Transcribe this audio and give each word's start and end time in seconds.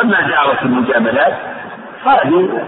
أما 0.00 0.20
دعوة 0.20 0.62
المجاملات 0.62 1.34
هذه 2.06 2.66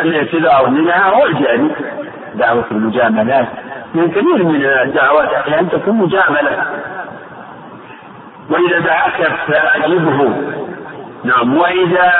الاعتذار 0.00 0.70
منها 0.70 1.08
هو 1.08 1.26
الجاري 1.26 1.70
دعوة 2.34 2.64
المجاملات. 2.70 3.48
من 3.94 4.10
كثير 4.10 4.44
من 4.44 4.64
الدعوات 4.64 5.32
أحيانا 5.32 5.68
تكون 5.68 5.94
مجاملة. 5.94 6.62
وإذا 8.50 8.78
دعاك 8.78 9.32
فأجبه 9.46 10.34
نعم. 11.24 11.56
وإذا 11.56 12.12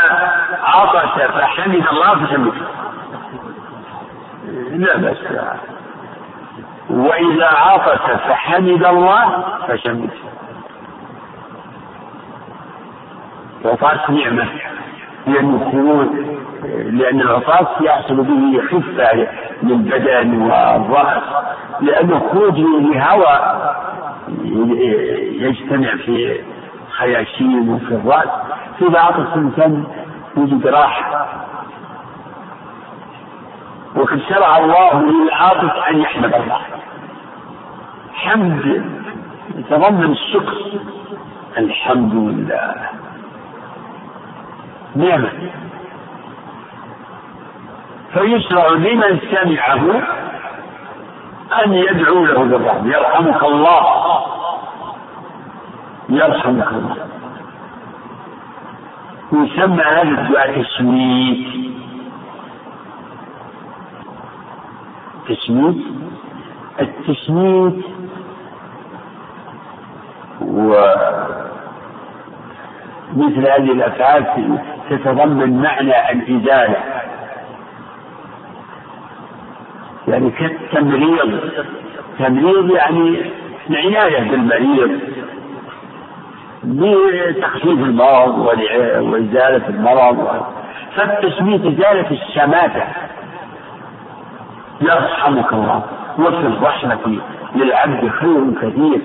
عطس 0.63 1.23
فحمد 1.23 1.85
الله 1.93 2.27
فحمده. 2.27 2.53
لا 4.71 4.97
بأس. 4.97 5.17
وإذا 6.91 7.47
عطس 7.47 8.11
فحمد 8.29 8.85
الله 8.85 9.45
فشمته 9.69 10.24
عطاس 13.65 14.11
نعمة 14.11 14.49
لأنه 15.27 15.71
خروج 15.73 16.09
لأن 16.71 17.21
العطاس 17.21 17.67
يحصل 17.81 18.17
به 18.17 18.63
خفة 18.63 19.27
للبدن 19.63 20.43
والرأس 20.43 21.23
لأنه 21.81 22.19
خروج 22.33 22.59
لهواء 22.59 23.75
يجتمع 25.41 25.97
في 25.97 26.41
خياشيم 26.91 27.69
وفي 27.69 27.95
الرأس. 27.95 28.29
فإذا 28.81 29.01
عطس 29.01 29.37
الإنسان 29.37 29.85
يجد 30.37 30.67
راحة 30.67 31.27
وقد 33.97 34.21
شرع 34.29 34.59
الله 34.59 35.03
للعاطف 35.03 35.73
أن 35.91 36.01
يحمد 36.01 36.35
الله. 36.35 36.59
حمد 38.15 38.85
يتضمن 39.55 40.11
الشكر 40.13 40.57
الحمد 41.59 42.15
لله. 42.15 42.75
نعمة 44.97 45.31
فيشرع 48.13 48.69
لمن 48.69 49.19
سمعه 49.31 50.03
أن 51.65 51.75
يدعو 51.75 52.25
له 52.25 52.45
بالرحمة. 52.45 52.97
يرحمك 52.97 53.45
الله. 53.45 53.83
يرحمك 56.09 56.73
الله. 56.73 56.97
يسمى 59.33 59.83
هذا 59.83 60.03
الدعاء 60.03 60.63
تشميت 60.63 61.47
تشميت 65.29 65.85
التشميت 66.81 67.85
و 70.41 70.85
مثل 73.13 73.39
هذه 73.39 73.73
الأفعال 73.73 74.25
تتضمن 74.91 75.63
معنى 75.63 76.11
الإزالة. 76.13 76.77
يعني 80.09 80.31
كالتمريض 80.31 81.41
تمريض. 82.19 82.71
يعني 82.71 83.33
العناية 83.71 84.31
بالمريض 84.31 85.01
بتخفيف 86.65 87.79
المرض 87.79 88.39
وإزالة 88.39 89.69
المرض. 89.69 90.47
فالتشميت 90.97 91.61
إزالة 91.61 92.11
الشماتة. 92.11 92.85
يرحمك 94.81 95.53
الله 95.53 95.83
وفي 96.19 96.47
الرحمة 96.47 97.19
للعبد 97.55 98.09
خير 98.09 98.53
كثير. 98.63 99.01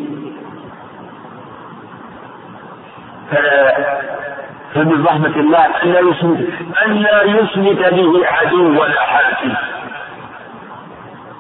فمن 4.76 5.06
رحمة 5.06 5.36
الله 5.36 5.66
أن 5.84 5.92
لا 5.92 6.00
يشمت 6.00 6.48
أن 6.86 6.94
لا 6.94 7.24
يشمت 7.24 7.94
به 7.94 8.28
عدو 8.28 8.82
ولا 8.82 9.02
حاسد 9.02 9.54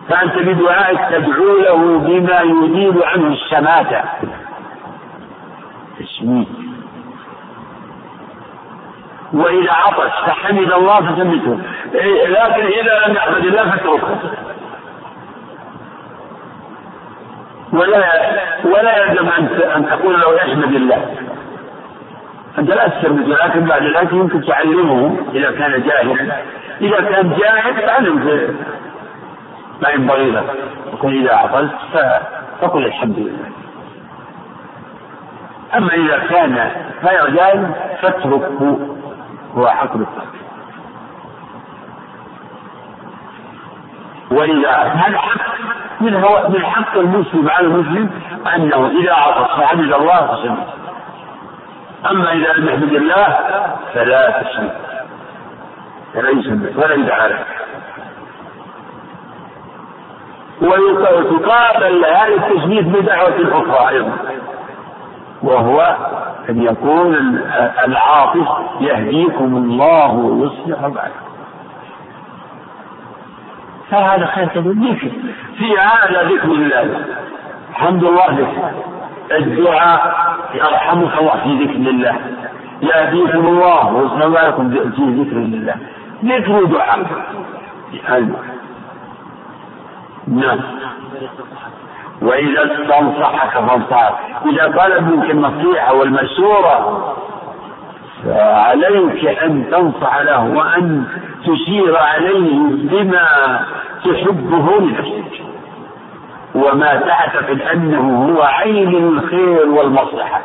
فأنت 0.09 0.37
بدعائك 0.37 0.99
تدعو 1.11 1.57
له 1.57 1.99
بما 1.99 2.39
يزيل 2.41 3.03
عنه 3.03 3.27
الشماتة 3.27 4.03
تشميت 5.99 6.47
وإذا 9.33 9.71
عطش 9.71 10.11
فحمد 10.25 10.71
الله 10.71 10.95
فسمته 10.99 11.59
لكن 12.27 12.65
إذا 12.65 13.07
لم 13.07 13.15
يحمد 13.15 13.45
الله 13.45 13.69
فاتركه. 13.69 14.19
ولا 17.73 18.03
ولا 18.65 18.97
يلزم 19.03 19.29
أن 19.75 19.85
تقول 19.89 20.21
له 20.21 20.35
يحمد 20.35 20.75
الله. 20.75 21.28
أنت 22.57 22.69
لا 22.69 22.87
تستمد 22.87 23.27
لكن 23.27 23.65
بعد 23.65 23.83
ذلك 23.83 24.13
يمكن 24.13 24.45
تعلمه 24.45 25.17
إذا 25.33 25.51
كان 25.51 25.83
جاهلا. 25.83 26.35
إذا 26.81 27.01
كان 27.01 27.33
جاهل 27.39 27.85
تعلم 27.85 28.19
ما 29.81 29.89
ينبغي 29.89 30.31
لك 30.31 30.43
وكن 30.93 31.09
إذا 31.09 31.35
عطلت 31.35 31.71
فقل 32.61 32.85
الحمد 32.85 33.19
لله. 33.19 33.49
أما 35.77 35.93
إذا 35.93 36.17
كان 36.17 36.71
غير 37.03 37.29
جاهل 37.29 37.71
فاتركه 38.01 38.77
هو 39.55 39.67
حق 39.67 39.95
ولذا 44.31 44.71
هذا 44.71 45.17
حق 45.17 45.41
من 46.01 46.15
هو 46.15 46.49
من 46.49 46.65
حق 46.65 46.97
المسلم 46.97 47.49
على 47.49 47.67
المسلم 47.67 48.09
أنه 48.55 48.87
إذا 48.87 49.13
عطس 49.13 49.51
فحمد 49.59 49.93
الله 49.93 50.35
فسمع 50.35 50.78
أما 52.11 52.31
إذا 52.31 52.53
لم 52.53 52.67
يحمد 52.67 52.93
الله 52.93 53.37
فلا 53.93 54.41
تسمع. 54.41 54.69
فلا 56.13 56.29
يسمع 56.29 56.83
ولا 56.83 56.93
يدعى. 56.93 57.29
له 57.29 57.39
وتقابل 60.61 62.05
هذا 62.05 62.35
التسمية 62.35 62.81
بدعوة 62.81 63.35
أخرى 63.51 63.89
أيضا. 63.89 64.17
وهو 65.43 65.97
أن 66.49 66.61
يكون 66.63 67.15
العاطف 67.85 68.47
يهديكم 68.79 69.57
الله 69.57 70.11
ويصلح 70.13 70.81
بالكم 70.81 71.29
فهذا 73.91 74.25
خير 74.25 74.47
كبير 74.47 75.11
في 75.57 75.77
هذا 75.79 76.23
ذكر 76.23 76.45
الله. 76.45 77.05
الحمد 77.69 78.03
لله. 78.03 78.31
ذكر 78.31 78.71
الدعاء 79.31 80.15
يرحمك 80.53 81.19
الله 81.19 81.35
في 81.43 81.63
ذكر 81.63 81.89
الله. 81.89 82.15
يهديكم 82.81 83.47
الله 83.47 83.93
ويصلح 83.93 84.25
بالكم 84.25 84.69
في 84.69 85.03
ذكر 85.03 85.37
الله. 85.37 85.75
ذكر 86.25 86.63
دعاء. 86.63 87.05
نعم. 90.27 90.59
وإذا 92.21 92.63
استنصحك 92.63 93.59
فانصحك 93.59 94.13
إذا 94.45 94.67
طلب 94.77 95.13
منك 95.13 95.31
النصيحة 95.31 95.93
والمشورة 95.93 97.05
فعليك 98.25 99.25
أن 99.25 99.69
تنصح 99.71 100.17
له 100.17 100.43
وأن 100.55 101.03
تشير 101.45 101.97
عليه 101.97 102.57
بما 102.69 103.59
تحبه 104.05 104.79
لنفسك. 104.79 105.48
وما 106.55 106.95
تعتقد 106.95 107.61
أنه 107.61 108.25
هو 108.25 108.43
عين 108.43 108.95
الخير 108.95 109.69
والمصلحة. 109.69 110.41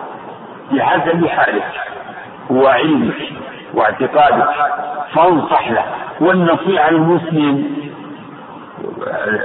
بحسب 0.72 1.26
حالك 1.26 1.70
وعلمك 2.50 3.16
واعتقادك 3.74 4.48
فانصح 5.14 5.70
له. 5.70 5.84
والنصيحة 6.20 6.90
للمسلم 6.90 7.74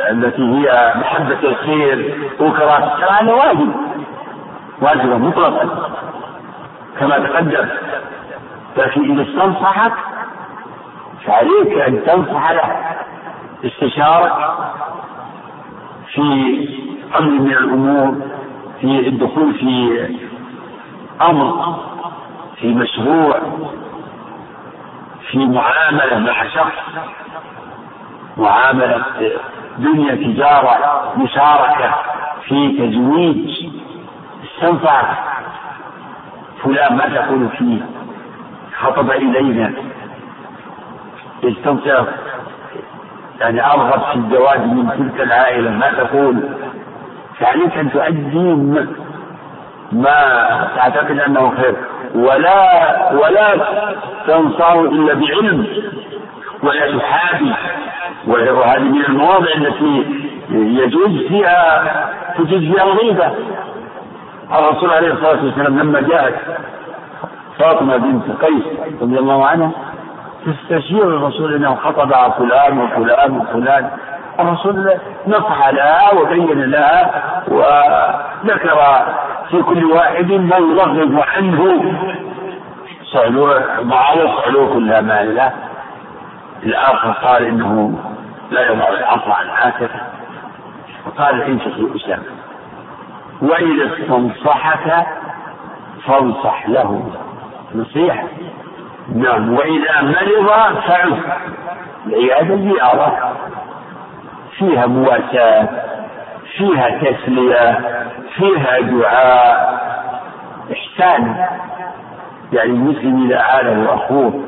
التي 0.10 0.42
هي 0.42 0.94
محبة 0.96 1.40
الخير 1.44 2.16
وكراهة 2.40 2.96
الشر 2.96 3.12
هذا 3.12 3.34
واجب. 3.34 3.72
واجب 4.82 5.22
مطلقا 5.22 5.90
كما 7.00 7.20
تقدم 7.20 7.68
لكن 8.78 9.12
إذا 9.12 9.22
استنصحك 9.30 9.94
فعليك 11.26 11.78
أن 11.88 12.04
تنصح 12.06 12.52
له. 12.52 12.76
استشارك 13.66 14.34
في 16.14 16.22
أمر 17.20 17.32
من 17.32 17.52
الأمور 17.52 18.16
في 18.82 19.08
الدخول 19.08 19.54
في 19.54 20.08
أمر 21.22 21.80
في 22.56 22.68
مشروع 22.74 23.40
في 25.32 25.38
معاملة 25.38 26.20
مع 26.20 26.48
شخص 26.48 26.74
معاملة 28.38 29.06
دنيا 29.78 30.16
تجارة 30.16 31.14
مشاركة 31.18 31.96
في 32.48 32.78
تزويج 32.78 33.68
استنفع. 34.44 35.04
فلان 36.64 36.96
ما 36.96 37.06
تقول 37.10 37.50
فيه 37.58 37.86
خطب 38.80 39.12
إلينا. 39.12 39.74
استنفع. 41.44 42.06
يعني 43.42 43.66
أرغب 43.66 44.02
في 44.02 44.16
الزواج 44.16 44.60
من 44.60 44.90
تلك 44.98 45.22
العائلة 45.22 45.72
ما 45.72 45.92
تقول؟ 45.92 46.50
فعليك 47.40 47.78
أن 47.78 47.92
تؤدي 47.92 48.54
ما 49.92 50.14
تعتقد 50.76 51.20
أنه 51.20 51.54
خير. 51.62 51.76
ولا 52.16 53.14
ولا 53.14 53.56
تنصر 54.28 54.80
إلا 54.82 55.14
بعلم 55.14 55.68
ولا 56.64 56.98
تحابي 56.98 57.54
وهذه 58.28 58.80
من 58.84 59.06
المواضع 59.06 59.52
التي 59.56 60.06
يجوز 60.52 61.28
فيها 61.28 61.86
تجوز 62.38 62.60
فيها 62.74 62.84
الغيبة. 62.84 63.32
الرسول 64.54 64.90
عليه 64.90 65.14
الصلاة 65.14 65.44
والسلام 65.46 65.80
لما 65.80 66.02
جاءت 66.02 66.36
فاطمة 67.60 67.98
بنت 67.98 68.24
قيس 68.46 68.64
رضي 69.02 69.20
الله 69.20 69.46
عنها 69.46 69.72
تستشير 70.46 71.04
الرسول 71.04 71.56
إنه 71.56 71.76
خطبها 71.76 72.30
فلان 72.30 72.78
وفلان 72.80 73.38
وفلان. 73.38 73.90
الرسول 74.40 74.94
نصح 75.28 75.70
لها 75.70 76.14
وبين 76.14 76.72
لها 76.72 77.12
وذكر 77.48 78.80
في 79.50 79.62
كل 79.62 79.86
واحد 79.86 80.32
ما 80.32 80.58
يرغب 80.58 81.20
عنه. 81.36 81.94
سألوه 83.14 83.64
معاوية 83.84 84.42
سألوه 84.42 84.74
كل 84.74 84.94
أمانة 84.94 85.52
الآخر 86.64 87.12
قال 87.12 87.46
إنه 87.46 88.00
لا 88.52 88.72
يضع 88.72 88.88
العصا 88.88 89.34
عن 89.34 89.50
عاتقه 89.50 90.02
وقال 91.08 91.42
انصح 91.42 91.96
أسامة 91.96 92.24
وإذا 93.42 93.94
استنصحك 93.94 95.06
فانصح 96.06 96.70
له. 96.70 97.12
نصيحة. 97.76 98.24
نعم. 99.16 99.54
وإذا 99.54 100.02
مرض 100.02 100.80
فعد 100.88 101.20
العيادة 102.08 102.56
زيارة. 102.56 103.36
فيها 104.58 104.86
مواساة 104.86 105.70
فيها 106.58 106.90
تسلية 106.90 107.80
فيها 108.36 108.80
دعاء. 108.80 109.80
إحسان. 110.72 111.46
يعني 112.54 112.70
المسلم 112.70 113.26
إذا 113.26 113.40
عاله 113.40 113.94
أخوه 113.94 114.44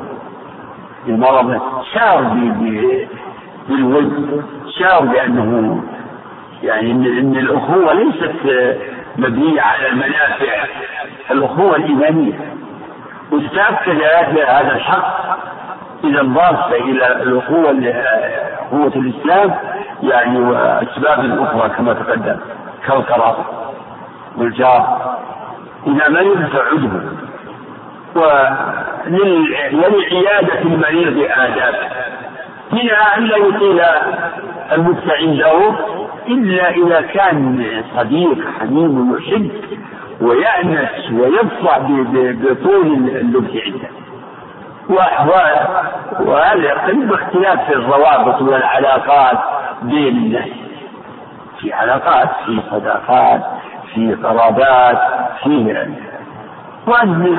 بمرض 1.08 1.62
شعر 1.94 2.22
بالود. 3.70 4.44
شعر 4.80 5.06
بأنه 5.06 5.84
يعني 6.64 6.92
إن 6.92 7.38
الأخوة 7.38 7.94
ليست 7.94 8.36
مبنية 9.18 9.62
على 9.62 9.88
المنافع. 9.88 10.66
الأخوة 11.32 11.76
الإيمانية. 11.76 12.40
واستأكد 13.32 14.02
هذا 14.48 14.76
الحق 14.76 15.40
إذا 16.04 16.22
انضاف 16.22 16.74
إلى 16.74 17.08
الأخوة 17.08 17.72
أخوة 18.68 18.92
الإسلام 18.96 19.56
يعني 20.04 20.40
وأسباب 20.40 21.40
أخرى 21.40 21.70
كما 21.70 21.94
تقدم 21.94 22.38
كالقرار 22.88 23.46
والجار 24.38 25.16
إذا 25.88 26.10
مرض 26.10 26.46
فعده 26.46 26.90
ولعيادة 29.06 30.62
المريض 30.62 31.30
آداب. 31.38 31.76
منها 32.72 33.18
أن 33.18 33.24
لا 33.24 33.38
يطيل 33.38 33.82
المكت 34.72 35.10
عنده 35.10 35.76
إلا 36.28 36.70
إذا 36.70 37.02
كان 37.02 37.66
صديق 37.98 38.38
حميم 38.60 39.18
يحب 39.18 39.52
ويأنس 40.22 41.12
ويفرح 41.12 41.80
بطول 41.80 42.88
اللبث 43.16 43.52
عنده. 43.66 43.90
وهذا 46.20 46.72
يختلف 46.72 47.10
باختلاف 47.10 47.66
في 47.66 47.74
الروابط 47.74 48.42
والعلاقات 48.42 49.38
بين 49.82 50.18
الناس. 50.18 50.50
في 51.60 51.74
علاقات 51.74 52.30
في 52.46 52.62
صداقات 52.72 53.42
في 53.94 54.14
قرابات 54.14 54.98
في 55.44 55.88
وأن 56.88 57.38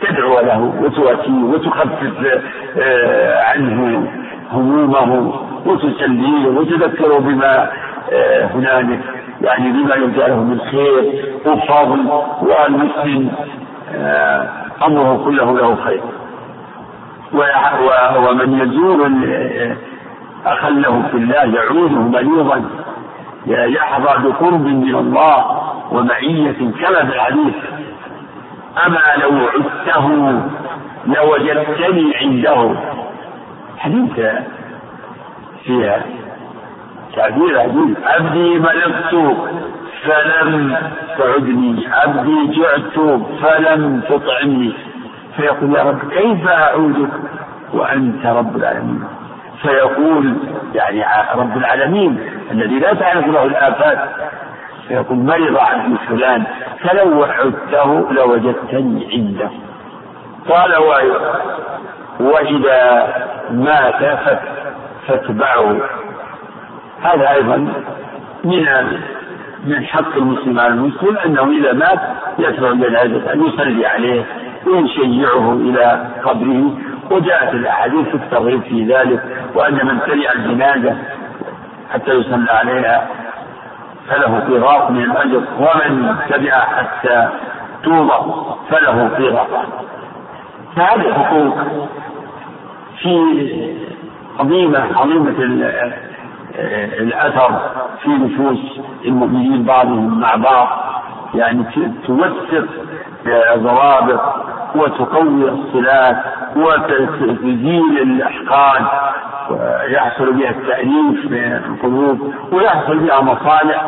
تدعو 0.00 0.40
له 0.40 0.74
وتؤتيه 0.80 1.42
وتخفف 1.44 2.42
آه، 2.78 3.42
عنه 3.44 4.08
همومه 4.52 5.40
وتسليه 5.66 6.46
وتذكره 6.48 7.18
بما 7.18 7.70
آه، 8.12 8.44
هنالك. 8.46 9.00
يعني 9.40 9.70
بما 9.72 9.94
يرجى 9.94 10.18
له 10.20 10.36
من 10.36 10.60
خير 10.60 11.24
وفضل 11.46 12.08
والمسلم 12.42 13.32
آه، 13.94 14.48
أمره 14.86 15.24
كله 15.24 15.58
له 15.58 15.76
خير. 15.84 16.00
ومن 18.28 18.60
يزور 18.60 19.10
اخا 20.46 20.70
له 20.70 21.02
في 21.10 21.16
الله 21.16 21.44
يعوده 21.44 21.94
مريضا 22.00 22.64
يحظى 23.46 24.28
بقرب 24.28 24.60
من 24.66 24.94
الله 24.94 25.62
ومعية 25.92 26.52
كما 26.52 27.04
في 27.04 27.14
الحديث 27.14 27.54
أما 28.86 29.00
لو 29.22 29.48
عدته 29.48 30.40
لوجدتني 31.06 32.16
عنده. 32.16 32.76
حديث 33.78 34.20
فيها 35.64 36.02
تعبير 37.16 37.60
عجيب. 37.60 37.96
عبدي 38.04 38.58
مرضت 38.58 39.36
فلم 40.04 40.76
تعدني. 41.18 41.86
عبدي 41.92 42.38
جعت 42.56 42.98
فلم 43.42 44.00
تطعمني. 44.08 44.72
فيقول 45.36 45.76
يا 45.76 45.82
رب 45.82 45.98
كيف 46.10 46.48
أعودك؟ 46.48 47.08
وأنت 47.72 48.26
رب 48.26 48.56
العالمين. 48.56 49.04
فيقول 49.62 50.34
يعني 50.74 51.04
رب 51.34 51.56
العالمين 51.56 52.30
الذي 52.50 52.78
لا 52.78 52.94
تعرف 52.94 53.26
له 53.26 53.44
الآفات. 53.44 53.98
فيقول 54.88 55.18
مرض 55.18 55.56
عبد 55.56 55.96
فلان 56.08 56.44
فلو 56.80 57.24
عدته 57.24 58.12
لوجدتني 58.12 59.08
عنده. 59.12 59.50
قال 60.48 60.76
وإذا 62.20 63.08
مات 63.50 64.18
فاتبعه. 65.06 65.76
هذا 67.02 67.30
أيضا 67.30 67.56
من 68.44 68.66
من 69.66 69.84
حق 69.84 70.16
المسلم 70.16 70.60
على 70.60 70.74
المسلم 70.74 71.18
أنه 71.18 71.58
إذا 71.58 71.72
مات 71.72 72.00
يتبع 72.38 72.72
جنازة 72.72 73.32
أن 73.32 73.46
يصلي 73.46 73.86
عليه 73.86 74.24
ويشيعه 74.66 75.52
إلى 75.52 76.06
قبره. 76.24 76.70
وجاءت 77.10 77.54
الأحاديث 77.54 78.14
الترغيب 78.14 78.62
في 78.62 78.84
ذلك 78.84 79.22
وأن 79.54 79.74
من 79.74 80.00
تبع 80.00 80.32
الجنازة 80.32 80.96
حتى 81.92 82.10
يصلى 82.10 82.50
عليها 82.50 83.08
فله 84.08 84.40
قيراط 84.40 84.90
من 84.90 85.02
الأجر 85.02 85.42
ومن 85.58 86.16
تبع 86.28 86.60
حتى 86.60 87.28
توضع 87.82 88.20
فله 88.70 89.08
قيراط 89.08 89.48
فهذه 90.76 91.12
حقوق 91.12 91.58
في 93.02 93.76
عظيمة 94.40 94.98
عظيمة 94.98 95.34
الأثر 97.00 97.60
في 98.02 98.08
نفوس 98.10 98.80
المؤمنين 99.04 99.62
بعضهم 99.62 100.20
مع 100.20 100.34
بعض. 100.34 100.68
يعني 101.34 101.64
توثق 102.06 102.66
ضوابط 103.56 104.20
وتقوي 104.74 105.50
الصلات 105.50 106.16
وتزيل 106.56 108.02
الأحقاد 108.02 108.84
ويحصل 109.50 110.32
بها 110.32 110.50
التأليف 110.50 111.26
بين 111.26 111.52
القلوب 111.52 112.34
ويحصل 112.52 112.98
بها 112.98 113.20
مصالح 113.20 113.86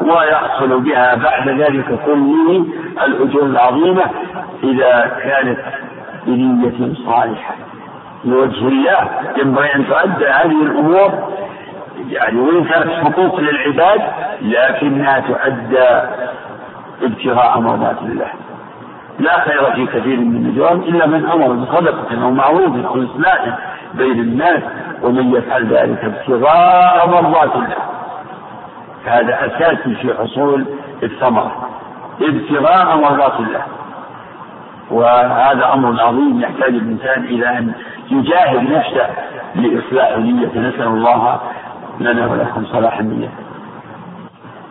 ويحصل 0.00 0.80
بها 0.80 1.14
بعد 1.14 1.48
ذلك 1.48 1.98
كله 2.06 2.66
الأجور 3.06 3.42
العظيمة 3.42 4.02
إذا 4.64 5.12
كانت 5.24 5.58
بنية 6.26 6.94
صالحة. 7.06 7.54
لوجه 8.24 8.68
الله 8.68 9.08
ينبغي 9.36 9.74
أن 9.74 9.86
تؤدى 9.86 10.26
هذه 10.26 10.62
الأمور 10.62 11.12
يعني 12.10 12.40
وإن 12.40 12.64
كانت 12.64 12.90
حقوق 12.90 13.40
للعباد 13.40 14.00
لكنها 14.42 15.20
تؤدى 15.20 15.88
ابتغاء 17.02 17.60
مرضات 17.60 17.98
الله. 18.02 18.30
لا 19.18 19.40
خير 19.40 19.72
في 19.72 19.86
كثير 19.86 20.20
من 20.20 20.36
النجوم 20.36 20.82
إلا 20.82 21.06
من 21.06 21.26
أمر 21.26 21.52
بصدقة 21.52 22.24
أو 22.24 22.30
معروف 22.30 22.86
أو 22.86 23.04
إصلاح 23.04 23.58
بين 23.94 24.20
الناس 24.20 24.62
ومن 25.02 25.34
يفعل 25.34 25.66
ذلك 25.66 26.04
ابتغاء 26.04 27.08
مرضات 27.08 27.56
الله. 27.56 27.76
هذا 29.06 29.46
أساسي 29.46 29.94
في 29.94 30.14
حصول 30.14 30.64
الثمرة 31.02 31.68
ابتغاء 32.22 32.96
مرضات 32.96 33.40
الله. 33.40 33.62
وهذا 34.90 35.72
أمر 35.72 36.02
عظيم 36.02 36.40
يحتاج 36.40 36.74
الإنسان 36.74 37.24
إلى 37.24 37.58
أن 37.58 37.72
يجاهد 38.10 38.72
نفسه 38.72 39.06
لإصلاح 39.54 40.18
نيته 40.18 40.60
نسأل 40.60 40.86
الله 40.86 41.40
لنا 42.00 42.26
ولكم 42.26 42.64
صلاح 42.72 42.98
النية 42.98 43.28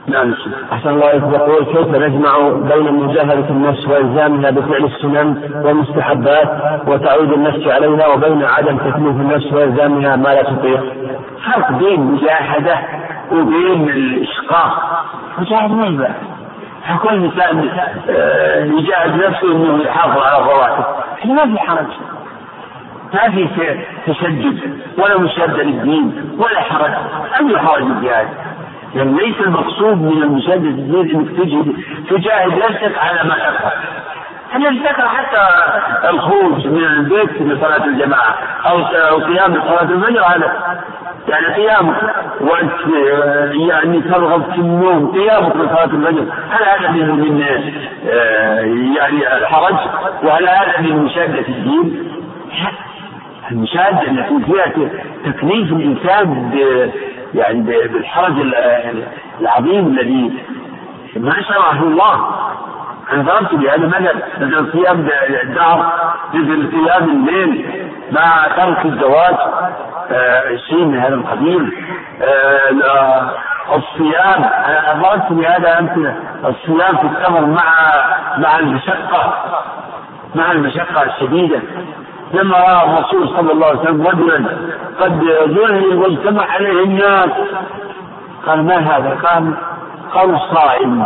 نعم 0.07 0.33
أحسن 0.73 0.89
الله 0.89 1.11
إليك 1.11 1.23
يقول 1.23 1.65
كيف 1.65 1.87
نجمع 1.95 2.37
بين 2.49 2.93
مجاهدة 2.93 3.49
النفس 3.49 3.87
وإلزامها 3.87 4.49
بفعل 4.51 4.83
السنن 4.85 5.51
والمستحبات 5.65 6.49
وتعود 6.87 7.31
النفس 7.33 7.67
عليها 7.67 8.07
وبين 8.07 8.43
عدم 8.43 8.77
تكليف 8.77 9.15
النفس 9.15 9.53
وإلزامها 9.53 10.15
ما 10.15 10.29
لا 10.29 10.43
تطيق. 10.43 10.83
فرق 11.45 11.71
بين 11.71 12.01
مجاهدة 12.01 12.79
وبين 13.31 13.89
الإشقاق. 13.89 15.03
مجاهدة 15.39 15.73
ما 15.73 15.87
يباح. 15.87 16.15
كل 17.03 17.09
انسان 17.23 17.69
آه، 18.09 18.63
يجاهد 18.65 19.15
نفسه 19.25 19.51
إنه 19.51 19.83
يحافظ 19.83 20.21
على 20.21 20.43
فوائده 20.45 20.85
إحنا 21.19 21.33
ما 21.45 21.53
في 21.55 21.59
حرج 21.59 21.87
ما 23.13 23.29
في 23.29 23.49
تشدد 24.07 24.77
ولا 24.97 25.17
مشاده 25.19 25.63
للدين 25.63 26.35
ولا 26.37 26.61
حرج 26.61 26.91
أي 27.39 27.57
حرج 27.57 27.81
الجهاد 27.81 28.27
يعني 28.95 29.11
ليس 29.11 29.35
المقصود 29.39 30.01
من 30.01 30.23
المشاهدة 30.23 30.69
الدين 30.69 31.15
إنك 31.15 31.29
تجهد 31.29 31.75
تجاهد 32.09 32.51
نفسك 32.53 32.97
على 32.97 33.29
ما 33.29 33.35
تكره 33.35 33.73
إحنا 34.51 34.69
نذكر 34.69 35.07
حتى 35.07 35.47
الخروج 36.09 36.67
من 36.67 36.83
البيت 36.83 37.41
لصلاة 37.41 37.85
الجماعة 37.85 38.35
أو 38.65 38.83
قيام 39.17 39.53
صلاة 39.53 39.81
الفجر 39.81 40.23
هذا 40.23 40.77
يعني 41.27 41.47
قيامك 41.47 41.95
وأنت 42.41 42.71
يعني 43.69 44.01
ترغب 44.01 44.51
في 44.51 44.57
النوم 44.57 45.11
قيامك 45.11 45.55
لصلاة 45.55 45.83
الفجر. 45.85 46.25
هل 46.49 46.63
هذا 46.63 46.91
من 46.91 47.09
من 47.19 47.43
آه، 48.09 48.59
يعني 48.97 49.37
الحرج؟ 49.37 49.75
وهل 50.23 50.49
هذا 50.49 50.81
من 50.81 51.03
مشاهدة 51.03 51.47
الدين؟ 51.47 52.11
المشاهدة 53.51 54.01
التي 54.01 54.45
فيها 54.45 54.89
تكليف 55.31 55.71
الإنسان 55.71 56.51
يعني 57.33 57.61
بالحرج 57.61 58.33
العظيم 59.41 59.87
الذي 59.87 60.33
ما 61.15 61.41
شرعه 61.41 61.83
الله. 61.83 62.35
أنا 63.13 63.21
ضربت 63.23 63.53
بهذا 63.55 63.87
مثل 63.87 64.21
مثل 64.39 64.71
صيام 64.71 65.07
الدهر 65.43 65.91
مثل 66.33 66.71
صيام 66.71 67.09
الليل 67.09 67.65
مع 68.11 68.47
ترك 68.57 68.85
الزواج 68.85 69.35
آه 70.11 70.55
شيء 70.69 70.85
من 70.85 70.99
هذا 70.99 71.15
القبيل. 71.15 71.73
آه 72.21 73.31
الصيام 73.75 74.43
أنا 74.43 75.01
ضربت 75.01 75.31
بهذا 75.31 75.79
أمثلة. 75.79 76.15
الصيام 76.45 76.97
في 76.97 77.03
السفر 77.07 77.45
مع 77.45 77.73
مع 78.37 78.59
المشقة 78.59 79.33
مع 80.35 80.51
المشقة 80.51 81.03
الشديدة. 81.03 81.59
لما 82.33 82.57
راى 82.57 82.83
الرسول 82.83 83.27
صلى 83.29 83.51
الله 83.51 83.67
عليه 83.67 83.79
وسلم 83.79 84.07
رجلا 84.07 84.57
قد 84.99 85.23
ذهل 85.23 85.97
واجتمع 85.97 86.43
عليه 86.43 86.83
الناس. 86.83 87.29
قال 88.47 88.65
ما 88.65 88.77
هذا؟ 88.77 89.17
قال 89.23 89.53
قالوا 90.13 90.37
صائم 90.53 91.05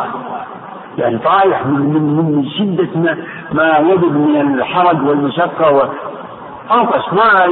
يعني 0.98 1.18
طايح 1.18 1.66
من 1.66 1.80
من 1.80 2.36
من 2.36 2.50
شدة 2.50 3.00
ما 3.00 3.18
ما 3.52 3.80
وجد 3.80 4.12
من 4.12 4.60
الحرج 4.60 5.08
والمشقة 5.08 5.72
وأنقص 5.72 7.14
ما 7.14 7.48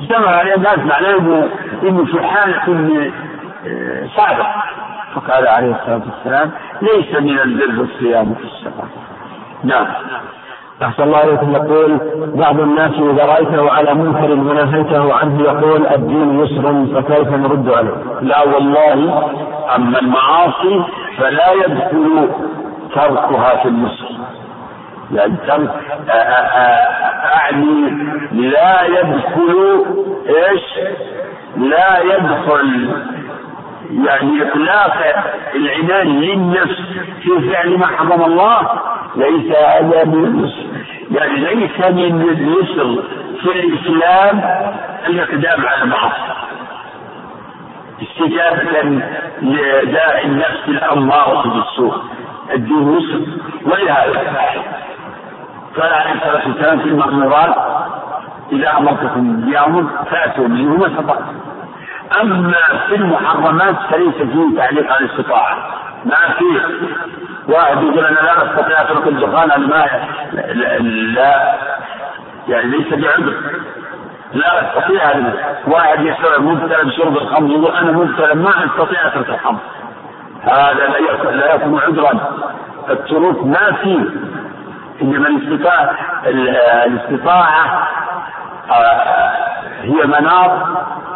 اجتمع 0.00 0.28
عليه 0.28 0.54
الناس 0.54 0.78
معناه 0.78 1.18
انه 1.18 1.48
إنه 1.82 2.04
في 2.04 2.22
حالة 2.22 3.10
آه، 3.66 4.06
صعبة 4.16 4.46
فقال 5.14 5.48
عليه 5.48 5.76
الصلاة 5.76 6.02
والسلام 6.06 6.50
ليس 6.82 7.20
من 7.20 7.38
البر 7.38 7.82
الصيام 7.82 8.34
في 8.34 8.44
السفر. 8.44 8.84
نعم. 9.64 9.86
أحسن 10.82 11.02
الله 11.02 11.22
إليكم 11.22 11.52
يقول 11.52 11.98
بعض 12.34 12.60
الناس 12.60 12.90
إذا 12.90 13.24
رأيته 13.24 13.70
على 13.70 13.94
منكر 13.94 14.30
ونهيته 14.32 15.14
عنه 15.14 15.42
يقول 15.42 15.86
الدين 15.86 16.40
يسر 16.40 16.86
فكيف 16.94 17.28
نرد 17.28 17.70
عليه؟ 17.70 17.94
لا 18.20 18.42
والله 18.42 18.92
أما 19.76 19.98
المعاصي 19.98 20.84
فلا 21.18 21.52
يدخل 21.52 22.28
تركها 22.94 23.56
في 23.62 23.68
النصر 23.68 24.04
يعني 25.14 25.34
ترك 25.46 25.70
أعني 27.34 27.90
لا 28.32 28.84
يدخل 28.86 29.84
إيش؟ 30.28 30.62
لا 31.56 31.98
يدخل 31.98 32.90
يعني 33.92 34.42
إطلاق 34.42 34.96
العنان 35.54 36.20
للنفس. 36.20 36.80
في 37.22 37.50
فعل 37.52 37.78
ما 37.78 37.86
حرم 37.86 38.22
الله 38.24 38.68
ليس 39.16 39.56
هذا 39.56 40.04
من 40.04 40.50
يعني 41.10 41.40
ليس 41.40 41.80
من 41.80 42.22
اليسر 42.22 43.04
في 43.40 43.50
الإسلام 43.60 44.40
الإقدام 45.08 45.66
على 45.66 45.82
المعصية 45.82 46.32
استجابة 48.02 49.02
لداعي 49.42 50.24
النفس 50.24 50.68
الأمارة 50.68 51.48
بالسوء 51.48 51.94
الدين 52.54 52.96
يسر 52.98 53.20
ولهذا 53.66 54.20
قال 55.76 55.92
عليه 55.92 56.12
الصلاة 56.14 56.48
والسلام 56.48 56.78
في 56.78 56.88
المأمورات 56.88 57.54
إذا 58.52 58.78
أمرتكم 58.78 59.36
بأمر 59.40 59.84
فأتوا 60.10 60.48
منه 60.48 60.76
ما 60.76 60.86
استطعتم. 60.86 61.34
أما 62.20 62.54
في 62.88 62.94
المحرمات 62.94 63.76
فليس 63.90 64.14
فيه 64.14 64.56
تعليق 64.56 64.92
على 64.92 65.04
الاستطاعة. 65.04 65.56
ما 66.04 66.34
فيه 66.38 66.60
واحد 67.48 67.82
يقول 67.82 68.04
أنا 68.04 68.20
لا 68.20 68.44
أستطيع 68.46 68.82
أترك 68.82 69.06
الدخان 69.06 69.50
أنا 69.50 69.66
ما 69.66 69.86
لا 71.14 71.54
يعني 72.48 72.70
ليس 72.70 72.88
بعذر. 72.94 73.34
لا 74.32 74.62
أستطيع 74.62 75.04
هذا. 75.04 75.58
واحد 75.66 76.00
يشرب 76.00 76.42
مبتلى 76.42 76.84
بشرب 76.84 77.16
الخمر 77.16 77.50
يقول 77.50 77.76
أنا 77.76 77.92
مبتلى 77.92 78.34
ما 78.34 78.66
أستطيع 78.66 79.06
أترك 79.06 79.28
الخمر. 79.28 79.60
هذا 80.42 80.86
لا 81.30 81.54
يكون 81.54 81.80
عذرا. 81.80 82.38
التروك 82.90 83.46
ما 83.46 83.72
فيه. 83.72 84.04
إنما 85.02 85.28
الاستطاعه 85.28 85.96
الاستطاعة 86.86 87.88
هي 89.82 90.06
مناط 90.06 90.50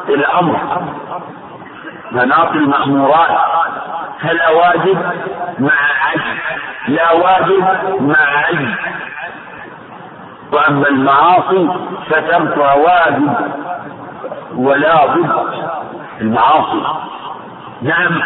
الأمر 0.09 0.61
مناط 2.13 2.53
المأمورات. 2.53 3.39
فلا 4.21 4.51
واجب 4.51 4.99
مع 5.59 5.73
عجز. 6.01 6.39
لا 6.89 7.13
واجب 7.13 7.65
مع 8.01 8.17
عجز. 8.19 8.75
وأما 10.53 10.89
المعاصي 10.89 11.69
فتركها 12.11 12.75
واجب 12.75 13.35
ولا 14.57 15.07
ضد. 15.07 15.31
المعاصي. 16.21 16.83
نعم. 17.83 18.21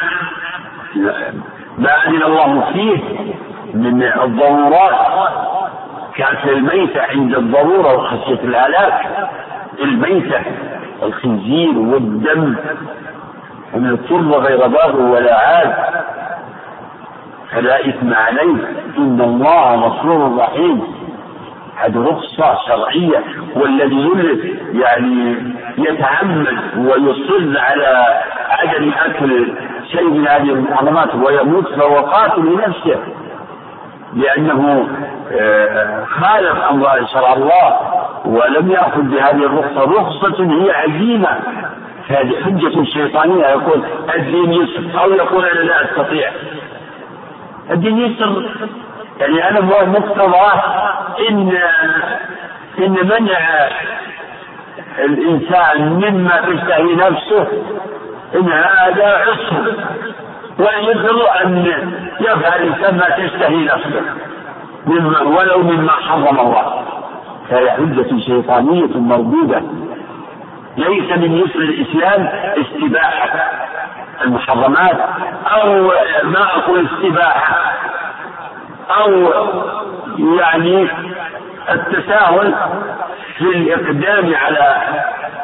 ما 1.79 2.07
أذن 2.07 2.23
الله 2.23 2.73
فيه 2.73 2.99
من 3.75 4.03
الضرورات. 4.03 4.95
كأكل 6.15 6.51
الميتة 6.51 7.03
عند 7.03 7.35
الضرورة 7.35 7.95
وخشية 7.95 8.41
الهلاك. 8.45 9.29
الميتة 9.83 10.41
الخنزير 11.03 11.79
والدم. 11.79 12.57
ومن 13.75 13.91
التربة 13.91 14.37
غير 14.37 14.67
بار 14.67 14.97
ولا 14.97 15.35
عاد. 15.35 15.75
فلا 17.51 17.89
إثم 17.89 18.15
عليه. 18.15 18.57
إن 18.99 19.21
الله 19.21 19.75
غفور 19.75 20.37
رحيم. 20.39 20.83
هذه 21.77 21.99
رخصة 21.99 22.59
شرعية. 22.69 23.25
والذي 23.57 24.11
يعني 24.73 25.37
يتعمد 25.79 26.47
ويصر 26.77 27.59
على 27.61 28.21
عدم 28.49 28.93
أكل 29.07 29.53
شيء 29.93 30.11
من 30.11 30.29
هذه 30.29 30.51
المحرمات 30.51 31.15
ويموت 31.15 31.69
فهو 31.69 31.97
قاتل 31.97 32.41
لنفسه. 32.41 33.20
لأنه 34.15 34.89
آه، 35.33 36.05
خالف 36.05 36.59
أمر 36.71 37.07
شرع 37.13 37.33
الله 37.33 37.81
ولم 38.25 38.71
يأخذ 38.71 39.03
بهذه 39.03 39.47
الرخصة. 39.47 39.85
رخصة 40.01 40.45
هي 40.45 40.71
عزيمة. 40.71 41.41
هذه 42.09 42.45
حجة 42.45 42.85
شيطانية 42.85 43.47
يقول 43.47 43.85
الدين 44.15 44.53
يسر 44.53 45.01
أو 45.03 45.11
يقول 45.13 45.45
أنا 45.45 45.61
لا 45.61 45.85
أستطيع. 45.85 46.31
الدين 47.71 47.99
يسر. 47.99 48.51
يعني 49.21 49.49
أنا 49.49 49.61
مقتضى 49.87 50.61
إن 51.29 51.59
إن 52.79 52.93
منع 52.93 53.69
الإنسان 54.99 55.83
مما 55.83 56.37
تشتهي 56.41 56.95
نفسه 56.95 57.47
إن 58.35 58.53
هذا 58.53 59.07
عسر 59.07 59.75
ويسر 60.61 61.45
أن 61.45 61.67
يفعل 62.21 62.95
ما 62.97 63.09
تشتهي 63.17 63.65
نفسه 63.65 64.03
مما 64.87 65.21
ولو 65.21 65.63
مما 65.63 65.93
حرم 65.93 66.41
الله. 66.41 66.85
فهي 67.51 67.71
حجة 67.71 68.21
شيطانية 68.27 68.97
مردودة. 68.97 69.63
ليس 70.77 71.19
من 71.19 71.33
يسر 71.39 71.59
الإسلام 71.59 72.29
استباحة 72.61 73.29
المحرمات 74.25 74.97
أو 75.47 75.91
ما 76.25 76.43
أقول 76.57 76.87
استباحة 76.87 77.73
أو 79.01 79.33
يعني 80.19 80.89
التساهل 81.71 82.55
في 83.39 83.45
الإقدام 83.45 84.35
على 84.35 84.77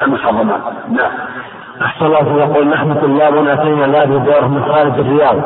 المحرمات. 0.02 0.60
نعم. 0.90 1.12
أحسن 1.82 2.06
الله 2.06 2.38
يقول 2.38 2.68
نحن 2.68 2.94
طلاب 2.94 3.46
أتينا 3.46 3.84
لا 3.84 4.04
بدور 4.04 4.48
من 4.48 4.64
خارج 4.64 4.98
الرياض. 4.98 5.36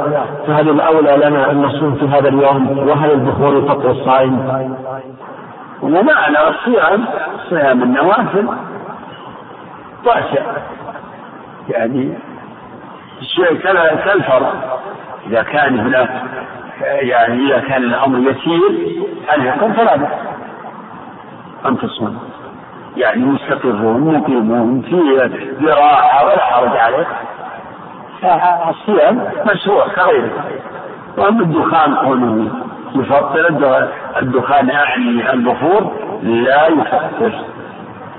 فهل 0.46 0.68
الأولى 0.68 1.16
لنا 1.26 1.50
أن 1.50 1.62
نصوم 1.62 1.94
في 1.94 2.08
هذا 2.08 2.28
اليوم؟ 2.28 2.88
وهل 2.88 3.10
البخور 3.10 3.56
يفطر 3.56 3.90
الصائم؟ 3.90 4.38
ومعنى 5.82 6.48
الصيام؟ 6.48 7.04
صيام 7.48 7.82
النوافل. 7.82 8.48
واسع 10.06 10.42
يعني 11.68 12.18
الشيء 13.20 13.54
كالفرض. 14.04 14.54
إذا 15.26 15.42
كان 15.42 15.80
هناك 15.80 16.22
يعني 16.82 17.46
إذا 17.46 17.60
كان 17.60 17.82
الأمر 17.82 18.18
يسير 18.18 18.98
أن 19.36 19.46
يكون 19.46 19.72
فلا 19.72 19.96
بأس. 19.96 20.10
أن 21.66 21.78
تصوم. 21.78 22.29
يعني 22.96 23.24
مستقرون 23.24 24.14
مقيمون 24.14 24.82
في 24.82 25.30
براحة 25.60 26.26
ولا 26.26 26.38
حرج 26.44 26.76
عليه. 26.76 27.06
فالصيام 28.22 29.24
مشروع 29.54 29.88
كغيره 29.88 30.30
وأما 31.18 31.40
الدخان 31.42 31.94
قوله 31.94 32.48
يفطر 32.94 33.48
الدخان. 34.22 34.70
أعني 34.70 35.32
البخور 35.32 35.92
لا 36.22 36.66
يفطر 36.66 37.32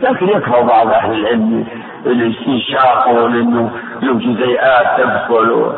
لكن 0.01 0.27
يكره 0.27 0.61
بعض 0.61 0.87
أهل 0.87 1.11
العلم 1.13 1.65
الاستنشاق 2.05 3.11
لأنه 3.11 3.69
له 4.01 4.13
جزيئات 4.13 5.01
تدخل. 5.01 5.71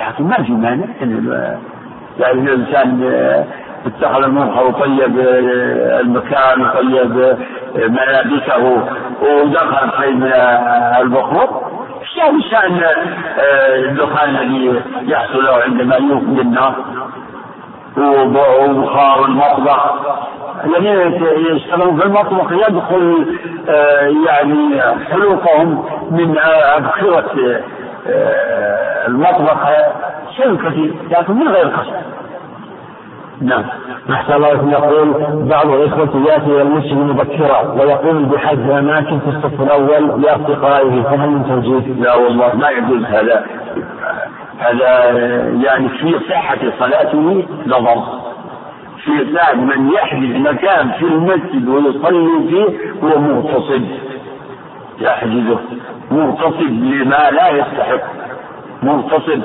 لكن 0.00 0.24
ما 0.24 0.42
في 0.42 0.52
مانع 0.52 0.84
يعني 2.18 2.40
الإنسان 2.40 3.00
اتخذ 3.88 4.24
المرحى 4.24 4.64
وطيب 4.64 5.18
المكان 6.00 6.62
وطيب 6.62 7.36
ملابسه 7.76 8.82
ودخل 9.22 10.14
من 10.14 10.32
البخور 11.00 11.68
شأن 12.16 12.42
شان 12.50 12.80
الدخان 13.88 14.36
الذي 14.36 14.82
يحصل 15.02 15.48
عندما 15.48 15.96
يوقد 15.96 16.38
النار 16.38 16.74
وبخار 17.96 19.24
المطبخ. 19.24 19.92
الذين 20.64 21.22
يشتغلون 21.56 22.00
في 22.00 22.06
المطبخ 22.06 22.52
يدخل 22.52 23.26
يعني 24.26 24.82
حلوقهم 25.10 25.84
من 26.10 26.38
أبخرة 26.76 27.60
المطبخ. 29.08 29.68
شيء 30.36 30.56
كثير 30.56 30.94
لكن 31.10 31.32
من 31.34 31.48
غير 31.48 31.66
قصد 31.68 31.92
نعم. 33.40 33.64
أحسن 34.10 34.32
الله 34.32 34.72
يقول 34.72 35.12
بعض 35.48 35.70
الإخوة 35.70 36.22
يأتي 36.28 36.46
إلى 36.46 36.62
المسجد 36.62 36.96
مبكرا 36.96 37.72
ويقوم 37.72 38.24
بحجز 38.24 38.70
أماكن 38.70 39.18
في 39.18 39.28
الصف 39.28 39.60
الأول 39.60 40.22
لأصدقائه 40.22 41.02
فهل 41.02 41.30
من 41.30 41.44
توجيه؟ 41.44 41.92
لا 42.02 42.14
والله 42.14 42.56
ما 42.56 42.68
يجوز 42.68 43.04
هذا. 43.04 43.46
هذا 44.58 45.08
يعني 45.64 45.88
في 45.88 46.20
صحة 46.28 46.58
صلاته 46.78 47.44
نظر. 47.66 48.04
في 49.04 49.34
صحة 49.34 49.54
من 49.54 49.90
يحجز 49.92 50.36
مكان 50.36 50.90
في 50.90 51.04
المسجد 51.04 51.68
ويصلي 51.68 52.48
فيه 52.48 52.78
هو 53.02 53.18
مغتصب. 53.20 53.84
يحجزه. 55.00 55.58
مغتصب 56.10 56.70
لما 56.70 57.30
لا 57.30 57.48
يستحق. 57.48 58.00
مغتصب. 58.82 59.42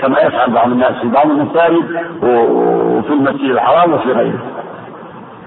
كما 0.00 0.20
يفعل 0.20 0.50
بعض 0.50 0.70
الناس 0.70 0.92
في 0.92 1.08
بعض 1.08 1.30
المساجد 1.30 2.00
وفي 2.22 3.12
المسجد 3.12 3.50
الحرام 3.50 3.92
وفي 3.92 4.12
غيره. 4.12 4.38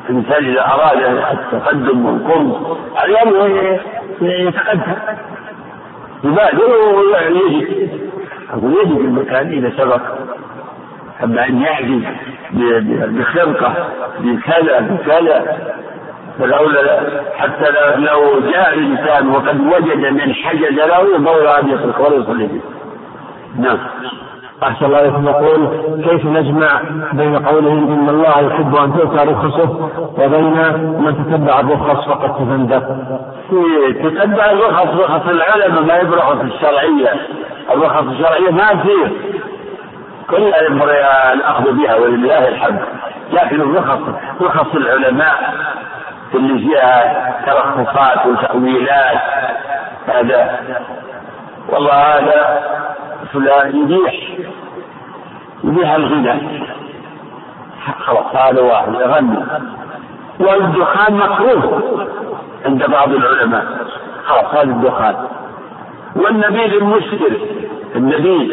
الإنسان 0.09 0.45
إذا 0.45 0.61
أراد 0.61 0.97
التقدم 1.37 2.05
والقرب. 2.05 2.77
عليه 2.95 3.81
يتقدم. 4.21 4.93
يبادر 6.23 6.71
ويجد 6.95 7.89
أقول 8.53 8.73
يجد 8.73 8.99
المكان 8.99 9.47
إذا 9.47 9.71
سبق. 9.77 10.01
أما 11.23 11.47
أن 11.47 11.61
يعجز 11.61 12.03
بخرقة 12.51 13.73
بكذا 14.19 14.79
بكذا. 14.79 15.57
فلولا 16.39 16.99
حتى 17.37 17.69
لو 17.97 18.39
جاء 18.51 18.73
الإنسان 18.73 19.29
وقد 19.29 19.59
وجد 19.59 19.97
من 19.97 20.33
حجز 20.33 20.77
له 20.77 21.17
مولى 21.17 21.59
أن 21.59 21.69
يترك 21.69 21.99
ولا 21.99 22.15
يصلي 22.15 22.47
فيه 22.47 22.59
نعم. 23.59 23.77
أحسن 24.67 24.85
الله 24.85 24.99
إليكم. 24.99 25.27
يقول 25.27 25.69
كيف 26.03 26.25
نجمع 26.25 26.81
بين 27.13 27.45
قولهم 27.45 27.93
إن 27.93 28.09
الله 28.09 28.39
يحب 28.39 28.75
أن 28.75 28.93
تؤتى 28.93 29.31
رخصه 29.31 29.89
وبين 30.17 30.57
من 31.01 31.25
تتبع 31.25 31.59
الرخص 31.59 32.07
فقد 32.07 32.35
تزندق. 32.35 32.83
تتبع 34.03 34.45
الرخص 34.51 34.87
رخص 34.87 35.27
العلماء 35.27 35.81
ما 35.81 35.97
يبرح 35.97 36.33
في 36.33 36.43
الشرعية. 36.43 37.13
الرخص 37.71 38.03
الشرعية 38.03 38.51
ما 38.51 38.83
كلها 40.29 40.63
ينبغي 40.69 41.01
الأخذ 41.33 41.71
بها 41.71 41.95
ولله 41.95 42.47
الحمد. 42.47 42.81
لكن 43.33 43.61
الرخص 43.61 43.99
رخص 44.41 44.75
العلماء 44.75 45.53
اللي 46.35 46.59
فيها 46.59 47.25
ترخصات 47.45 48.25
وتأويلات 48.25 49.17
هذا 50.07 50.59
والله 51.69 51.93
هذا 51.93 52.59
فلان 53.33 53.77
يبيح 53.77 54.37
يبيح 55.63 55.91
الغنى 55.91 56.59
خلاص 57.99 58.35
هذا 58.35 58.61
واحد 58.61 58.93
يغني 58.93 59.45
والدخان 60.39 61.13
مكروه 61.13 62.07
عند 62.65 62.85
بعض 62.89 63.11
العلماء 63.11 63.65
خلاص 64.25 64.53
هذا 64.53 64.71
الدخان 64.71 65.15
والنبيذ 66.15 66.73
المسكر 66.73 67.37
النبيذ 67.95 68.51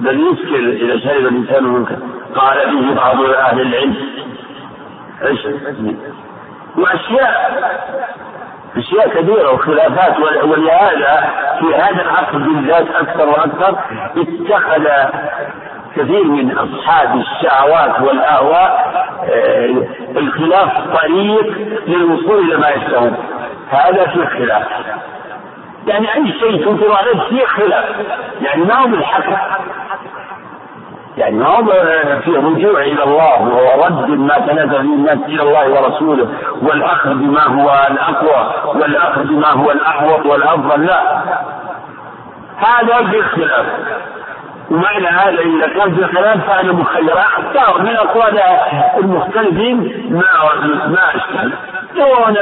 الذي 0.00 0.22
يسكر 0.22 0.58
اذا 0.58 0.98
شرب 0.98 1.26
الانسان 1.26 1.64
منكر 1.64 1.96
قال 2.34 2.76
به 2.76 2.94
بعض 2.94 3.20
أهل 3.20 3.60
العلم 3.60 3.96
واشياء 6.76 7.54
أشياء 8.76 9.08
كثيره 9.08 9.52
وخلافات 9.52 10.18
ولهذا 10.44 11.30
في 11.60 11.74
هذا 11.74 12.02
العصر 12.02 12.38
بالذات 12.38 12.86
أكثر 12.90 13.28
وأكثر 13.28 13.78
اتخذ 14.16 14.88
كثير 15.96 16.24
من 16.24 16.58
أصحاب 16.58 17.16
الشهوات 17.20 18.00
والاهواء 18.00 18.94
آه، 19.30 19.74
الخلاف 20.16 20.72
طريق 20.96 21.54
للوصول 21.86 22.38
إلى 22.38 22.56
ما 22.56 22.68
يشتهون. 22.68 23.16
هذا 23.70 24.06
في 24.06 24.26
خلاف. 24.26 24.62
يعني 25.86 26.14
أي 26.14 26.32
شيء 26.40 26.64
تنكر 26.64 26.92
عليه 26.92 27.20
فيه 27.28 27.46
خلاف. 27.46 27.84
يعني 28.42 28.64
ما 28.64 28.74
هو 28.74 28.86
بالحق. 28.86 29.60
يعني 31.16 31.36
ما 31.36 31.46
هو 31.46 31.64
في 32.24 32.30
رجوع 32.30 32.82
إلى 32.82 33.04
الله 33.04 33.42
ورد 33.42 34.10
ما 34.10 34.38
تنزل 34.38 34.66
به 34.66 34.80
الناس 34.80 35.18
إلى 35.28 35.42
الله 35.42 35.68
ورسوله 35.70 36.28
والأخذ 36.62 37.14
بما 37.14 37.42
هو 37.42 37.86
الأقوى 37.90 38.52
والأخذ 38.74 39.22
بما 39.24 39.48
هو 39.48 39.70
الأحوط 39.70 40.26
والأفضل 40.26 40.86
لا. 40.86 41.22
هذا 42.56 43.00
باختلاف. 43.00 43.66
ومعنى 44.70 45.06
هذا 45.06 45.40
إذا 45.40 45.66
كان 45.66 45.94
في 45.94 46.04
خلاف 46.16 46.46
فانا 46.46 46.72
مخير. 46.72 47.18
اختار 47.18 47.82
من 47.82 47.96
أقوال 47.96 48.40
المختلفين 48.98 50.06
ما 50.10 50.24
ما 50.86 50.98
اشكال 51.14 51.52
دون 51.94 52.36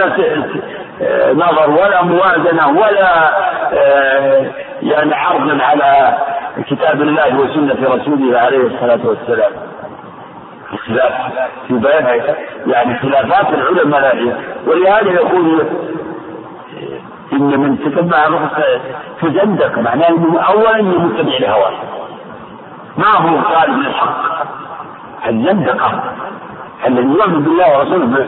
نظر 1.34 1.70
ولا 1.70 2.02
موازنة 2.02 2.68
ولا 2.68 3.30
آه، 3.72 4.46
يعني 4.82 5.14
عرض 5.14 5.60
على 5.60 6.18
كتاب 6.60 7.02
الله 7.02 7.38
وسنة 7.38 7.94
رسوله 7.94 8.38
عليه 8.38 8.66
الصلاة 8.66 9.00
والسلام. 9.04 9.52
الخلاف 10.72 11.12
في 11.68 11.74
بيان 11.74 12.34
يعني 12.66 12.98
خلافات 12.98 13.54
العلماء 13.54 14.36
ولهذا 14.66 15.10
يقول 15.10 15.66
إن 17.32 17.60
من 17.60 17.78
تتبع 17.78 18.26
الرخص 18.26 18.56
تزندق 19.22 19.78
معناه 19.78 20.08
أنه 20.08 20.40
أولا 20.40 20.80
أنه 20.80 20.98
متبع 20.98 21.36
الهوى. 21.36 21.70
ما 22.96 23.08
هو 23.08 23.42
طالب 23.42 23.78
للحق 23.78 24.46
الزندقة 25.28 26.02
الذي 26.86 27.06
يؤمن 27.06 27.42
بالله 27.42 27.78
ورسوله 27.78 28.26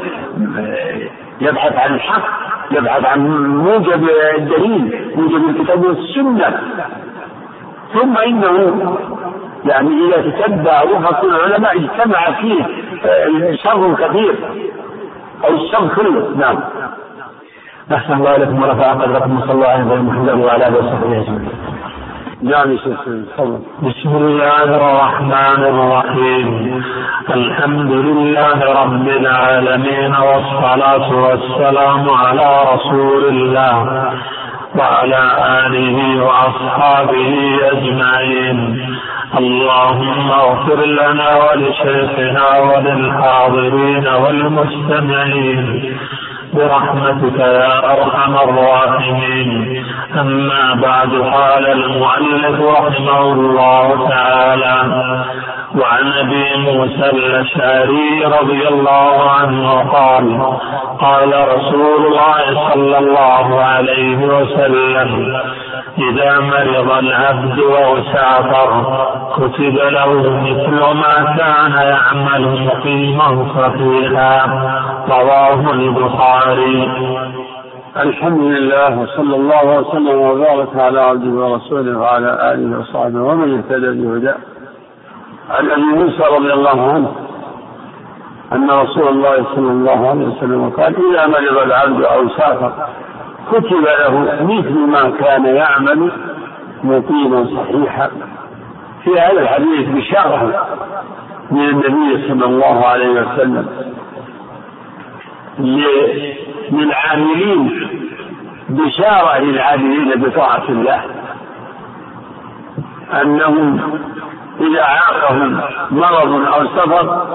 يبحث 1.40 1.76
عن 1.76 1.94
الحق 1.94 2.28
يبحث 2.70 3.04
عن 3.04 3.46
موجب 3.56 4.08
الدليل 4.38 5.12
موجب 5.16 5.48
الكتاب 5.48 5.84
والسنة. 5.84 6.60
ثم 7.94 8.16
إنه 8.18 8.74
يعني 9.64 9.90
إذا 10.06 10.30
تتبع 10.30 10.82
رخص 10.82 11.24
العلماء 11.24 11.72
اجتمع 11.78 12.30
فيه 12.40 12.62
آه، 13.04 13.54
شر 13.54 13.94
كثير 13.94 14.34
أو 15.44 15.54
الشر 15.54 15.88
كله. 15.96 16.28
نعم. 16.36 16.58
أحسن 17.92 18.12
الله 18.12 18.36
إليكم 18.36 18.62
ورفع 18.62 18.92
قدركم 18.92 19.36
وصلى 19.36 19.52
الله 19.52 19.68
عليه 19.68 19.84
وسلم 19.84 20.40
وعلى 20.40 20.66
آله 20.68 20.78
وصحبه 20.78 21.20
أجمعين. 21.20 21.48
نعم 22.42 22.76
بسم 23.82 24.16
الله 24.16 24.64
الرحمن 24.64 25.60
الرحيم. 25.72 26.82
الحمد 27.30 27.92
لله 27.92 28.82
رب 28.82 29.08
العالمين 29.08 30.14
والصلاة 30.14 31.08
والسلام 31.24 32.10
على 32.10 32.64
رسول 32.74 33.24
الله. 33.24 34.12
وعلى 34.78 35.22
آله 35.66 36.24
وأصحابه 36.24 37.58
أجمعين. 37.72 38.58
اللهم 39.38 40.30
اغفر 40.30 40.84
لنا 40.84 41.28
ولشيخنا 41.36 42.58
وللحاضرين 42.58 44.06
والمستمعين. 44.08 45.96
برحمتك 46.54 47.38
يا 47.38 47.92
أرحم 47.92 48.34
الراحمين. 48.48 49.50
أما 50.20 50.74
بعد 50.82 51.12
قال 51.14 51.66
المؤلف 51.66 52.60
رحمه 52.60 53.20
الله 53.32 54.08
تعالى 54.08 54.76
وعن 55.80 56.12
أبي 56.12 56.56
موسى 56.56 57.10
الأشعري 57.10 58.24
رضي 58.24 58.68
الله 58.68 59.30
عنه 59.30 59.68
قال 59.90 60.40
قال 61.00 61.48
رسول 61.48 62.06
الله 62.06 62.70
صلى 62.70 62.98
الله 62.98 63.60
عليه 63.60 64.16
وسلم 64.16 65.36
إذا 65.98 66.40
مرض 66.40 66.90
العبد 66.98 67.58
أو 67.58 68.02
سافر 68.12 68.70
كتب 69.36 69.76
له 69.76 70.12
مثل 70.42 70.80
ما 71.02 71.34
كان 71.38 71.72
يعمل 71.72 72.66
مقيما 72.66 73.46
صحيحا 73.56 74.46
رواه 75.08 75.72
البخاري. 75.72 76.88
الحمد 77.96 78.40
لله 78.40 78.98
وصلى 78.98 79.36
الله 79.36 79.78
وسلم 79.78 80.20
وبارك 80.20 80.68
على 80.76 81.00
عبده 81.00 81.30
ورسوله 81.30 81.98
وعلى 81.98 82.52
آله 82.52 82.78
وصحبه 82.78 83.22
ومن 83.22 83.58
اهتدى 83.58 83.90
بهداه. 84.02 84.53
عن 85.50 85.70
أبي 85.70 85.82
موسى 85.82 86.22
رضي 86.36 86.52
الله 86.52 86.92
عنه 86.92 87.12
أن 88.52 88.70
رسول 88.70 89.08
الله 89.08 89.44
صلى 89.54 89.70
الله 89.70 90.08
عليه 90.10 90.26
وسلم 90.26 90.70
قال 90.70 90.96
إذا 91.12 91.26
مرض 91.26 91.58
العبد 91.58 92.02
أو 92.04 92.28
سافر 92.28 92.72
كتب 93.52 93.84
له 94.00 94.20
مثل 94.42 94.78
ما 94.78 95.10
كان 95.10 95.44
يعمل 95.46 96.12
مقيما 96.84 97.46
صحيحا. 97.56 98.10
في 99.04 99.10
هذا 99.20 99.40
الحديث 99.40 99.88
بشاره 99.88 100.66
من 101.50 101.68
النبي 101.68 102.28
صلى 102.28 102.44
الله 102.44 102.86
عليه 102.86 103.08
وسلم 103.08 103.66
للعاملين 106.72 107.88
بشارة 108.68 109.38
للعاملين 109.38 110.20
بطاعة 110.22 110.64
الله 110.68 111.00
أنهم 113.22 113.80
إذا 114.60 114.82
عاقهم 114.82 115.60
مرض 115.90 116.46
أو 116.54 116.66
سفر 116.66 117.26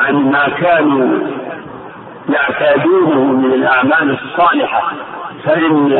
عن 0.00 0.14
ما 0.14 0.48
كانوا 0.48 1.18
يعتادونه 2.28 3.20
من 3.20 3.52
الأعمال 3.52 4.18
الصالحة 4.24 4.92
فإن 5.44 5.90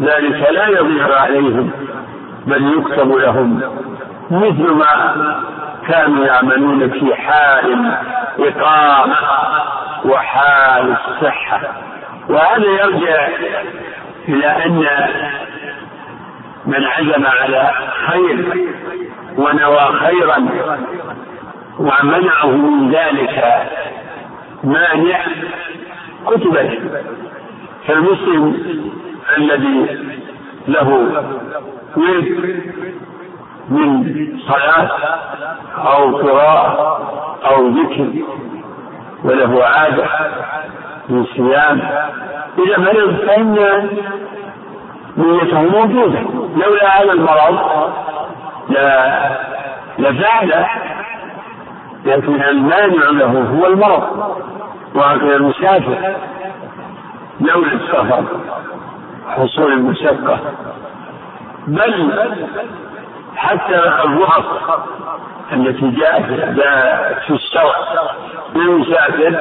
ذلك 0.00 0.50
لا 0.50 0.68
يضيع 0.68 1.20
عليهم 1.20 1.70
بل 2.46 2.78
يكتب 2.78 3.12
لهم 3.12 3.62
مثل 4.30 4.70
ما 4.70 5.14
كانوا 5.88 6.26
يعملون 6.26 6.90
في 6.90 7.14
حال 7.14 7.94
إقامة 8.38 9.16
وحال 10.04 10.96
الصحة. 10.96 11.60
وهذا 12.28 12.66
يرجع 12.66 13.28
إلى 14.28 14.46
أن 14.66 14.86
من 16.70 16.84
عزم 16.84 17.26
على 17.26 17.70
خير 18.06 18.66
ونوى 19.38 19.86
خيرا 20.00 20.36
ومنعه 21.78 22.46
من 22.46 22.90
ذلك 22.90 23.44
مانع 24.64 25.20
كتب 26.26 26.54
له 26.54 26.78
فالمسلم 27.86 28.56
الذي 29.38 29.86
له 30.68 30.88
ورد 31.96 32.60
من 33.68 34.04
صلاة 34.48 34.90
أو 35.76 36.16
قراءة 36.16 37.00
أو 37.46 37.68
ذكر 37.68 38.08
وله 39.24 39.64
عادة 39.64 40.04
من 41.08 41.24
صيام 41.36 41.80
إذا 42.58 42.78
مرض 42.78 43.16
فإن 43.26 43.58
نيته 45.16 45.60
موجودة. 45.62 46.20
لولا 46.56 47.00
هذا 47.02 47.12
المرض 47.12 47.58
لا 48.68 49.38
لفعل 49.98 50.66
لكن 52.04 52.42
المانع 52.42 53.10
له 53.10 53.58
هو 53.58 53.66
المرض. 53.66 54.34
وهكذا 54.94 55.36
المسافر 55.36 56.14
لولا 57.40 57.72
السفر 57.72 58.24
حصول 59.28 59.72
المشقة 59.72 60.38
بل 61.66 62.12
حتى 63.36 63.78
الرخص 64.04 64.44
التي 65.52 65.90
جاءت 65.90 66.24
في 67.26 67.30
الشرع 67.30 67.74
للمسافر 68.54 69.40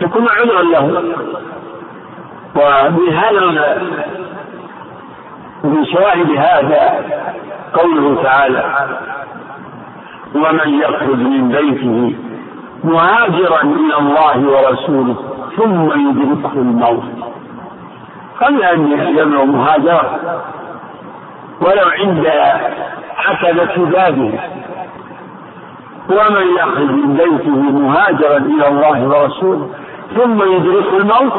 تكون 0.00 0.26
عذرا 0.28 0.62
له. 0.62 1.02
وبهذا 2.56 3.78
ومن 5.64 5.84
شواهد 5.86 6.30
هذا 6.30 7.04
قوله 7.74 8.22
تعالى 8.22 8.64
ومن 10.34 10.80
يخرج 10.80 11.18
من 11.18 11.48
بيته 11.48 12.14
مهاجرا 12.84 13.62
إلى 13.62 13.98
الله 13.98 14.38
ورسوله 14.48 15.16
ثم 15.56 16.08
يدركه 16.08 16.52
الموت 16.54 17.04
قبل 18.40 18.62
أن 18.62 18.92
يبلغ 18.92 19.44
مهاجرا 19.44 20.18
ولو 21.60 21.88
عند 21.98 22.26
عتبة 23.16 23.84
بابه 23.84 24.40
ومن 26.10 26.46
يخرج 26.58 26.90
من 26.90 27.16
بيته 27.16 27.56
مهاجرا 27.56 28.36
إلى 28.36 28.68
الله 28.68 29.08
ورسوله 29.08 29.68
ثم 30.16 30.42
يدركه 30.52 30.96
الموت 30.96 31.32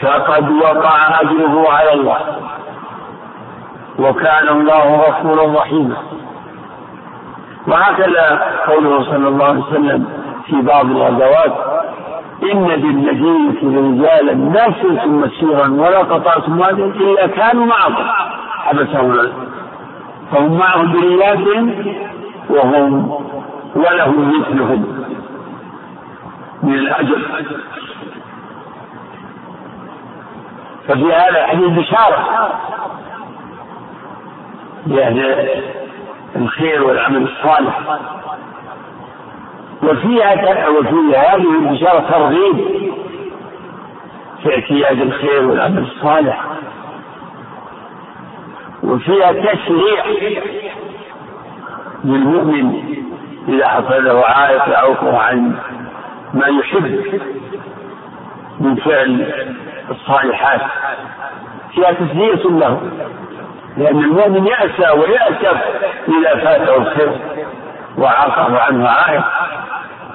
فقد 0.00 0.50
وقع 0.50 1.20
أجره 1.20 1.70
على 1.72 1.92
الله 1.92 2.18
وكان 3.98 4.48
الله 4.48 4.96
غفورا 4.96 5.60
رحيما. 5.60 5.96
وهكذا 7.68 8.42
قوله 8.66 9.04
صلى 9.04 9.28
الله 9.28 9.44
عليه 9.44 9.60
وسلم 9.60 10.06
في 10.46 10.62
بعض 10.62 10.86
الغزوات 10.86 11.52
إن 12.52 12.66
بالمدينة 12.66 13.60
رجالا 13.62 14.34
ما 14.34 14.64
سرتم 14.82 15.20
مسيرا 15.20 15.68
ولا 15.68 15.98
قطعتم 15.98 16.60
واديا 16.60 16.84
إلا 16.84 17.26
كانوا 17.26 17.66
معكم. 17.66 18.04
حبسهم 18.48 19.32
فهم 20.32 20.58
معهم 20.58 20.92
برياتهم 20.92 21.94
وهم 22.50 23.20
ولهم 23.76 24.40
مثلهم. 24.40 25.06
من 26.62 26.74
الأجر. 26.74 27.18
ففي 30.88 31.12
هذا 31.12 31.44
الحديث 31.44 31.68
بشارة. 31.68 32.50
بأهل 34.86 35.48
الخير 36.36 36.84
والعمل 36.84 37.22
الصالح. 37.22 37.80
وفيها 39.82 40.68
وفي 40.68 41.16
هذه 41.16 41.58
البشارة 41.58 42.10
ترغيب 42.10 42.68
في 44.42 44.54
اعتياد 44.54 45.00
الخير 45.00 45.46
والعمل 45.46 45.78
الصالح. 45.78 46.44
وفيها 48.82 49.32
تشريع 49.32 50.04
للمؤمن 52.04 52.96
إذا 53.48 53.68
حصل 53.68 54.04
له 54.04 54.24
عائق 54.24 54.68
يعوقه 54.68 55.18
عن 55.18 55.58
ما 56.34 56.46
يحب 56.46 57.20
من 58.60 58.76
فعل 58.76 59.32
الصالحات. 59.90 60.60
فيها 61.74 61.92
تسلية 61.92 62.50
له. 62.58 62.80
لأن 63.76 63.98
المؤمن 63.98 64.46
يأسى 64.46 64.90
ويأسف 64.90 65.60
إذا 66.08 66.44
فاته 66.44 66.76
الخير 66.76 67.12
وعاقه 67.98 68.60
عنه 68.60 68.88
عائق. 68.88 69.24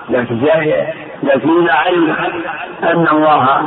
لكن 0.10 0.36
لكن 1.24 1.64
إذا 1.64 1.74
علم 1.74 2.16
أن 2.84 3.08
الله 3.08 3.62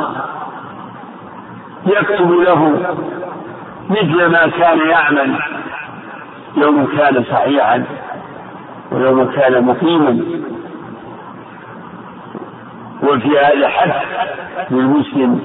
يكتب 1.86 2.30
له 2.30 2.94
مثل 3.90 4.26
ما 4.26 4.46
كان 4.46 4.90
يعمل 4.90 5.38
يوم 6.56 6.96
كان 6.96 7.24
صحيحا 7.24 7.84
ويوم 8.92 9.32
كان 9.32 9.64
مقيما. 9.64 10.24
وفي 13.02 13.38
هذا 13.38 13.68
حث 13.68 13.94
للمسلم 14.70 15.40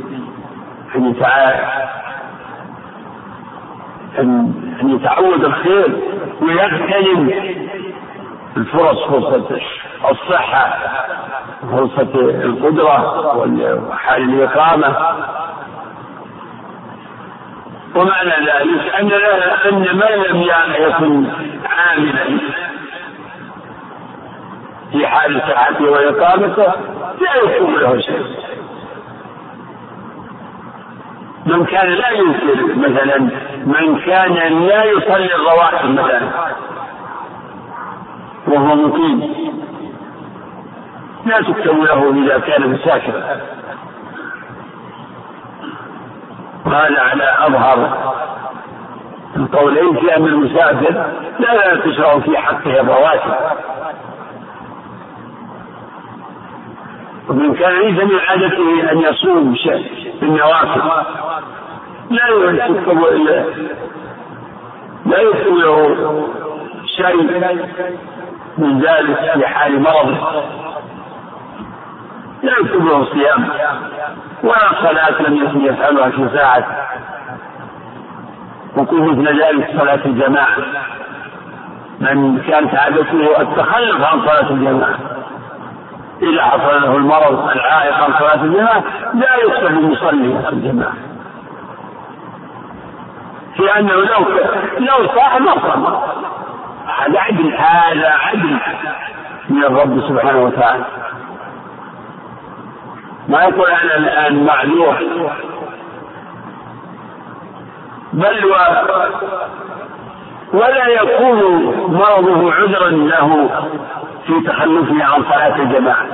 أن 0.96 1.14
أن 4.20 4.54
يتعود 4.84 5.46
الخير 5.46 6.00
ويغتنم 6.42 7.32
الفرص 8.58 9.04
فرصة 9.04 9.60
الصحة 10.12 10.78
فرصة 11.72 12.16
القدرة 12.20 13.38
وحال 13.90 14.22
الإقامة. 14.22 14.96
ومعنى 17.96 18.30
ذلك 18.30 18.94
أن 19.00 19.12
أن 19.66 19.80
من 19.80 20.24
لم 20.30 20.42
يكن 20.80 21.26
عاملا 21.66 22.40
في 24.92 25.08
حال 25.08 25.42
صحته 25.42 25.86
وإقامته 25.86 26.74
لا 27.22 27.36
يكون 27.44 27.76
له 27.76 28.00
شيء. 28.02 28.26
من 31.46 31.66
كان 31.66 31.90
لا 31.90 32.10
ينكر 32.10 32.76
مثلا 32.76 33.30
من 33.66 34.00
كان 34.00 34.34
لا 34.68 34.84
يصلي 34.84 35.36
الرواتب 35.36 35.90
مثلا 35.90 36.22
وهو 38.48 38.76
مقيم. 38.76 39.34
لا 41.26 41.42
تكتب 41.42 41.84
له 41.84 42.24
إذا 42.24 42.40
كان 42.40 42.70
مسافرا. 42.70 43.24
وهذا 46.66 47.02
على 47.02 47.24
أظهر 47.40 47.98
القولين 49.36 50.00
في 50.00 50.18
أن 50.18 50.26
المسافر 50.26 51.06
لا 51.40 51.76
تشرع 51.76 52.20
في 52.20 52.38
حقه 52.38 52.80
الرواتب 52.80 53.34
ومن 57.30 57.54
كان 57.54 57.72
ليس 57.72 58.04
من 58.04 58.20
عادته 58.28 58.92
أن 58.92 58.98
يصوم 59.00 59.56
بالنوافل 60.22 60.82
لا 62.10 62.28
يكتب 62.66 63.00
لا 65.06 65.20
يكتب 65.22 65.54
له 65.54 65.98
شيء 66.86 67.24
من 68.58 68.80
ذلك 68.80 69.32
في 69.34 69.48
حال 69.48 69.82
مرضه. 69.82 70.18
لا 72.44 72.52
يكتب 72.52 72.86
له 72.86 73.06
صيام 73.06 73.50
ولا 74.44 74.70
صلاة 74.82 75.22
لم 75.22 75.36
يكن 75.36 75.66
يفعلها 75.66 76.10
في 76.10 76.30
ساعة. 76.38 76.88
وكل 78.78 79.02
مثل 79.02 79.42
ذلك 79.44 79.70
صلاة 79.80 80.06
الجماعة. 80.06 80.58
من 82.00 82.40
كانت 82.48 82.76
عادته 82.76 83.42
التخلف 83.42 84.04
عن 84.04 84.22
صلاة 84.22 84.50
الجماعة. 84.52 85.00
إذا 86.22 86.42
حصل 86.42 86.82
له 86.82 86.96
المرض 86.96 87.50
العائق 87.50 87.96
عن 87.96 88.14
صلاة 88.20 88.44
الجماعة 88.44 88.84
لا 89.14 89.36
يكتب 89.36 89.68
المصلي 89.68 90.50
الجماعة. 90.50 90.94
في 93.56 93.80
أنه 93.80 93.94
لو 93.94 94.26
لو 94.78 95.08
صاح 95.16 95.40
ما 95.42 95.54
صام 95.54 95.86
هذا 96.86 97.20
عدل 97.20 97.54
هذا 97.54 98.10
عدل 98.10 98.58
من 99.50 99.64
الرب 99.64 100.02
سبحانه 100.02 100.44
وتعالى. 100.44 100.84
ما 103.28 103.44
يقول 103.44 103.70
أنا 103.72 103.98
الآن 103.98 104.46
معذور 104.46 104.98
بل 108.14 108.46
و 108.46 108.56
ولا 110.54 110.88
يكون 110.88 111.40
مرضه 111.88 112.54
عذرا 112.54 112.90
له 112.90 113.50
في 114.28 114.42
تخلفه 114.42 115.04
عن 115.04 115.24
صلاة 115.24 115.56
الجماعة. 115.56 116.06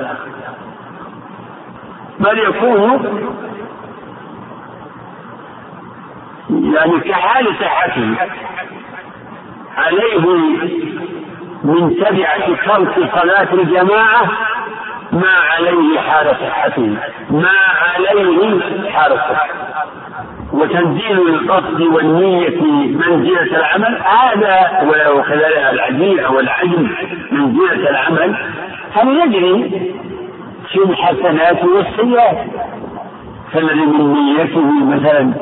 بل 2.20 2.38
يكون 2.38 3.00
يعني 6.50 7.00
كحال 7.00 7.46
صحته 7.60 8.14
عليه 9.76 10.26
من 11.64 11.96
تبعة 11.96 12.46
ترك 12.46 13.10
صلاة 13.20 13.48
الجماعة 13.52 14.30
ما 15.12 15.32
عليه 15.50 16.00
حال 16.00 16.26
صحته 16.36 16.96
ما 17.30 17.52
عليه 17.82 18.60
حال 18.90 19.12
صحته. 19.12 19.66
وتنزيل 20.52 21.28
القصد 21.28 21.80
والنية 21.80 22.60
منزلة 22.96 23.56
العمل 23.56 24.02
هذا 24.02 24.82
وكذلك 25.10 25.68
العديل 25.72 26.20
أو 26.20 26.40
العدم 26.40 26.90
منزلة 27.32 27.90
العمل 27.90 28.36
هل 28.94 29.08
يجري 29.08 29.70
في 30.72 30.78
الحسنات 30.78 31.64
والسيئات؟ 31.64 32.38
فالذي 33.52 33.86
من 33.86 34.14
نيته 34.14 34.84
مثلا 34.84 35.34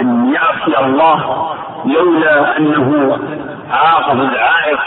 أن 0.00 0.34
يعصي 0.34 0.86
الله 0.86 1.50
لولا 1.84 2.58
أنه 2.58 3.18
عاقب 3.70 4.20
العائق 4.20 4.80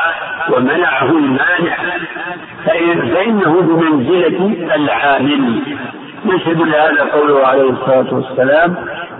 ومنعه 0.50 1.10
المانع. 1.10 1.78
فإنه 2.66 3.62
بمنزلة 3.62 4.76
العامل. 4.76 5.62
يشهد 6.26 6.62
لهذا 6.62 7.04
قوله 7.14 7.48
عليه 7.48 7.70
الصلاة 7.70 8.14
والسلام. 8.14 8.76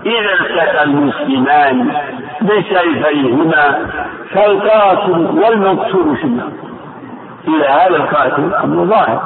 إذا 0.06 0.32
التقى 0.40 0.84
المسلمان 0.84 1.96
بسيفيهما 2.42 3.86
فالقاتل 4.30 5.12
والمقتول 5.12 6.16
في 6.16 6.24
النار 6.24 6.52
إلى 7.48 7.68
هذا 7.68 7.96
القاتل 7.96 8.54
أمر 8.54 8.84
ظاهر. 8.84 9.22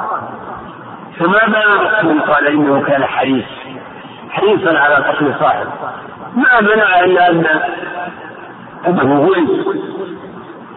فما 1.19 1.45
بال 1.47 1.55
المقتول 1.55 2.33
قال 2.33 2.47
إنه 2.47 2.83
كان 2.87 3.03
حريص؟ 3.03 3.45
حريصا 4.29 4.79
على 4.79 4.95
قتل 4.95 5.33
صاحبه. 5.39 5.71
ما 6.37 6.61
منع 6.61 6.99
إلا 6.99 7.29
أن 7.29 7.45
أنه 8.87 9.19
ولد 9.19 9.49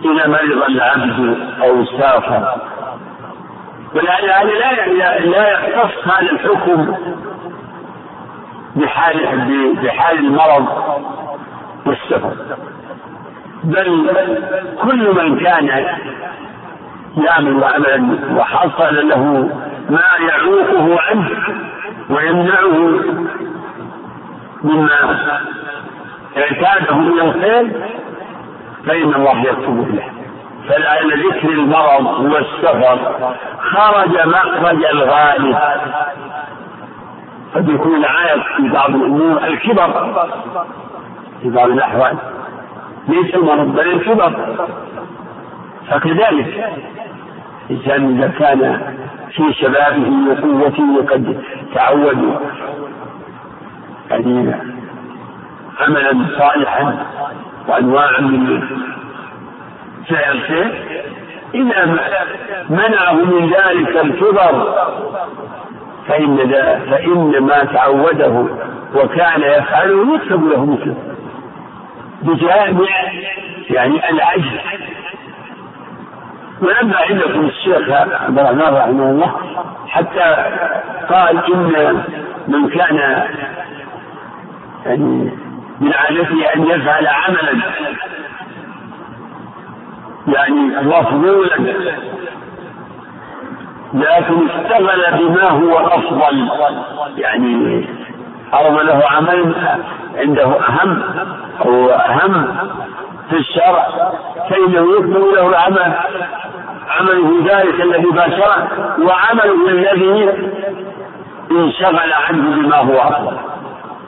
إذا 0.05 0.29
مرض 0.29 0.63
العبد 0.69 1.39
أو 1.63 1.85
سافر. 1.85 2.55
ولهذا 3.95 4.33
هذا 4.33 4.53
لا 4.53 5.19
لا 5.19 5.53
يختص 5.53 6.09
هذا 6.09 6.31
الحكم 6.33 6.95
بحال 8.77 9.17
بحال 9.83 10.19
المرض 10.19 10.67
والسفر. 11.87 12.35
بل 13.65 14.11
كل 14.83 15.15
من 15.15 15.41
كان 15.41 15.87
يعمل 17.17 17.65
عملا 17.65 18.19
وحصل 18.37 19.09
له 19.09 19.51
ما 19.91 20.09
يعوقه 20.29 21.01
عنه 21.01 21.31
ويمنعه 22.11 23.01
مما 24.65 24.91
اعتاده 26.37 26.97
من 26.97 27.21
الخير 27.21 27.71
فإن 28.87 29.15
الله 29.15 29.41
يكتب 29.41 29.95
له 29.95 30.05
فلعل 30.69 31.27
ذكر 31.27 31.49
المرض 31.49 32.07
والسفر 32.33 32.99
خرج 33.59 34.27
مخرج 34.27 34.85
الغالب 34.85 35.57
قد 37.55 37.69
يكون 37.69 37.97
العائق 37.97 38.43
في 38.57 38.69
بعض 38.69 38.91
الأمور 38.95 39.45
الكبر 39.45 40.13
في 41.43 41.51
بعض 41.51 41.69
الأحوال. 41.71 42.17
ليس 43.09 43.35
المرض 43.35 43.75
بل 43.75 43.91
الكبر. 43.93 44.57
فكذلك 45.91 46.71
الانسان 47.71 48.17
إذا 48.19 48.29
كان 48.39 48.81
في 49.37 49.53
شبابه 49.53 50.11
وقوته 50.31 50.85
وقد 50.99 51.43
تعود 51.75 52.41
يعني 54.11 54.55
عملا 55.81 56.27
صالحا 56.39 57.07
وأنواعا 57.69 58.21
من 58.21 58.63
فعل 60.09 60.37
الخير 60.37 60.83
إذا 61.55 61.85
منعه 62.71 63.13
من 63.13 63.51
ذلك 63.51 63.97
الكبر 64.05 64.75
فإن 66.09 66.37
فإن 66.91 67.39
ما 67.41 67.65
تعوده 67.65 68.47
وكان 68.95 69.43
يفعله 69.43 70.15
يكتب 70.15 70.49
له 70.49 70.65
مثله. 70.65 70.97
بجامع 72.23 72.87
يعني 73.71 74.11
العجز. 74.11 74.61
ولما 76.63 76.97
عندكم 76.97 77.47
الشيخ 77.47 77.91
عبد 77.91 78.39
الرحمن 78.39 78.75
رحمه 78.75 79.11
الله 79.11 79.35
حتى 79.89 80.37
قال 81.09 81.53
إن 81.53 82.03
من 82.49 82.69
كان 82.69 83.23
يعني 84.87 85.31
من 85.81 85.93
عادته 85.93 86.55
أن 86.57 86.67
يفعل 86.67 87.07
عملا. 87.07 87.63
يعني 90.29 90.61
مفضولا 90.83 91.57
لكن 93.95 94.49
اشتغل 94.49 95.19
بما 95.19 95.49
هو 95.49 95.79
أفضل. 95.79 96.49
يعني 97.17 97.85
عرض 98.53 98.81
له 98.81 99.03
عمل 99.11 99.55
عنده 100.17 100.45
أهم 100.45 101.03
أو 101.65 101.91
أهم 101.91 102.57
في 103.31 103.37
الشرع. 103.37 103.89
فانه 104.51 104.97
يكتب 104.97 105.25
له 105.35 105.49
العمل. 105.49 105.95
عمله 106.89 107.45
ذلك 107.45 107.81
الذي 107.81 108.11
باشره. 108.11 108.69
وعمله 108.99 109.69
الذي 109.69 110.31
انشغل 111.51 112.13
عنه 112.13 112.57
بما 112.57 112.77
هو 112.77 112.99
أفضل. 112.99 113.37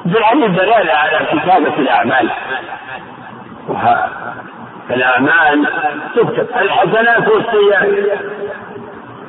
بالحديث 0.05 0.51
دلالة 0.51 0.93
على 0.93 1.27
كتابة 1.27 1.79
الأعمال؟ 1.79 2.31
فالاعمال 4.88 5.67
تكتب 6.17 6.47
الحسنات 6.57 7.29
والسيئات. 7.29 8.19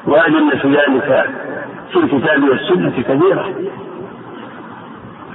وأدلة 0.07 0.62
ذلك 0.65 1.29
في 1.91 1.99
الكتاب 1.99 2.43
والسنة 2.43 3.03
كثيرة 3.07 3.49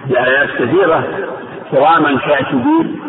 لآيات 0.07 0.49
كثيرة 0.51 1.05
كراما 1.71 2.19
كاتبين 2.19 3.01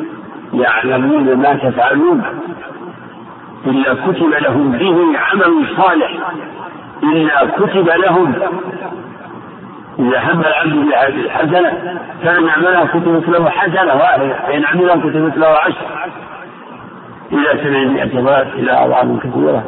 يعلمون 0.53 1.35
ما 1.35 1.53
تفعلون. 1.53 2.23
إلا 3.65 3.93
كتب 3.93 4.33
لهم 4.41 4.71
به 4.71 5.19
عمل 5.19 5.67
صالح. 5.77 6.11
إلا 7.03 7.45
كتب 7.45 7.89
لهم 7.89 8.33
إذا 9.99 10.19
هم 10.19 10.39
العبد 10.41 10.73
بالحسنة 10.73 11.99
فإن 12.23 12.49
عملها 12.49 12.85
كتبت 12.85 13.29
له 13.29 13.49
حسنة 13.49 13.93
واحدة 13.95 14.33
فإن 14.47 14.65
عملها 14.65 14.95
كتبت 14.95 15.37
له 15.37 15.47
عشر. 15.47 16.09
إلى 17.31 17.63
سبعمائة 17.63 18.21
ضعف 18.21 18.53
إلى 18.55 18.71
أضعاف 18.71 19.19
كثيرة. 19.19 19.63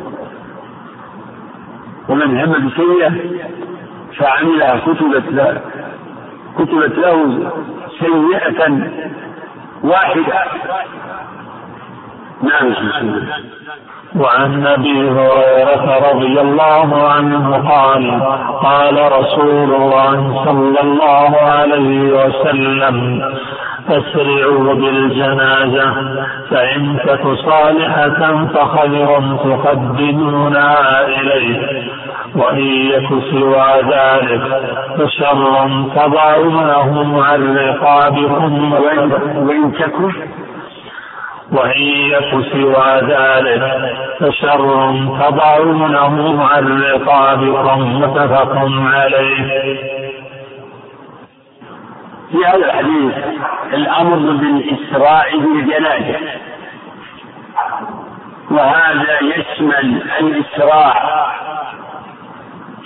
ومن 2.10 2.39
هم 2.39 2.67
بسيئة 2.67 3.12
فعملها 4.17 4.78
كتبت 4.78 5.32
له 5.32 5.62
كتبت 6.58 6.98
له 6.98 7.52
سيئة 8.00 8.80
واحدة. 9.84 10.39
نعم 12.44 12.74
وعن 14.15 14.67
أبي 14.67 15.10
هريرة 15.10 16.12
رضي 16.12 16.41
الله 16.41 17.08
عنه 17.08 17.69
قال 17.69 18.21
قال 18.63 19.12
رسول 19.12 19.74
الله 19.74 20.43
صلى 20.45 20.82
الله 20.82 21.38
عليه 21.41 22.12
وسلم 22.12 23.21
أسرعوا 23.89 24.74
بالجنازة 24.74 25.93
فإن 26.50 26.97
تك 27.08 27.21
صالحة 27.28 28.45
فخير 28.45 29.38
تقدمونها 29.43 31.08
إليه 31.08 31.60
وإن 32.36 32.65
يك 32.65 33.10
سوى 33.32 33.67
ذلك 33.91 34.41
فشر 34.97 35.69
تضعونه 35.95 37.24
عن 37.24 37.58
رقابكم. 37.58 38.74
وإن 39.38 39.74
تكن 39.74 40.12
وإن 41.52 41.82
يك 41.82 42.32
سوى 42.52 43.02
ذلك 43.02 43.64
فشر 44.20 44.60
تضعونه 45.20 46.44
عن 46.44 46.82
رقابكم 46.82 48.02
متفق 48.02 48.56
عليه. 48.84 49.76
في 52.32 52.38
هذا 52.46 52.56
الحديث 52.56 53.14
الأمر 53.74 54.18
بالإسراع 54.18 55.26
بالجنازة. 55.36 56.20
وهذا 58.52 59.18
يشمل 59.22 60.04
الإسراع 60.20 60.94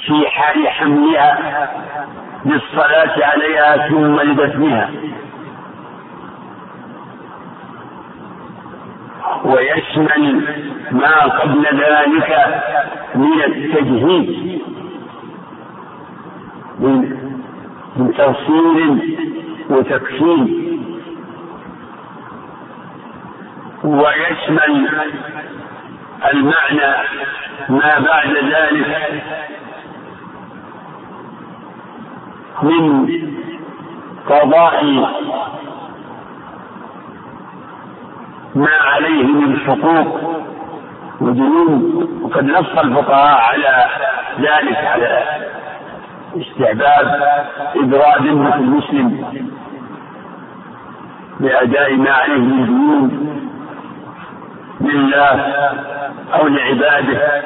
في 0.06 0.28
حال 0.30 0.68
حملها 0.68 1.38
بالصلاة 2.46 3.26
عليها 3.26 3.88
ثم 3.88 4.20
لدفنها. 4.22 4.90
ويشمل 9.44 10.48
ما 10.92 11.20
قبل 11.26 11.66
ذلك 11.66 12.62
من 13.16 13.42
التجهيز 13.44 14.62
من 16.80 17.26
من 17.96 18.14
تغسيل 18.18 19.18
وتكفين. 19.70 20.66
ويشمل 23.84 24.90
المعنى 26.34 26.94
ما 27.70 28.00
بعد 28.00 28.34
ذلك 28.38 29.24
من 32.64 33.10
قضاء 34.30 34.84
ما 38.56 38.70
عليه 38.70 39.24
من 39.24 39.60
حقوق 39.60 40.22
وديون 41.22 42.04
وقد 42.22 42.46
نص 42.46 42.78
الفقهاء 42.78 43.42
على 43.42 43.86
ذلك 44.40 44.78
على 44.78 45.24
استعباد 46.38 47.22
إبراء 47.76 48.22
ذمة 48.24 48.56
المسلم 48.56 49.26
بأداء 51.40 51.96
ما 51.96 52.12
عليه 52.12 52.38
من 52.38 52.66
ديون 52.66 53.36
لله 54.82 55.42
أو 56.34 56.48
لعباده. 56.48 57.44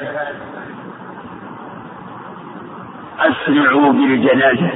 أسرعوا 3.19 3.91
بالجنازة. 3.91 4.69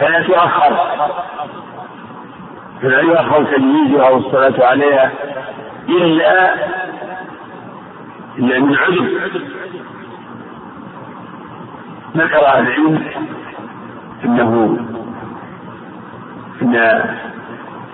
فلا 0.00 0.22
تؤخر. 0.22 0.78
فلا 2.82 3.00
يؤخر 3.00 3.44
تجهيزها 3.44 4.08
والصلاة 4.10 4.66
عليها 4.66 5.12
إلا 5.88 6.54
إلا 8.38 8.58
من 8.58 8.76
عذر. 8.76 9.30
ذكر 12.16 12.46
أهل 12.46 12.66
العلم 12.66 13.04
أنه 14.24 14.78
أن 16.62 16.74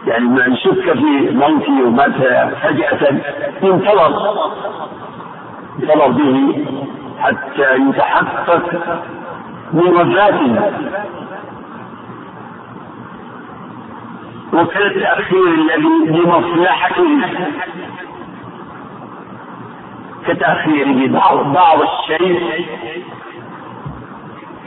يعني 0.06 0.24
من 0.24 0.56
شك 0.56 0.92
في 0.92 1.30
موته 1.32 1.86
ومات 1.86 2.14
فجأة 2.62 3.20
ينتظر 3.62 4.34
ينتظر 5.78 6.08
به 6.08 6.66
حتى 7.18 7.76
يتحقق 7.76 8.62
من 9.72 9.88
وفاته. 9.88 10.72
وكالتأخير 14.54 15.46
الذي 15.48 16.18
لمصلحته 16.18 17.20
كتأخيره 20.26 21.08
بعض 21.12 21.52
بعض 21.52 21.78
الشيء 21.82 22.66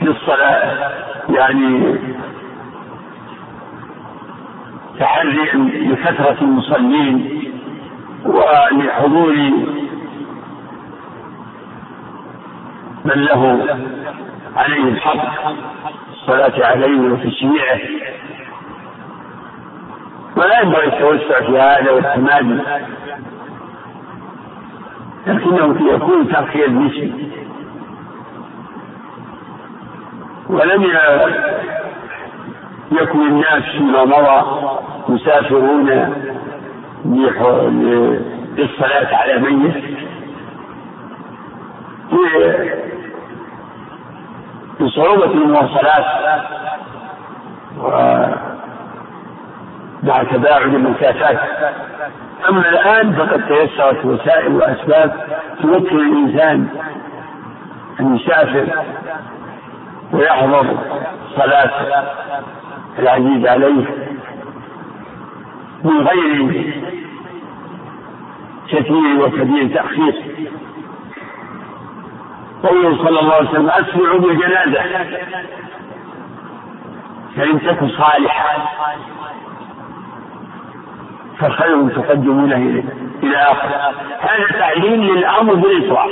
للصلاة 0.02 0.90
يعني 1.28 1.98
تحري 5.00 5.50
لكثرة 5.88 6.36
المصلين 6.42 7.42
ولحضور 8.24 9.34
من 13.04 13.14
له 13.24 13.66
عليه 14.56 14.82
الحق 14.84 15.52
الصلاة 16.12 16.66
عليه 16.66 17.00
وتشييعه. 17.00 17.80
ولا 20.38 20.60
ينبغي 20.60 20.86
التوسع 20.86 21.40
في 21.46 21.58
هذا 21.58 21.90
والتمادي 21.90 22.58
لكنه 25.26 25.92
يكون 25.94 26.28
تأخير 26.32 26.70
نسبي 26.70 27.32
ولم 30.48 30.82
يكن 32.92 33.20
الناس 33.20 33.62
فيما 33.62 34.04
مضى 34.04 34.68
مسافرون 35.08 35.88
للصلاة 38.56 39.16
على 39.16 39.38
ميت. 39.38 39.98
بصعوبة 44.80 45.24
المواصلات. 45.24 46.04
مع 50.02 50.22
تباعد 50.22 50.74
المسافات 50.74 51.38
أما 52.48 52.68
الآن 52.68 53.12
فقد 53.12 53.46
تيسرت 53.48 54.04
وسائل 54.04 54.52
وأسباب 54.56 55.40
تمكن 55.62 55.98
الإنسان 55.98 56.68
أن 58.00 58.16
يسافر 58.16 58.66
ويحضر 60.12 60.78
صلاة 61.36 61.70
العزيز 62.98 63.46
عليه 63.46 63.84
من 65.84 66.06
غير 66.06 66.74
كثير 68.68 69.20
وكبير 69.20 69.74
تأخير. 69.74 70.14
قوله 72.62 73.04
صلى 73.04 73.20
الله 73.20 73.34
عليه 73.34 73.50
وسلم 73.50 73.70
أسرعوا 73.70 74.18
بالجنازة. 74.18 74.82
فإن 77.36 77.60
تكن 77.60 77.88
صالحة 77.88 78.68
فخير 81.38 81.88
تقدمونه 81.88 82.56
إليه. 82.56 82.84
إلى 83.22 83.36
آخر. 83.36 83.68
هذا 84.20 84.58
تعليم 84.58 85.04
للأمر 85.04 85.54
بالإسراع 85.54 86.06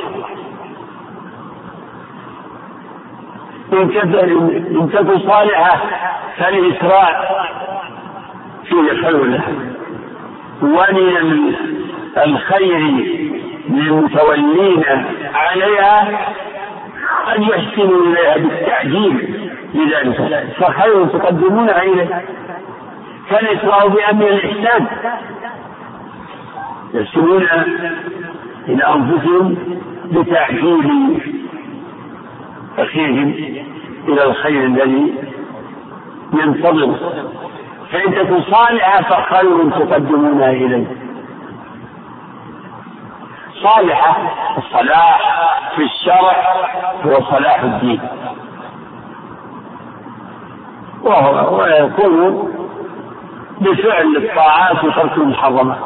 إن 3.73 4.91
تكن 4.93 5.19
صالحة 5.19 5.81
فالإسراع 6.37 7.29
فيه 8.65 9.03
خير 9.03 9.25
له. 9.25 9.43
ومن 10.63 11.55
الخير 12.17 12.79
للمتولين 13.69 14.85
عليها 15.35 16.09
أن 17.37 17.43
يحسنوا 17.43 18.01
إليها 18.07 18.37
بالتعجيل 18.37 19.41
لذلك. 19.75 20.47
فخير 20.61 21.05
تقدمونها 21.07 21.83
إليه 21.83 22.23
فالإسراء 23.31 23.89
بأمر 23.89 24.27
الإحسان. 24.27 24.87
يرسلون 26.95 27.47
إلى 28.69 28.83
أنفسهم 28.85 29.57
بتعجيل 30.05 31.21
أخيهم 32.79 33.35
إلى 34.09 34.25
الخير 34.25 34.65
الذي 34.65 35.15
ينتظر. 36.33 36.95
فإن 37.93 38.15
تكن 38.15 38.43
صالحة 38.43 39.03
فخير 39.03 39.71
تقدمونها 39.71 40.51
إليه. 40.51 40.87
صالحة 43.63 44.17
الصلاح 44.59 45.21
في 45.77 45.83
الشرع 45.83 46.37
هو 47.05 47.21
صلاح 47.31 47.63
الدين. 47.63 48.01
وهو 51.03 51.59
ويكون 51.59 52.53
بفعل 53.61 54.17
الطاعات 54.17 54.85
وترك 54.85 55.17
المحرمات. 55.17 55.79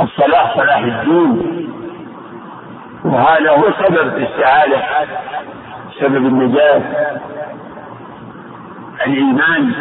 الصلاح 0.00 0.56
صلاح 0.56 0.78
الدين. 0.78 1.68
وهذا 3.04 3.50
هو 3.50 3.64
سبب 3.86 4.16
السعادة 4.16 4.82
سبب 6.00 6.26
النجاة. 6.26 6.82
الإيمان 9.06 9.72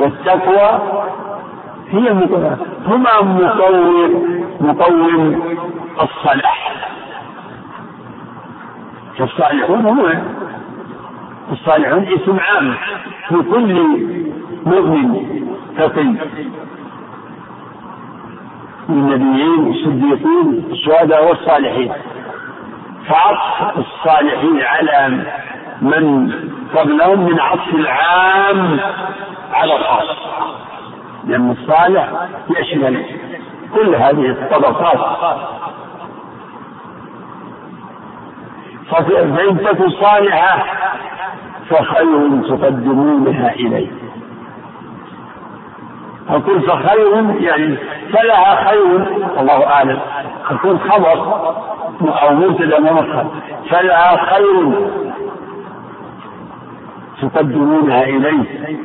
والتقوى 0.00 0.80
هي 1.88 2.10
هما 2.86 3.22
مقوم 3.22 4.24
مقوم 4.60 5.42
الصلاح 6.00 6.72
فالصالحون 9.18 9.86
هم 9.86 10.24
الصالحون 11.52 12.06
اسم 12.08 12.38
عام 12.40 12.74
في 13.28 13.34
كل 13.50 13.86
مؤمن 14.66 15.26
تقي 15.78 16.14
النبيين 18.88 19.70
الصديقين 19.70 20.64
الشهداء 20.70 21.28
والصالحين. 21.28 21.92
فعطف 23.08 23.78
الصالحين 23.78 24.62
على 24.62 25.24
من 25.82 26.32
قبلهم 26.76 27.20
من 27.20 27.40
عطف 27.40 27.74
العام 27.74 28.80
على 29.52 29.76
الخاص. 29.76 30.16
لأن 31.24 31.50
الصالح 31.50 32.12
يشمل 32.58 33.04
كل 33.74 33.94
هذه 33.94 34.30
الطبقات. 34.30 35.16
فإن 38.90 39.58
تكن 39.64 39.90
صالحة 39.90 40.64
فخير 41.70 42.42
تقدمونها 42.48 43.52
إليه 43.52 44.05
أقول 46.28 46.62
فخير 46.62 47.34
يعني 47.40 47.76
فلها 48.12 48.64
خير. 48.68 48.96
الله 49.40 49.66
أعلم. 49.66 49.98
أقول 50.50 50.80
خبر؟ 50.80 51.46
أو 52.22 52.34
مبتدأ 52.34 52.80
مؤخر 52.80 53.26
فلها 53.70 54.16
خير. 54.16 54.90
تقدمونها 57.22 58.02
إليه. 58.02 58.76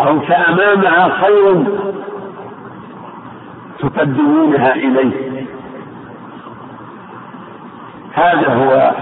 أو 0.00 0.20
فأمامها 0.20 1.08
خير. 1.08 1.64
تقدمونها 3.78 4.74
إليه. 4.74 5.42
هذا 8.14 8.54
هو 8.54 8.94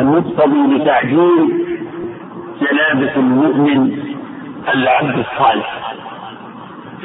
المقتضي 0.00 0.76
لتعجيل 0.76 1.66
جنابة 2.60 3.16
المؤمن 3.16 4.05
العبد 4.74 5.18
الصالح. 5.18 5.94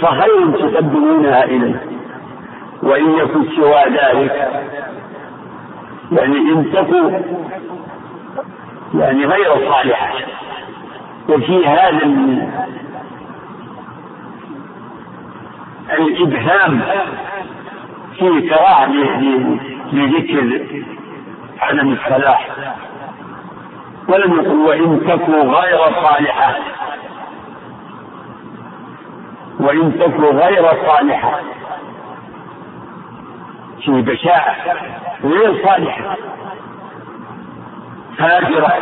فخير 0.01 0.51
تقدمونها 0.51 1.43
إليه؟ 1.43 1.85
وإن 2.83 3.11
يكن 3.11 3.45
سوى 3.55 3.83
ذلك 3.83 4.51
يعني 6.11 6.37
إن 6.37 6.71
تكن 6.73 7.21
يعني 8.99 9.25
غير 9.25 9.71
صالحة. 9.71 10.13
وفي 11.29 11.67
هذا 11.67 12.05
الإبهام 15.99 16.81
في 18.19 18.49
كراهة 18.49 18.91
لذكر 19.91 20.65
عدم 21.59 21.93
الصلاح. 21.93 22.47
ولم 24.07 24.33
يقل 24.33 24.59
وإن 24.59 25.01
تكن 25.07 25.33
غير 25.33 25.79
صالحة. 26.03 26.55
وإن 29.61 29.99
تكن 29.99 30.23
غير 30.23 30.87
صالحة. 30.87 31.39
في 33.85 34.01
بشاعة 34.01 34.55
غير 35.23 35.65
صالحة. 35.65 36.15
فاجرة 38.17 38.73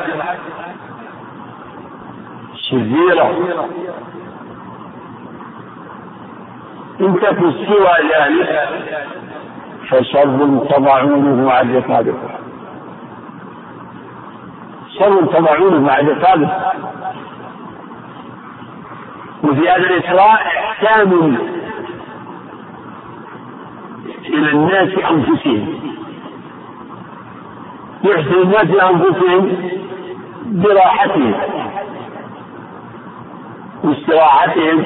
شريرة. 2.56 3.30
إن 7.02 7.20
تكن 7.20 7.52
سوى 7.52 7.94
ذلك 8.16 8.70
فشر 9.90 10.66
تضعونه 10.70 11.52
عن 11.52 11.76
رقابكم 11.76 12.30
شر 15.00 15.26
تضعونه 15.26 15.92
عن 15.92 16.08
رقابكم 16.08 16.80
وفي 19.44 19.70
هذا 19.70 19.78
الإسراء 19.78 20.34
إحسان 20.34 21.38
إلى 24.26 24.52
الناس 24.52 24.90
أنفسهم. 25.12 25.80
يحسن 28.04 28.42
الناس 28.42 28.70
أنفسهم 28.92 29.70
براحتهم 30.46 31.34
واستراحتهم 33.84 34.86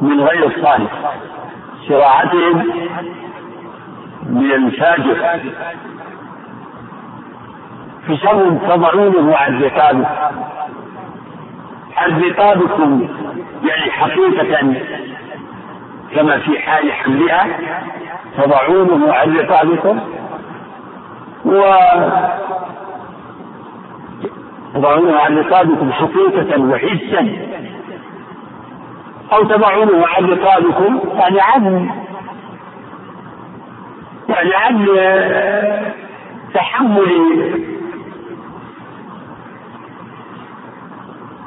من 0.00 0.20
غير 0.20 0.46
الصالح 0.46 1.12
استراحتهم 1.82 2.56
من 4.30 4.52
الفاجر. 4.52 5.40
فشر 8.08 8.58
تضعونه 8.68 9.36
عن 9.36 9.62
رقابه 9.62 10.06
عن 11.96 12.22
رقابكم 12.22 13.08
يعني 13.64 13.90
حقيقة 13.90 14.74
كما 16.14 16.38
في 16.38 16.58
حال 16.58 16.92
حملها 16.92 17.46
تضعونه 18.38 19.12
عن 19.12 19.36
رقابكم 19.36 20.00
و 21.44 21.62
تضعونه 24.74 25.18
عن 25.18 25.38
رقابكم 25.38 25.92
حقيقة 25.92 26.60
وحسا 26.60 27.36
أو 29.32 29.44
تضعونه 29.44 30.06
عن 30.06 30.24
رقابكم 30.24 31.00
يعني 31.18 31.40
عن 31.40 31.90
يعني 34.28 34.54
عن 34.54 34.86
تحمل 36.54 37.73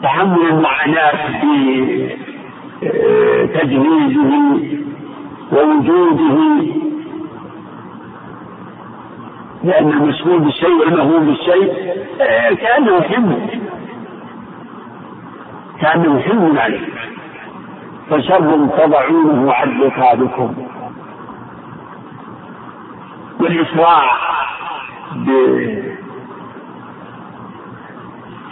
تحمل 0.08 0.48
المعاناة 0.48 1.42
في 1.42 2.10
تجهيزه 3.54 4.34
ووجوده. 5.52 6.38
لأن 9.64 9.90
المسؤول 9.90 10.40
بالشيء 10.40 10.80
والمهموم 10.80 11.26
بالشيء 11.26 11.74
كأنه 12.56 13.02
حمل. 13.02 13.60
كأنه 15.82 16.20
حمل 16.20 16.60
عليه. 16.60 16.88
فشر 18.10 18.68
تضعونه 18.78 19.54
عن 19.54 19.82
رقابكم. 19.82 20.54
والإسراع 23.40 24.04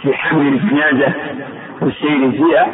في 0.06 0.14
حمل 0.14 0.46
الجنازة 0.46 1.14
والسير 1.82 2.30
فيها 2.30 2.66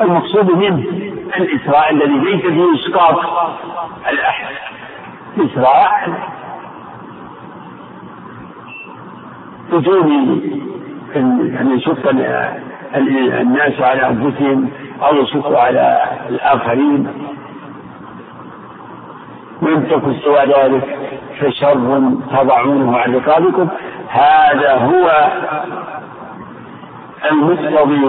المقصود 0.00 0.50
منه 0.50 0.84
الإسراء 1.36 1.92
الذي 1.92 2.18
ليس 2.18 2.42
فيه 2.42 2.74
إسقاط 2.74 3.18
الأحد. 4.10 4.54
الإسراء 5.36 6.12
وجود 9.72 10.08
أن 11.16 11.72
يشق 11.76 12.08
الناس 13.40 13.80
على 13.80 14.08
أنفسهم 14.08 14.70
أو 15.02 15.16
يشق 15.16 15.58
على 15.58 16.04
الآخرين. 16.28 17.08
تكن 19.90 20.14
سوى 20.14 20.40
ذلك. 20.40 20.98
فشر 21.42 21.74
تضعونه 22.32 22.98
عن 22.98 23.14
رقابكم. 23.14 23.68
هذا 24.08 24.74
هو 24.74 25.30
المقتضي 27.30 28.04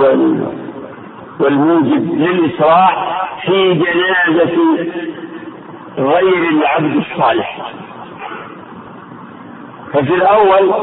والموجب 1.40 2.14
للإسراع 2.14 2.90
في 3.46 3.74
جنازة 3.74 4.58
غير 5.98 6.50
العبد 6.50 6.96
الصالح. 6.96 7.72
ففي 9.94 10.14
الأول 10.14 10.74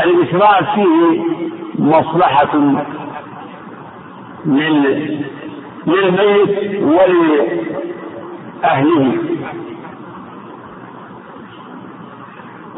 الإسراع 0.00 0.62
فيه 0.74 1.22
مصلحة 1.78 2.54
للميت 5.86 6.82
ولأهله. 8.62 9.12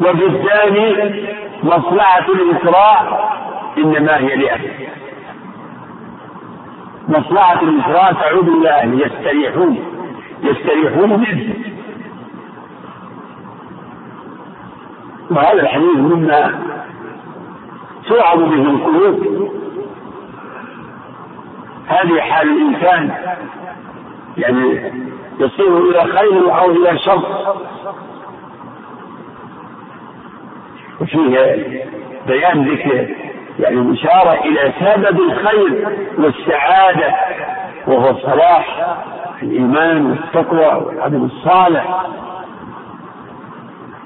وفي 0.01 0.25
الثاني 0.25 1.25
مصلحة 1.63 2.25
الإسراء 2.31 3.27
إنما 3.77 4.17
هي 4.17 4.35
لأهله 4.35 4.87
مصلحة 7.07 7.61
الإسراء 7.61 8.13
تعود 8.13 8.47
إلى 8.49 8.69
أهله 8.69 9.05
يستريحون 9.05 9.77
يستريحون 10.43 11.09
منه. 11.09 11.53
وهذا 15.31 15.61
الحديث 15.61 15.95
مما 15.95 16.59
توعظ 18.07 18.39
به 18.39 18.61
القلوب. 18.61 19.49
هذه 21.87 22.21
حال 22.21 22.47
الإنسان 22.49 23.11
يعني 24.37 24.93
يصير 25.39 25.77
إلى 25.77 26.13
خير 26.13 26.59
أو 26.59 26.71
إلى 26.71 26.99
شر. 26.99 27.55
وفيه 31.01 31.39
بيان 32.27 32.67
ذكر 32.67 33.07
يعني 33.59 33.75
الإشارة 33.75 34.33
إلى 34.33 34.73
سبب 34.79 35.19
الخير 35.19 35.87
والسعادة 36.17 37.15
وهو 37.87 38.13
صلاح 38.13 38.95
الإيمان 39.43 40.05
والتقوى 40.05 40.85
والعمل 40.85 41.29
الصالح. 41.35 42.03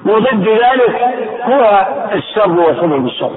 وضد 0.06 0.48
ذلك 0.48 1.00
هو 1.42 1.86
الشر 2.12 2.50
وسبب 2.50 3.06
الشر 3.06 3.36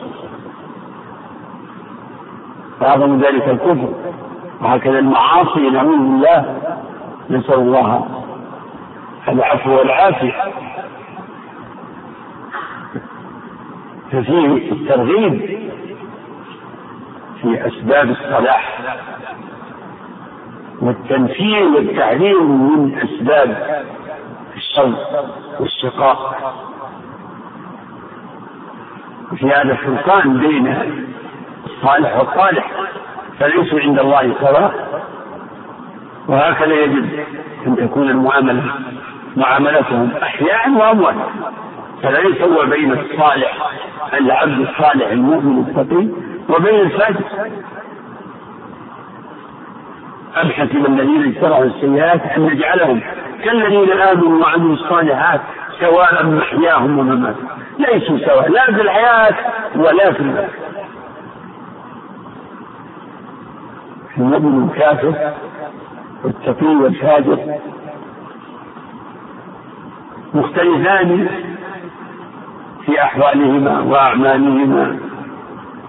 وأعظم 2.82 3.20
ذلك 3.20 3.47
الكفر. 3.49 3.93
وهكذا 4.62 4.99
المعاصي 4.99 5.70
نعوذ 5.70 5.97
بالله. 5.97 6.56
نسأل 7.30 7.53
الله 7.53 8.08
العفو 9.28 9.72
والعافية. 9.72 10.34
ففيه 14.12 14.72
الترغيب 14.72 15.60
في 17.41 17.68
أسباب 17.68 18.10
الصلاح 18.10 18.80
والتنفير 20.82 21.64
والتعليم 21.64 22.51
من 22.62 22.97
أسباب 22.97 23.84
الشر 24.56 24.95
والشقاء. 25.60 26.36
وفي 29.32 29.45
هذا 29.45 29.72
الفرقان 29.72 30.38
بين 30.38 30.76
الصالح 31.66 32.18
والصالح 32.18 32.72
فليسوا 33.39 33.80
عند 33.80 33.99
الله 33.99 34.36
سواء 34.39 35.01
وهكذا 36.28 36.74
يجب 36.74 37.20
أن 37.68 37.76
تكون 37.76 38.10
المعاملة 38.10 38.64
معاملتهم 39.38 40.12
أحياء 40.24 40.70
وأموات. 40.70 41.16
فلا 42.04 42.20
يسوى 42.20 42.66
بين 42.66 42.91
الصالح 42.91 43.72
العبد 44.14 44.60
الصالح 44.60 45.08
المؤمن 45.12 45.60
التقي 45.68 46.08
وبين 46.50 46.80
الفاسق. 46.80 47.48
أم 50.41 50.50
حسب 50.50 50.86
الذين 50.86 51.24
اجترحوا 51.24 51.64
السيئات 51.64 52.22
أن 52.22 52.46
نجعلهم 52.46 53.02
كالذين 53.43 53.91
آمنوا 53.91 54.43
وعملوا 54.43 54.74
الصالحات 54.74 55.41
سواء 55.80 56.26
محياهم 56.26 57.00
ومماتهم 57.00 57.48
ليسوا 57.80 58.18
سواء 58.18 58.50
لا 58.52 58.66
في 58.66 58.82
الحياة 58.82 59.36
ولا 59.76 60.12
في 60.12 60.20
الموت. 60.20 60.50
المؤمن 64.18 64.70
الكافر 64.70 65.34
والتقي 66.24 66.76
والفاجر 66.76 67.39
مختلفان 70.34 71.28
في 72.86 73.01
أحوالهما 73.01 73.79
وأعمالهما 73.79 74.99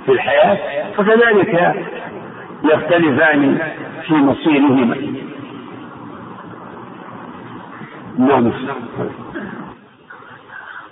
في 0.07 0.13
الحياة 0.13 0.59
فكذلك 0.97 1.75
يختلفان 2.65 3.59
في 4.07 4.15
مصيرهما. 4.15 4.97
نعم. 8.19 8.53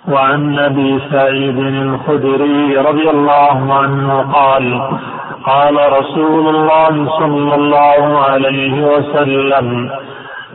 وعن 0.07 0.59
أبي 0.59 0.99
سعيد 1.11 1.57
الخدري 1.57 2.77
رضي 2.77 3.09
الله 3.09 3.73
عنه 3.73 4.21
قال 4.33 4.89
قال 5.45 5.93
رسول 5.99 6.55
الله 6.55 7.09
صلى 7.19 7.55
الله 7.55 8.19
عليه 8.19 8.83
وسلم 8.97 9.89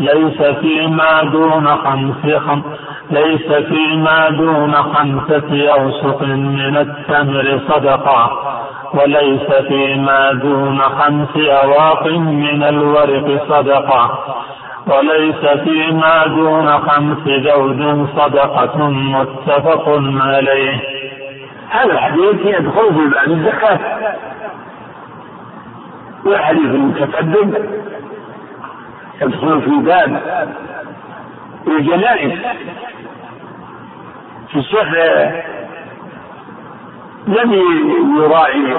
ليس 0.00 0.42
فيما 0.42 1.22
دون 1.22 1.66
خمس 1.66 2.36
خم 2.36 2.62
ليس 3.10 3.52
فيما 3.52 4.30
دون 4.30 4.72
خمسة 4.74 5.68
أوسق 5.72 6.22
من 6.22 6.76
التمر 6.76 7.60
صدقة 7.68 8.30
وليس 8.94 9.52
فيما 9.68 10.32
دون 10.32 10.78
خمس 10.80 11.36
أواق 11.36 12.06
من 12.06 12.62
الورق 12.62 13.44
صدقة 13.48 14.18
وليس 14.86 15.60
فيما 15.64 16.26
دون 16.26 16.68
خمس 16.78 17.28
زوج 17.28 18.06
صدقة 18.16 18.88
متفق 18.88 19.88
عليه. 20.20 20.80
هذا 21.70 21.92
الحديث 21.92 22.34
يدخل 22.44 22.94
في 22.94 23.08
باب 23.08 23.28
الزكاة. 23.28 23.78
والحديث 26.24 26.64
المتقدم؟ 26.64 27.54
يدخل 29.20 29.62
في 29.62 29.70
باب 29.70 30.22
الجنائز. 31.66 32.32
في 34.48 34.58
الشيخ 34.58 34.88
لم 37.26 37.52
يراعي 38.16 38.76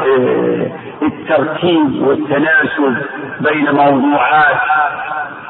الترتيب 1.02 2.08
والتناسب 2.08 2.98
بين 3.40 3.72
موضوعات 3.72 4.56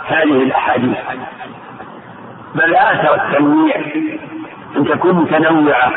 هذه 0.07 0.43
الأحاديث. 0.43 0.97
بل 2.55 2.75
آثر 2.75 3.15
التنويع. 3.15 3.75
إن 4.77 4.85
تكون 4.85 5.13
متنوعة 5.15 5.91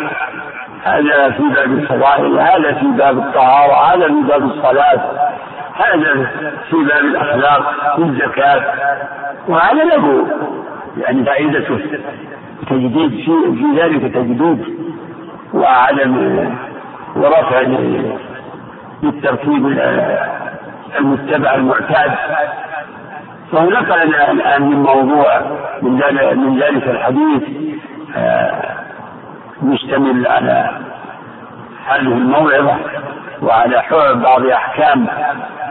هذا 0.84 1.30
في 1.30 1.42
باب 1.42 1.72
الفضائل 1.72 2.38
هذا 2.38 2.72
في 2.74 2.86
باب 2.86 3.18
الطهارة 3.18 3.95
هذا 3.95 4.07
في 4.07 4.20
باب 4.28 4.45
الصلاة. 4.45 5.30
هذا 5.74 6.30
في 6.70 6.76
باب 6.76 7.04
الاخلاق 7.04 7.94
في 7.96 8.02
الزكاه 8.02 8.62
وهذا 9.48 9.84
له 9.84 10.26
يعني 10.96 11.24
فائدته. 11.24 11.80
تجديد 12.70 13.10
في 13.10 13.32
في 13.58 13.80
ذلك 13.80 14.14
تجديد 14.14 14.64
وعدم 15.54 16.46
ورفع 17.16 17.60
للترتيب 19.02 19.66
المتبع 20.98 21.54
المعتاد. 21.54 22.12
فهو 23.52 23.70
نقل 23.70 24.14
الآن 24.14 24.62
من 24.62 24.82
موضوع 24.82 25.40
من 25.82 26.58
ذلك 26.58 26.88
الحديث 26.88 27.42
آه، 28.16 28.74
مشتمل 29.62 30.26
على 30.26 30.70
هذه 31.86 31.98
الموعظة 32.00 32.76
وعلى 33.42 33.82
بعض 34.14 34.46
أحكام. 34.46 35.06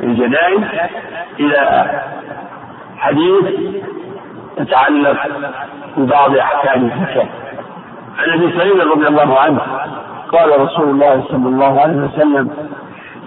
الجنائز 0.04 0.62
إلى 1.40 1.86
حديث 2.98 3.46
يتعلق 4.60 5.18
ببعض 5.98 6.38
أحكام 6.38 6.84
الزكاه 6.86 7.28
عن 8.20 8.30
أبي 8.30 8.58
سعيد 8.58 8.82
رضي 8.82 9.08
الله 9.08 9.40
عنه 9.40 9.62
قال 10.32 10.62
رسول 10.62 10.90
الله 10.90 11.24
صلى 11.30 11.48
الله 11.48 11.82
عليه 11.82 11.98
وسلم 11.98 12.50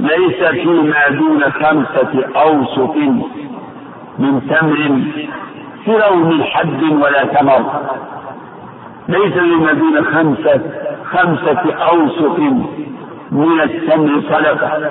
ليس 0.01 0.45
فيما 0.45 1.09
دون 1.09 1.53
خمسة 1.53 2.25
أوسق 2.37 2.97
من 4.19 4.41
تمر 4.49 5.01
فرو 5.87 6.17
من 6.17 6.45
حد 6.45 6.83
ولا 6.83 7.25
تمر. 7.25 7.81
ليس 9.09 9.33
فيما 9.33 9.73
دون 9.73 10.05
خمسة 10.05 10.61
خمسة 11.05 11.75
أوسق 11.75 12.41
من 13.31 13.61
التمر 13.61 14.21
صدقة. 14.21 14.91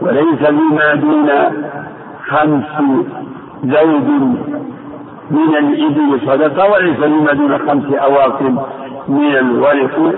وليس 0.00 0.44
فيما 0.46 0.94
دون 0.94 1.30
خمس 2.28 2.64
زوج 3.64 4.08
من 5.30 5.56
الإبل 5.56 6.20
صدقة 6.26 6.70
وليس 6.72 6.96
فيما 6.96 7.32
دون 7.32 7.58
خمس 7.58 7.94
أواق 7.94 8.42
من 9.08 9.36
الورق 9.36 10.14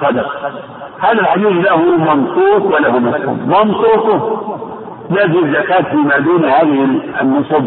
صدقة. 0.00 0.52
هذا 1.00 1.20
الحديث 1.20 1.46
له 1.46 1.76
منطوق 1.76 2.74
وله 2.74 2.98
مفهوم. 2.98 3.38
منطوقه 3.46 4.40
لازم 5.10 5.44
الزكاة 5.44 5.82
فيما 5.82 6.18
دون 6.18 6.44
هذه 6.44 7.00
النصب. 7.20 7.64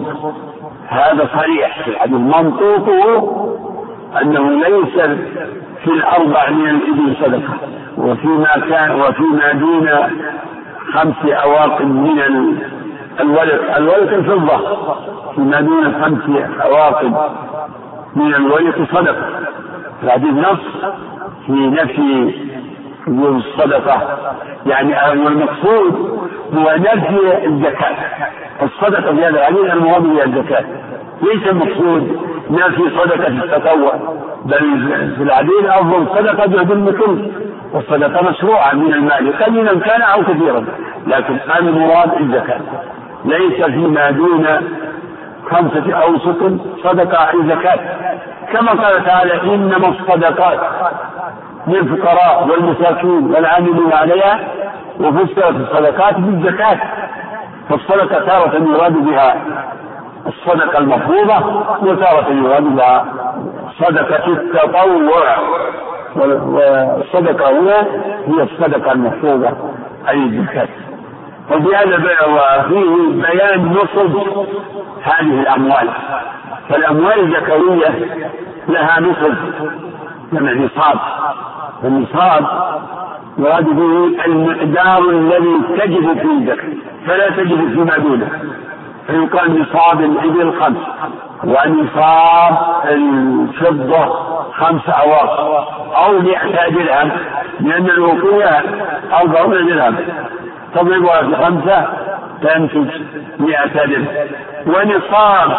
هذا 0.88 1.30
صريح 1.38 1.84
في 1.84 1.90
الحديث. 1.90 2.18
منطوقه 2.18 3.48
أنه 4.22 4.50
ليس 4.50 5.18
في 5.84 5.92
الأربع 5.92 6.50
من 6.50 6.70
الإبل 6.70 7.16
صدقة 7.22 7.54
وفيما 7.98 8.54
كان 8.70 9.02
وفيما 9.02 9.52
دون 9.54 9.90
خمس 10.94 11.26
أواق 11.26 11.82
من 11.82 12.22
الولق 13.20 13.76
الولق 13.78 14.14
الفضة. 14.14 14.58
فيما 15.36 15.62
دون 15.62 16.04
خمس 16.04 16.42
عواقب 16.60 17.16
من 18.16 18.36
الولق 18.36 18.76
صدقة 18.94 19.26
الحديث 20.04 20.34
نص 20.34 20.92
في 21.46 21.52
نفي 21.52 22.34
وجوب 23.08 23.36
الصدقة. 23.36 24.18
يعني 24.66 25.12
المقصود 25.12 26.20
هو 26.54 26.76
نفي 26.78 27.46
الزكاة. 27.46 27.96
الصدقة 28.62 29.16
في 29.16 29.26
هذا 29.26 29.40
الحديث 29.40 29.74
المراد 29.74 30.04
بها 30.04 30.24
الزكاة. 30.26 30.66
ليس 31.22 31.48
المقصود 31.48 32.20
نفي 32.50 32.82
صدقة 32.98 33.28
التطوع 33.28 33.94
بل 34.46 35.14
في 35.18 35.24
الحديث 35.24 35.66
أفضل 35.66 36.08
صدقة 36.18 36.46
جهد 36.46 36.72
المثل 36.72 37.32
والصدقة 37.74 38.30
مشروعة 38.30 38.74
من 38.74 38.94
المال 38.94 39.38
قليلا 39.44 39.80
كان 39.80 40.02
أو 40.02 40.24
كثيرا 40.24 40.66
لكن 41.08 41.38
المراد 41.60 42.22
الزكاة. 42.22 42.60
ليس 43.26 43.66
فيما 43.66 44.12
دون 44.12 44.48
خمسة 45.52 45.94
أوسط 45.94 46.52
صدقة 46.84 47.18
عن 47.18 47.50
زكاة. 47.50 47.80
كما 48.54 48.72
قال 48.72 49.06
تعالى 49.06 49.56
إنما 49.56 49.88
الصدقات 49.88 50.60
للفقراء 51.68 52.48
والمساكين 52.50 53.32
والعاملين 53.36 53.94
عليها 53.94 54.40
وفسرت 55.00 55.56
الصدقات 55.56 56.20
بالزكاة. 56.20 56.78
فالصدقة 57.70 58.26
تارة 58.26 58.76
يراد 58.76 58.94
بها 58.94 59.36
الصدقة 60.28 60.78
المفروضة 60.78 61.66
وتارة 61.82 62.30
بها 62.30 63.06
صدقة 63.80 64.28
التطوع. 64.28 65.38
والصدقة 66.16 67.60
هنا 67.60 67.88
هي 68.28 68.44
الصدقة 68.44 68.92
المفروضة 68.92 69.50
أي 70.10 70.24
الزكاة 70.24 70.68
وفي 71.52 71.76
هذا 71.76 71.96
وفيه 71.96 73.22
بيان 73.22 73.72
نصب 73.72 74.18
هذه 75.04 75.40
الأموال. 75.42 75.90
فالأموال 76.70 77.20
الزكوية 77.20 78.16
لها 78.68 79.00
نصب 79.00 79.36
جمع 80.34 80.52
نصاب. 80.52 81.00
النصاب 81.84 82.46
يراد 83.38 83.66
به 83.66 84.24
المقدار 84.26 85.10
الذي 85.10 85.56
تجب 85.80 86.20
فيه 86.22 86.32
الزكاة 86.32 86.68
فلا 87.08 87.30
تجب 87.30 87.70
فيما 87.74 87.98
دونه. 87.98 88.30
فيقال 89.12 89.62
نصاب 89.62 90.02
الإبل 90.02 90.62
خمس 90.62 90.78
ونصاب 91.44 92.58
الفضة 92.86 94.06
خمس 94.54 94.90
أواق 94.90 95.40
أو 96.06 96.20
مئة 96.20 96.70
درهم 96.70 97.12
لأن 97.60 97.86
الوقوع 97.90 98.46
أربعون 99.22 99.68
درهم. 99.68 99.96
تضربها 100.76 101.22
في 101.22 101.36
خمسة 101.36 101.88
تنتج 102.42 103.02
مئة 103.40 103.86
درهم. 103.86 104.08
ونصاب 104.68 105.58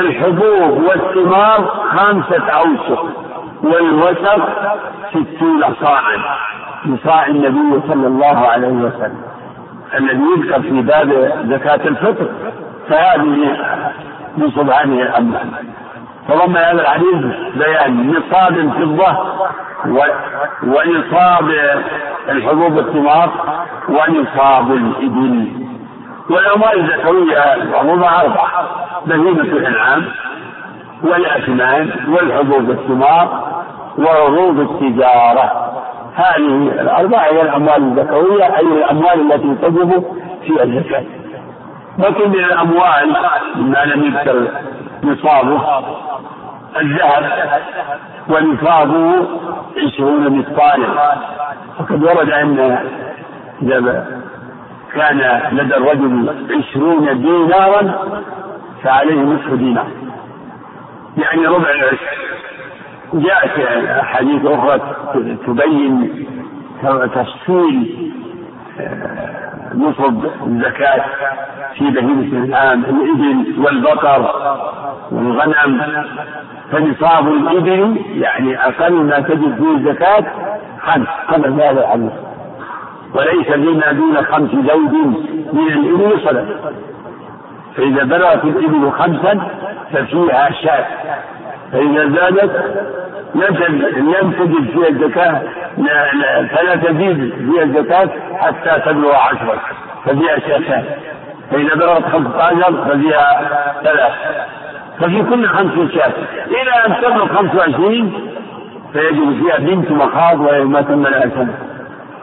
الحبوب 0.00 0.82
والثمار 0.82 1.60
خمسة 1.96 2.50
أوسق 2.50 3.06
والوسط 3.62 4.42
ستون 5.10 5.74
صاعا 5.80 6.18
لصاع 6.86 7.26
النبي 7.26 7.80
صلى 7.88 8.06
الله 8.06 8.38
عليه 8.48 8.68
وسلم. 8.68 9.22
الذي 9.98 10.22
يذكر 10.36 10.62
في 10.62 10.82
باب 10.82 11.32
زكاة 11.50 11.88
الفطر 11.88 12.28
فهذه 12.88 13.56
نصب 14.38 14.70
هذه 14.70 15.02
الأموال 15.02 15.48
فضم 16.28 16.56
هذا 16.56 16.80
الحديث 16.82 17.24
بيان 17.56 18.10
نصاب 18.10 18.58
الفضة 18.58 19.16
ونصاب 20.62 21.50
الحبوب 22.28 22.76
والثمار 22.76 23.30
ونصاب 23.88 24.72
الإبل. 24.72 25.48
والأموال 26.30 26.80
الزكوية 26.80 27.70
بعضها 27.72 28.22
أربعة 28.22 28.68
بهيمة 29.06 29.40
الأنعام 29.42 30.04
والأثمان 31.02 31.90
والحبوب 32.08 32.68
والثمار 32.68 33.52
وعروض 33.98 34.60
التجارة. 34.60 35.65
هذه 36.16 36.80
الأربعة 36.80 37.24
هي 37.24 37.42
الأموال 37.42 37.82
الزكوية 37.82 38.56
أي 38.56 38.60
الأموال 38.60 39.32
التي 39.32 39.54
تجب 39.62 40.04
فيها 40.46 40.62
الزكاة. 40.62 41.04
لكن 41.98 42.28
من 42.28 42.44
الأموال 42.44 43.16
ما 43.56 43.84
لم 43.84 44.04
يذكر 44.04 44.48
نصابه 45.02 45.82
الذهب 46.76 47.24
ونصابه 48.28 49.26
عشرون 49.86 50.38
مثقالا. 50.38 51.14
وقد 51.80 52.04
ورد 52.04 52.30
أن 52.30 52.78
إذا 53.62 54.06
كان 54.94 55.40
لدى 55.52 55.76
الرجل 55.76 56.34
عشرون 56.58 57.22
دينارا 57.22 57.94
فعليه 58.82 59.20
نصف 59.20 59.52
دينار 59.54 59.88
يعني 61.16 61.46
ربع 61.46 61.70
العشر. 61.70 62.35
جاءت 63.14 63.58
أحاديث 64.00 64.44
أخرى 64.46 64.80
تبين 65.46 66.26
تفصيل 67.14 68.12
آه، 68.80 69.74
نصب 69.74 70.24
الزكاة 70.46 71.04
في 71.78 71.90
بهيمة 71.90 72.22
الأنعام 72.22 72.84
الإبل 72.84 73.54
والبقر 73.64 74.30
والغنم. 75.12 76.04
فنصاب 76.72 77.28
الإبل 77.28 77.96
يعني 78.14 78.58
أقل 78.64 78.92
ما 78.92 79.20
تجد 79.20 79.56
فيه 79.56 79.70
الزكاة 79.76 80.24
خمس 80.80 81.06
خمس 81.28 81.46
هذا 81.62 81.80
الحديث 81.80 82.12
وليس 83.14 83.46
فيما 83.52 83.92
دون 83.92 84.16
خمس 84.24 84.50
زوج 84.50 84.92
من 85.52 85.68
الإبل 85.72 86.20
صدقة 86.20 86.72
فإذا 87.76 88.04
بلغت 88.04 88.44
الإبل 88.44 88.90
خمسا 88.92 89.48
ففيها 89.92 90.50
شاة. 90.50 90.86
فإذا 91.72 92.08
زادت 92.08 92.52
لم 93.34 94.32
تجد 94.32 94.70
فيها 94.70 94.88
الزكاة 94.88 95.42
فلا 96.50 96.76
تزيد 96.76 97.34
فيها 97.34 97.62
الزكاة 97.62 98.08
حتى 98.34 98.80
تبلغ 98.86 99.14
عشرة 99.14 99.60
ففيها 100.04 100.38
شاتان 100.38 100.84
فإذا 101.50 101.74
بلغت 101.74 102.04
خمسة 102.04 102.42
عشر 102.42 102.84
ففيها 102.84 103.42
ثلاث. 103.84 104.12
ففي 105.00 105.22
كل 105.22 105.46
خمس 105.46 105.92
شاة 105.92 106.12
إلى 106.46 106.70
أن 106.86 107.02
تبلغ 107.02 107.26
خمسة 107.26 107.58
وعشرين 107.58 108.12
فيجب 108.92 109.42
فيها 109.42 109.58
بنت 109.58 109.90
مخاض 109.90 110.40
وهي 110.40 110.64
ما 110.64 110.82
تم 110.82 111.02
لها 111.02 111.20
سنة 111.20 111.54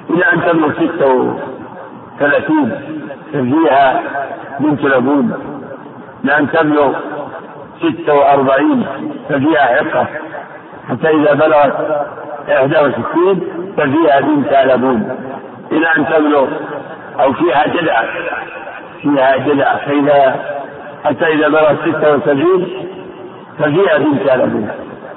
إلى 0.09 0.25
أن 0.33 0.41
تبلغ 0.41 0.71
ستة 0.73 1.35
وثلاثين 2.17 2.71
ففيها 3.33 4.01
بنت 4.59 4.81
لبون. 4.85 5.33
لأن 6.23 6.51
تبلغ 6.51 6.93
ستة 7.83 8.13
وأربعين 8.13 8.85
ففيها 9.29 9.61
عقة. 9.61 10.07
حتى 10.89 11.09
إذا 11.09 11.33
بلغت 11.33 12.07
إحدى 12.51 12.79
وستين 12.79 13.41
ففيها 13.77 14.19
بنت 14.19 14.53
لبون. 14.73 15.17
إلى 15.71 15.87
أن 15.97 16.05
تبلغ 16.05 16.47
أو 17.19 17.33
فيها 17.33 17.67
جدعة 17.67 18.05
فيها 19.01 19.37
جدعة 19.37 19.77
فإذا 19.77 20.35
حتى 21.05 21.25
إذا 21.25 21.47
بلغت 21.47 21.77
ستة 21.81 22.15
وسبعين 22.15 22.67
ففيها 23.59 23.97
بنت 23.97 24.31
لبون. 24.31 24.69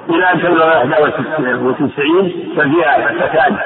إلى 0.09 0.31
أن 0.33 0.41
تبلغ 0.41 0.77
إحدى 0.77 1.03
وتسعين 1.53 2.53
ففيها 2.57 2.91
حقتان 2.91 3.57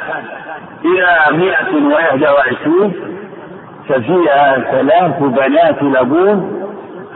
إلى 0.85 1.37
مئة 1.37 1.95
وإحدى 1.95 2.27
وعشرين 2.29 2.93
ففيها 3.89 4.59
ثلاث 4.71 5.19
بنات 5.19 5.83
لبون. 5.83 6.57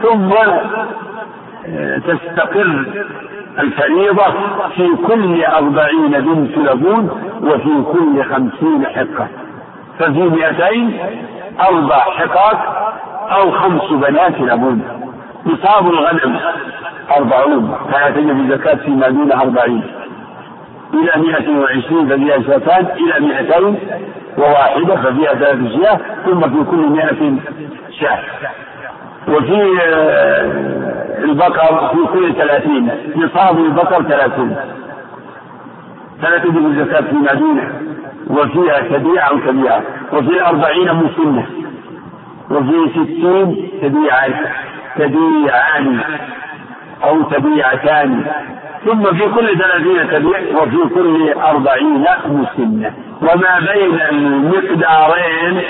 ثم 0.02 0.32
تستقر 2.06 2.84
الفريضة 3.58 4.24
في 4.76 4.88
كل 5.06 5.44
أربعين 5.44 6.10
بنت 6.10 6.58
لبون 6.58 7.10
وفي 7.42 7.82
كل 7.92 8.24
خمسين 8.24 8.86
حقة. 8.86 9.28
ففي 9.98 10.20
مئتين 10.20 10.98
أربع 11.60 11.98
حقات 11.98 12.58
أو 13.30 13.50
خمس 13.50 13.92
بنات 13.92 14.40
لبون. 14.40 14.82
نصاب 15.46 15.90
الغنم 15.90 16.40
أربعون 17.16 17.78
فلا 17.92 18.10
تجب 18.10 18.40
الزكاة 18.40 18.74
فيما 18.74 19.08
دون 19.08 19.32
أربعين. 19.32 19.82
إلى 20.94 21.22
مئة 21.22 21.58
وعشرين 21.58 22.08
ففيها 22.08 22.42
شاتان 22.42 22.86
إلى 22.96 23.26
مئتين 23.26 23.78
وواحدة 24.38 24.96
ففيها 24.96 25.34
ثلاث 25.34 25.72
شياه 25.72 26.00
ثم 26.24 26.40
في 26.40 26.70
كل 26.70 26.88
مئة 26.88 27.34
شاة. 28.00 28.18
وفي 29.28 29.78
آه، 29.82 31.24
البقر 31.24 31.88
في 31.88 32.12
كل 32.12 32.34
ثلاثين 32.34 32.90
نصاب 33.16 33.58
البقر 33.58 34.02
ثلاثون 34.02 34.56
فلا 36.22 36.38
تجب 36.38 36.66
الزكاة 36.66 37.00
فيما 37.00 37.34
دونه 37.34 37.80
وفيها 38.30 38.80
تبيع 38.80 39.28
أو 39.28 39.38
تبيع 39.38 39.80
وفي 40.12 40.46
أربعين 40.46 40.92
مسنة 40.94 41.46
وفي 42.50 42.90
ستين 42.90 43.70
تبيعان 43.82 44.34
تبيعان 44.98 46.00
أو 47.04 47.22
تبيعتان 47.22 48.24
ثم 48.84 49.02
في 49.02 49.28
كل 49.34 49.58
ثلاثين 49.58 50.10
تبيع 50.10 50.62
وفي 50.62 50.94
كل 50.94 51.32
أربعين 51.32 52.04
مسنة. 52.26 52.92
وما 53.22 53.58
بين 53.72 54.00
المقدارين 54.10 55.62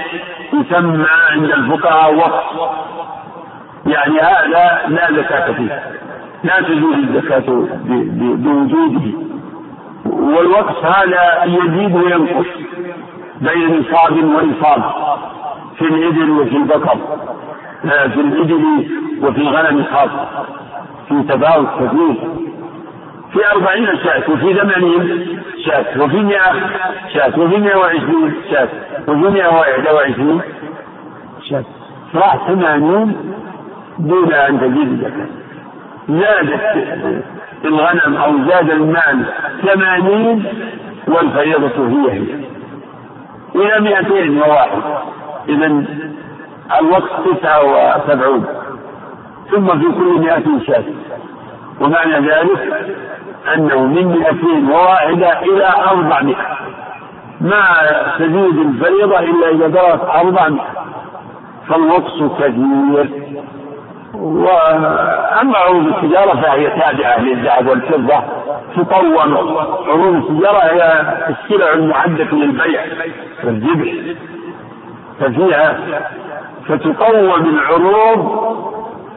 يسمى 0.52 1.06
عند 1.30 1.50
الفقهاء 1.50 2.14
وقف. 2.14 2.44
يعني 3.86 4.20
هذا 4.20 4.80
لا 4.88 5.12
زكاة 5.12 5.52
فيه. 5.52 5.82
لا 6.44 6.60
تجوز 6.60 6.94
الزكاة 6.94 7.66
بوجوده. 8.36 9.12
والوقف 10.04 10.84
هذا 10.84 11.44
يزيد 11.44 11.96
وينقص 11.96 12.46
بين 13.40 13.80
نصاب 13.80 14.12
ونصاب 14.24 14.82
في 15.78 15.82
الإبل 15.84 16.30
وفي 16.30 16.56
البقر 16.56 16.98
آه، 17.84 18.06
في 18.06 18.20
الإبل 18.20 18.64
وفي 19.22 19.38
الغنم 19.40 19.84
خاصة 19.84 20.28
في 21.08 21.22
تفاوت 21.22 21.66
كثير. 21.76 22.14
في 23.32 23.46
أربعين 23.52 23.86
شاة 24.04 24.22
وفي 24.30 24.54
ثمانين 24.54 25.26
شاة 25.66 26.02
وفي 26.02 26.16
مئة 26.16 26.52
شاة 27.14 27.40
وفي 27.40 27.56
مئة 27.56 27.76
وعشرين 27.76 28.34
شاة 28.50 28.68
وفي 29.08 29.30
مئة 29.30 29.48
وواحد 29.48 29.94
وعشرين 29.94 30.40
شاة. 31.50 31.64
راح 32.14 32.36
ثمانين 32.48 33.16
دون 33.98 34.32
أن 34.32 34.60
تجيب 34.60 34.88
الزكاة. 34.92 35.26
زادت 36.08 37.22
الغنم 37.64 38.16
أو 38.16 38.32
زاد 38.48 38.70
المال 38.70 39.24
ثمانين 39.62 40.44
والفريضة 41.08 41.88
هي 41.88 42.12
هي. 42.12 42.46
إلى 43.54 43.80
مئتين 43.80 44.42
وواحد 44.42 44.82
إذا 45.48 45.84
الوقت 46.80 47.10
تسعة 47.24 47.62
وسبعون. 47.64 48.44
ثم 49.50 49.66
في 49.66 49.84
كل 49.98 50.20
مئة 50.20 50.44
شاة. 50.66 50.84
ومعنى 51.80 52.28
ذلك 52.28 52.94
أنه 53.54 53.86
من 53.86 54.06
مئتين 54.06 54.70
وواحدة 54.70 55.42
إلى 55.42 55.68
أربعمائة. 55.90 56.56
ما 57.40 57.64
تزيد 58.18 58.58
الفريضة 58.58 59.18
إلا 59.18 59.50
إذا 59.50 59.66
بلغت 59.66 60.04
أربعمائة. 60.04 60.66
فالوقص 61.68 62.22
كثير. 62.38 63.25
وأما 64.26 65.58
عروض 65.58 65.86
التجارة 65.86 66.40
فهي 66.40 66.66
تابعة 66.70 67.20
للذهب 67.20 67.66
والفضة 67.68 68.22
تقوم 68.76 69.18
عروض 69.88 70.14
التجارة 70.30 70.58
هي 70.58 71.02
السلع 71.28 71.72
المعدة 71.72 72.24
للبيع 72.32 72.80
والذبح 73.44 73.92
ففيها 75.20 75.78
فتقوم 76.68 77.46
العروض 77.46 78.46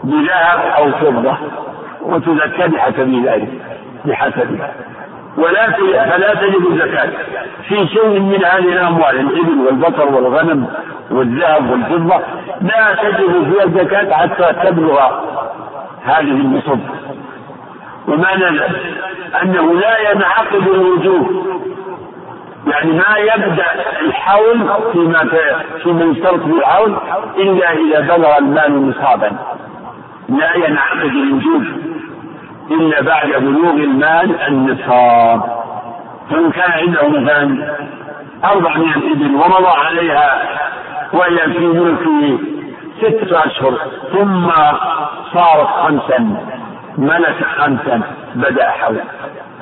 بذهب 0.04 0.60
أو 0.78 0.92
فضة 0.92 1.38
وتزكى 2.02 2.68
بحسب 2.68 3.24
ذلك 3.26 3.50
بحسبها 4.06 4.74
ولا 5.38 5.72
فلا 6.10 6.34
تجد 6.34 6.66
الزكاة. 6.72 7.10
في 7.68 7.88
شيء 7.88 8.20
من 8.20 8.46
هذه 8.46 8.74
الأموال 8.74 9.20
الإبل 9.20 9.60
والبقر 9.68 10.14
والغنم 10.14 10.68
والذهب 11.12 11.70
والفضة 11.72 12.20
لا 12.62 12.96
تجد 13.04 13.54
فيها 13.54 13.64
الزكاة 13.64 14.14
حتى 14.14 14.54
تبلغ 14.70 15.00
هذه 16.04 16.20
النصب. 16.22 16.80
ومعنى 18.08 18.46
أنه 19.44 19.74
لا 19.74 20.12
ينعقد 20.12 20.68
الوجوب 20.68 21.50
يعني 22.68 22.92
ما 22.92 23.18
يبدأ 23.18 23.66
الحول 24.02 24.70
فيما 24.94 25.30
فيما 25.84 26.06
يشترط 26.06 26.40
في 26.40 26.52
الحول 26.52 26.98
إلا 27.38 27.72
إذا 27.72 28.16
بلغ 28.16 28.38
المال 28.38 28.90
نصابا. 28.90 29.32
لا 30.30 30.56
ينعقد 30.56 31.12
الوجوب 31.16 31.64
إلا 32.72 33.02
بعد 33.02 33.30
بلوغ 33.30 33.74
المال 33.74 34.42
النصاب. 34.48 35.42
فإن 36.30 36.52
كان 36.52 36.72
عنده 36.72 37.08
مثلا 37.08 37.76
أربعمائة 38.46 38.98
إبل 39.14 39.36
ومضى 39.36 39.68
عليها 39.86 40.42
وهي 41.14 41.38
في 41.38 41.68
ملك 41.68 42.40
ستة 43.02 43.46
أشهر 43.46 43.74
ثم 44.14 44.50
صارت 45.34 45.68
خمسا 45.68 46.38
ملك 46.98 47.44
خمسا 47.58 48.02
بدأ 48.36 48.70
حول. 48.70 49.00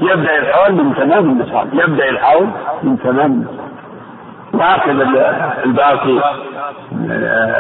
يبدأ 0.01 0.37
الحول 0.37 0.71
من 0.71 0.95
تمام 0.95 1.29
النصاب 1.29 1.73
يبدأ 1.73 2.09
الحول 2.09 2.47
من 2.83 2.99
تمام 2.99 3.31
النصاب. 3.31 3.67
وهكذا 4.53 5.03
الباقي 5.65 6.37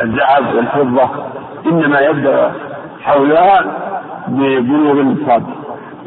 الذهب 0.03 0.55
والفضة 0.55 1.09
إنما 1.65 1.99
يبدأ 1.99 2.51
حولها 3.03 3.65
ببلوغ 4.27 4.91
النصاب 4.91 5.43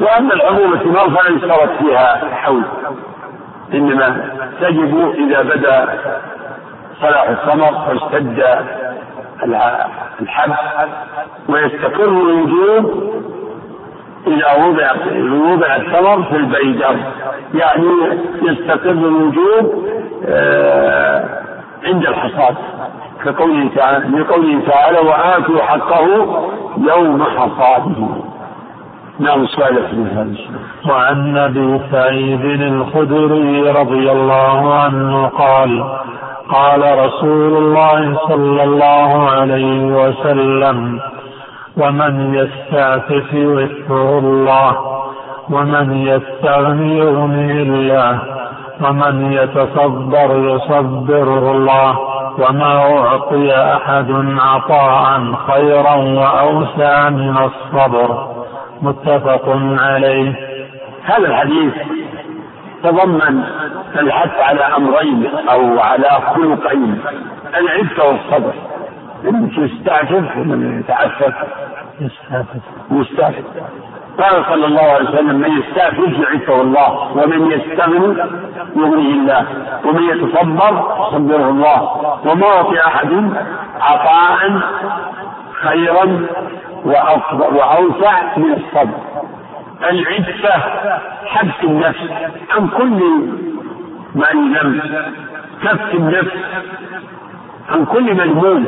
واما 0.01 0.33
العموم 0.33 0.73
الثمار 0.73 1.09
فلا 1.09 1.35
يشترط 1.35 1.69
فيها 1.79 2.21
حول. 2.35 2.63
إنما 3.73 4.29
تجب 4.61 5.13
إذا 5.17 5.41
بدا 5.41 5.99
صلاح 7.01 7.29
الثمر 7.29 7.73
واشتد 7.89 8.43
الحب 10.21 10.53
ويستقر 11.49 12.05
الوجوب 12.05 13.11
إذا 14.27 14.65
وضع 14.65 14.91
وضع 15.51 15.75
الثمر 15.75 16.23
في 16.23 16.35
البيدر. 16.35 16.95
يعني 17.53 17.91
يستقر 18.41 18.89
الوجوب 18.91 19.91
آه، 20.27 21.41
عند 21.83 22.05
الحصاد. 22.05 22.55
كقوله 23.25 23.69
تعالى 23.75 24.19
لقوله 24.19 24.61
تعالى 24.67 24.99
وآتوا 24.99 25.61
حقه 25.61 26.49
يوم 26.77 27.23
حصاده. 27.23 28.07
نعم 29.19 29.45
سؤال 29.45 29.75
في 29.75 30.15
هذا. 30.15 30.35
وعن 30.89 31.37
أبي 31.37 31.79
سعيد 31.91 32.61
الخدري 32.61 33.71
رضي 33.71 34.11
الله 34.11 34.73
عنه 34.73 35.27
قال 35.27 35.83
قال 36.49 37.05
رسول 37.05 37.57
الله 37.57 38.17
صلى 38.27 38.63
الله 38.63 39.29
عليه 39.29 39.83
وسلم 39.83 40.99
ومن 41.77 42.33
يستعفف 42.35 43.33
يعفه 43.33 44.19
الله 44.19 44.77
ومن 45.49 45.97
يستغني 45.97 46.97
يغنيه 46.97 47.61
الله 47.61 48.19
ومن 48.83 49.31
يتصبر 49.31 50.29
يصبره 50.37 51.51
الله. 51.51 52.10
وما 52.39 52.99
أعطي 52.99 53.53
أحد 53.55 54.11
عطاء 54.39 55.33
خيرا 55.33 55.95
وأوسع 55.95 57.09
من 57.09 57.37
الصبر. 57.37 58.35
متفق 58.81 59.43
عليه. 59.79 60.35
هذا 61.03 61.27
الحديث 61.27 61.73
تضمن 62.83 63.43
الحث 63.99 64.41
على 64.41 64.61
أمرين 64.61 65.27
أو 65.51 65.79
على 65.79 66.09
خلقين 66.09 67.01
العفة 67.55 68.07
والصبر. 68.07 68.53
يستعفف 69.57 70.37
ومن 70.37 70.79
يتعفف 70.79 71.33
يستعفف. 71.99 72.61
يستعفف 72.91 73.43
قال 74.17 74.45
صلى 74.45 74.65
الله 74.65 74.81
عليه 74.81 75.09
وسلم 75.09 75.35
من 75.35 75.57
يستعفف 75.57 76.19
يعفه 76.19 76.61
الله 76.61 77.17
ومن 77.17 77.51
يستغني 77.51 78.17
يغنيه 78.75 79.13
الله 79.13 79.45
ومن 79.85 80.03
يتصبر 80.03 80.73
صبره 81.11 81.49
الله 81.49 81.81
وما 82.25 82.47
أعطي 82.47 82.79
أحد 82.79 83.33
عطاء 83.81 84.59
خيرا 85.51 86.27
وأوسع 87.55 88.37
من 88.37 88.53
الصبر. 88.53 88.97
العفة 89.89 90.59
حبس 91.25 91.63
النفس 91.63 92.09
عن 92.51 92.67
كل 92.67 92.99
ما 94.15 94.29
يلم 94.29 94.81
كف 95.63 95.93
النفس 95.93 96.37
عن 97.69 97.85
كل 97.85 98.13
مذموم 98.13 98.65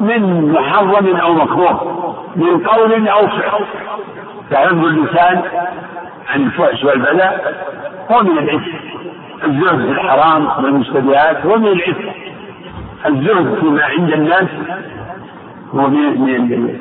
من 0.00 0.52
محرم 0.52 1.16
أو 1.16 1.32
مكروه 1.32 2.04
من 2.36 2.66
قول 2.66 3.08
أو 3.08 3.26
فعل. 3.26 3.64
فحفظ 4.54 4.84
اللسان 4.84 5.42
عن 6.28 6.42
الفحش 6.42 6.84
والبلاء 6.84 7.54
هو 8.10 8.22
من 8.22 8.38
العفة 8.38 8.72
الزهد 9.44 9.86
في 9.86 9.90
الحرام 9.92 10.64
والمشتبهات 10.64 11.46
هو 11.46 11.58
من 11.58 11.66
العفة 11.66 12.12
الزهد 13.06 13.58
فيما 13.60 13.84
عند 13.84 14.12
الناس 14.12 14.48
هو 15.74 15.88
من 15.88 16.78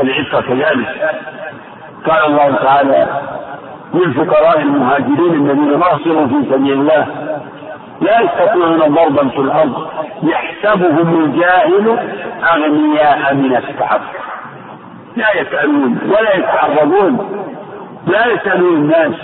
العفة 0.00 0.40
كذلك. 0.40 1.10
قال 2.06 2.26
الله 2.26 2.54
تعالى 2.56 3.06
للفقراء 3.94 4.60
المهاجرين 4.60 5.34
الذين 5.34 5.78
ناصروا 5.78 6.26
في 6.26 6.34
سبيل 6.50 6.72
الله 6.72 7.06
لا 8.00 8.20
يستطيعون 8.20 8.78
ضربا 8.78 9.28
في 9.28 9.38
الأرض 9.38 9.88
يحسبهم 10.22 11.24
الجاهل 11.24 11.98
أغنياء 12.54 13.34
من 13.34 13.56
التعفف 13.56 14.28
لا 15.18 15.40
يسألون 15.40 15.98
ولا 16.04 16.36
يتعرضون 16.36 17.44
لا 18.06 18.26
يسألون 18.26 18.76
الناس. 18.76 19.14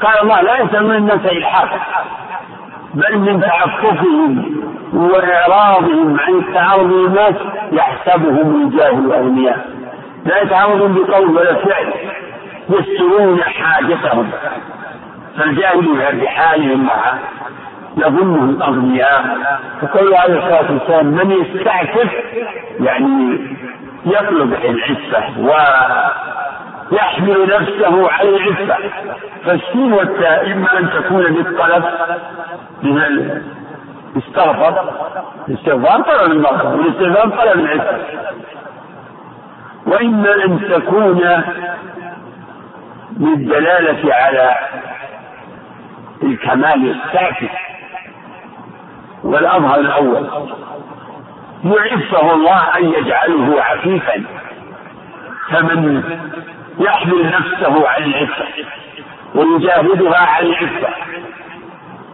قال 0.00 0.22
الله 0.22 0.40
لا 0.40 0.60
يسألون 0.60 0.96
الناس 0.96 1.26
إلحافا 1.26 1.80
بل 2.94 3.18
من 3.18 3.40
تعففهم 3.40 4.60
وإعراضهم 4.94 6.16
عن 6.20 6.34
التعرض 6.34 6.92
للناس 6.92 7.34
يحسبهم 7.72 8.62
الجاهل 8.62 9.12
أغنياء 9.12 9.66
لا 10.26 10.42
يتعرضون 10.42 10.94
بقول 10.94 11.36
ولا 11.36 11.54
فعل 11.54 11.92
يسترون 12.68 13.42
حاجتهم. 13.42 14.30
فالجاهل 15.38 16.20
بحالهم 16.20 16.84
مع 16.84 17.18
يظنه 17.96 18.44
الأغنياء 18.44 19.38
فقول 19.82 20.14
عليه 20.14 20.34
الصلاة 20.34 20.72
والسلام 20.72 21.06
من 21.06 21.30
يستعفف 21.30 22.12
يعني 22.80 23.38
يطلب 24.06 24.54
العفة 24.54 25.40
ويحمل 26.92 27.46
نفسه 27.46 28.10
على 28.10 28.28
العفة. 28.28 28.76
فالسين 29.44 29.92
والتاء 29.92 30.52
إما 30.52 30.78
أن 30.78 30.90
تكون 30.90 31.22
للطلب 31.22 31.84
من 32.82 32.98
الاستغفر 32.98 34.90
الاستغفار. 35.48 36.02
طلب 36.02 36.32
المغفرة 36.32 36.74
والاستغفار 36.74 37.28
طلب 37.28 37.60
العفة. 37.60 37.98
وإما 39.86 40.34
أن 40.44 40.60
تكون 40.70 41.42
للدلالة 43.20 44.14
على 44.14 44.56
الكمال 46.22 46.90
الساكت 46.90 47.50
والأظهر 49.24 49.80
الأول. 49.80 50.28
يعفه 51.64 52.34
الله 52.34 52.76
أن 52.78 52.84
يجعله 52.84 53.62
عفيفا. 53.62 54.24
فمن 55.50 56.02
يحمل 56.78 57.26
نفسه 57.26 57.88
على 57.88 58.04
العفة 58.04 58.44
ويجاهدها 59.34 60.18
على 60.18 60.46
العفة 60.46 60.88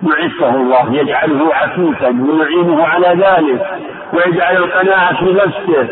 يعفه 0.03 0.55
الله 0.55 0.95
يجعله 0.95 1.55
عفيفا 1.55 2.09
ويعينه 2.09 2.87
على 2.87 3.09
ذلك 3.09 3.79
ويجعل 4.13 4.57
القناعة 4.57 5.25
في 5.25 5.33
نفسه. 5.33 5.89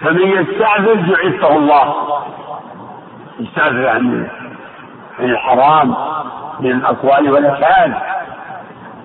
فمن 0.00 0.26
يستعفف 0.28 1.08
يعفه 1.08 1.56
الله. 1.56 1.94
يستعفف 3.40 3.86
عن 3.86 4.28
الحرام 5.20 5.94
من 6.60 6.70
الأقوال 6.70 7.30
والأفعال. 7.30 7.94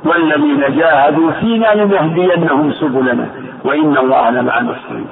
والذين 0.06 0.76
جاهدوا 0.78 1.32
فينا 1.32 1.74
لنهدينهم 1.76 2.72
سبلنا 2.72 3.30
وإن 3.66 3.98
الله 3.98 4.30
لمع 4.30 4.58
المحسنين 4.58 5.08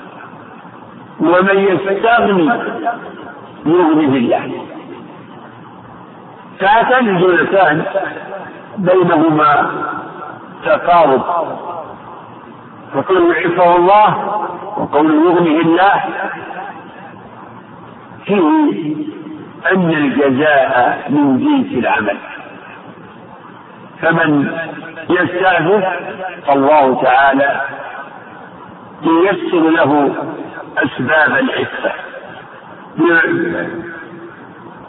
ومن 1.20 1.58
يستغني 1.60 2.50
يغنيه 3.66 4.18
الله 4.18 4.52
فهاتان 6.60 7.10
الجملتان 7.10 7.84
بينهما 8.78 9.72
تقارب 10.66 11.22
فقول 12.94 13.36
يعفه 13.36 13.76
الله 13.76 14.18
وقول 14.78 15.12
يغنيه 15.26 15.62
الله 15.62 16.04
فيه 18.26 18.96
أن 19.72 19.90
الجزاء 19.92 21.06
من 21.10 21.38
جنس 21.38 21.78
العمل. 21.84 22.18
فمن 24.02 24.58
يستعفف 25.10 25.84
الله 26.50 27.04
تعالى 27.04 27.62
ييسر 29.04 29.70
له 29.70 30.16
أسباب 30.78 31.38
العفة. 31.38 31.92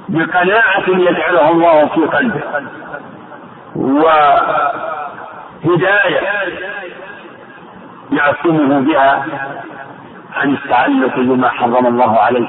بقناعة 0.08 0.88
يجعلها 0.88 1.50
الله 1.50 1.86
في 1.86 2.00
قلبه 2.00 2.40
وهداية 5.64 6.20
يعصمه 8.12 8.80
بها 8.80 9.24
عن 10.36 10.54
التعلق 10.54 11.16
بما 11.16 11.48
حرم 11.48 11.86
الله 11.86 12.18
عليه. 12.18 12.48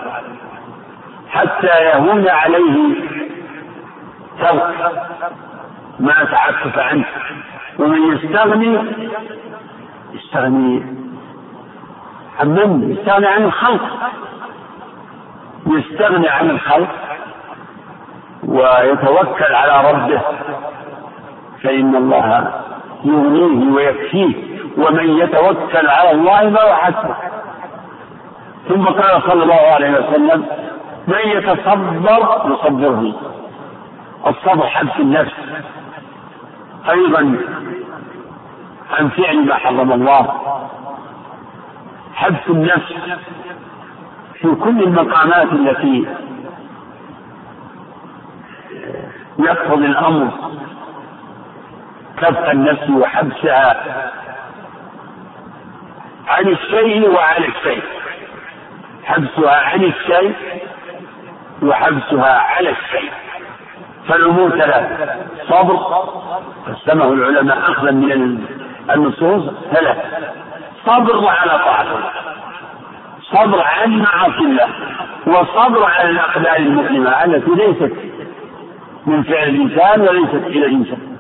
حتى 1.29 1.67
يهون 1.83 2.27
عليه 2.29 2.95
ترك 4.39 4.91
ما 6.03 6.23
تعفف 6.23 6.79
عنه. 6.79 7.05
ومن 7.79 8.13
يستغني 8.13 8.79
يستغني 10.13 10.83
عن 12.39 12.47
من؟ 12.47 12.91
يستغني 12.91 13.27
عن 13.27 13.43
الخلق. 13.43 13.81
يستغني 15.65 16.29
عن 16.29 16.49
الخلق 16.49 16.89
ويتوكل 18.43 19.55
على 19.55 19.91
ربه. 19.91 20.21
فإن 21.63 21.95
الله 21.95 22.53
يغنيه 23.03 23.71
ويكفيه. 23.75 24.35
ومن 24.77 25.17
يتوكل 25.17 25.87
على 25.87 26.11
الله 26.11 26.49
فهو 26.49 26.75
حسبه. 26.75 27.15
ثم 28.69 28.85
قال 28.85 29.21
صلى 29.21 29.43
الله 29.43 29.61
عليه 29.75 29.91
وسلم 29.91 30.45
من 31.07 31.19
يتصبر 31.25 32.19
يصبره. 32.45 33.13
الصبر 34.27 34.67
حبس 34.67 34.99
النفس. 34.99 35.33
أيضا 36.89 37.37
عن 38.91 39.09
فعل 39.09 39.45
ما 39.45 39.55
حرم 39.55 39.91
الله. 39.91 40.39
حبس 42.13 42.49
النفس 42.49 42.93
في 44.33 44.55
كل 44.55 44.83
المقامات 44.83 45.53
التي 45.53 46.07
يقتضي 49.39 49.85
الأمر. 49.85 50.29
كف 52.17 52.49
النفس 52.49 52.89
وحبسها 52.89 53.83
عن 56.27 56.47
الشيء 56.47 57.09
وعن 57.09 57.43
الشيء. 57.43 57.83
حبسها 59.03 59.55
عن 59.55 59.83
الشيء 59.83 60.35
وحبسها 61.63 62.39
على 62.39 62.69
الشيء. 62.69 63.11
فالأمور 64.07 64.49
ثلاث 64.49 65.09
صبر 65.49 65.77
قسمه 66.67 67.13
العلماء 67.13 67.57
أخذا 67.57 67.91
من 67.91 68.39
النصوص 68.95 69.43
ثلاث 69.71 69.97
صبر 70.85 71.27
على 71.27 71.51
طاعة 71.51 71.81
الله. 71.81 72.11
صبر 73.21 73.61
عن 73.61 73.99
معاصي 73.99 74.43
الله. 74.45 74.67
وصبر 75.27 75.83
على 75.85 76.09
الأقدار 76.09 76.55
المؤلمة 76.55 77.23
التي 77.23 77.51
ليست 77.51 77.93
من 79.05 79.23
فعل 79.23 79.49
الإنسان 79.49 80.01
وليست 80.01 80.47
إلى 80.47 80.65
الإنسان. 80.65 81.17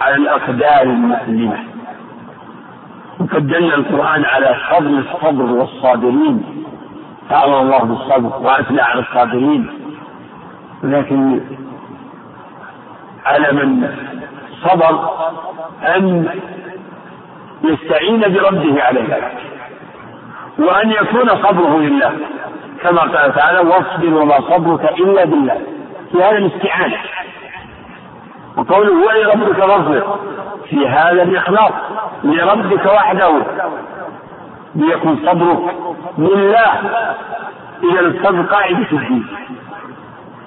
على 0.00 0.16
الأقدار 0.16 0.82
المؤلمة 0.82 1.58
وقد 3.20 3.46
دل 3.46 3.74
القرآن 3.74 4.24
على 4.24 4.56
فضل 4.70 4.98
الصبر 4.98 5.42
والصابرين. 5.42 6.64
تعالى 7.30 7.60
الله 7.60 7.78
بالصبر 7.78 8.38
وأثنى 8.46 8.80
على 8.80 9.00
الصابرين. 9.00 9.81
لكن 10.82 11.40
على 13.26 13.52
من 13.52 13.88
صبر 14.62 15.10
أن 15.96 16.28
يستعين 17.64 18.20
بربه 18.20 18.82
على 18.82 19.00
ذلك 19.00 19.38
وأن 20.58 20.90
يكون 20.90 21.28
صبره 21.28 21.78
لله. 21.78 22.12
كما 22.82 23.00
قال 23.00 23.34
تعالى 23.34 23.58
واصبر 23.58 24.14
وما 24.14 24.40
صبرك 24.40 24.84
إلا 25.00 25.24
بالله. 25.24 25.60
في 26.12 26.22
هذا 26.22 26.38
الاستعانة. 26.38 26.96
وقوله 28.56 28.92
ولربك 29.06 29.56
فاصبر. 29.56 30.18
في 30.70 30.88
هذا 30.88 31.22
الإخلاص 31.22 31.72
لربك 32.24 32.86
وحده 32.86 33.42
ليكن 34.74 35.16
صبرك 35.26 35.74
لله 36.18 36.72
إذا 37.92 38.00
الصبر 38.00 38.42
قاعدة 38.42 38.86
الدين 38.92 39.26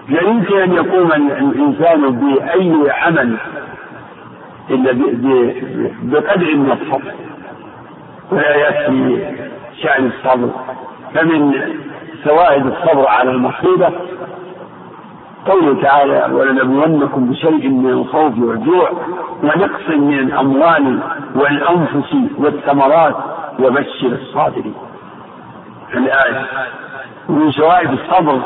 لا 0.09 0.21
يمكن 0.21 0.57
أن 0.61 0.73
يقوم 0.73 1.11
الإنسان 1.11 2.09
بأي 2.09 2.91
عمل 2.91 3.37
إلا 4.69 4.91
بقدر 6.01 6.55
من 6.55 6.71
الصبر. 6.71 7.11
ولا 8.31 8.55
يكفي 8.55 9.35
شأن 9.81 10.05
الصبر. 10.05 10.49
فمن 11.13 11.53
فوائد 12.23 12.65
الصبر 12.65 13.07
على 13.07 13.31
المصيبة 13.31 13.89
قوله 15.45 15.81
تعالى 15.81 16.33
ولنبلونكم 16.33 17.29
بشيء 17.29 17.69
من 17.69 17.89
الخوف 17.89 18.39
والجوع 18.39 18.89
ونقص 19.43 19.89
من 19.89 20.19
الأموال 20.19 20.99
والأنفس 21.35 22.15
والثمرات 22.37 23.15
وبشر 23.59 24.07
الصابرين. 24.07 24.73
الآية. 25.93 26.45
ومن 27.29 27.51
شوائب 27.51 27.93
الصبر 27.93 28.41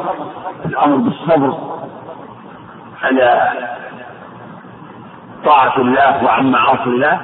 الأمر 0.65 0.95
بالصبر 0.95 1.57
على 3.03 3.49
طاعة 5.45 5.77
الله 5.77 6.23
وعن 6.25 6.51
معاصي 6.51 6.83
الله. 6.83 7.21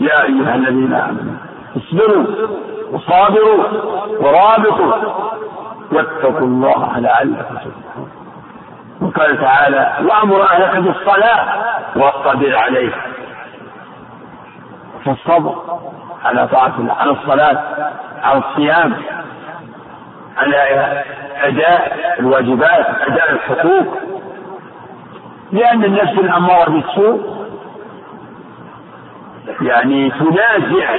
يا 0.00 0.22
أيها 0.22 0.54
الذين 0.54 0.94
آمنوا 0.94 1.34
اصبروا 1.76 2.26
وصابروا 2.92 3.64
ورابطوا 4.20 4.94
واتقوا 5.92 6.46
الله 6.46 6.98
لعلكم 6.98 7.54
تفلحون. 7.54 8.10
وقال 9.00 9.40
تعالى 9.40 9.92
وأمر 10.04 10.42
أهلك 10.42 10.76
بالصلاة 10.76 11.46
واصطبر 11.96 12.56
عليها 12.56 13.02
فالصبر 15.04 15.54
على 16.24 16.48
طاعة 16.48 16.72
الله 16.78 16.94
على 16.94 17.10
الصلاة 17.10 17.62
على 18.22 18.38
الصيام 18.38 18.94
أداء 21.42 21.96
الواجبات 22.20 22.86
أداء 23.06 23.32
الحقوق. 23.32 23.98
لأن 25.52 25.84
النفس 25.84 26.12
الأمارة 26.18 26.70
بالسوء 26.70 27.38
يعني 29.60 30.10
تنازع 30.10 30.96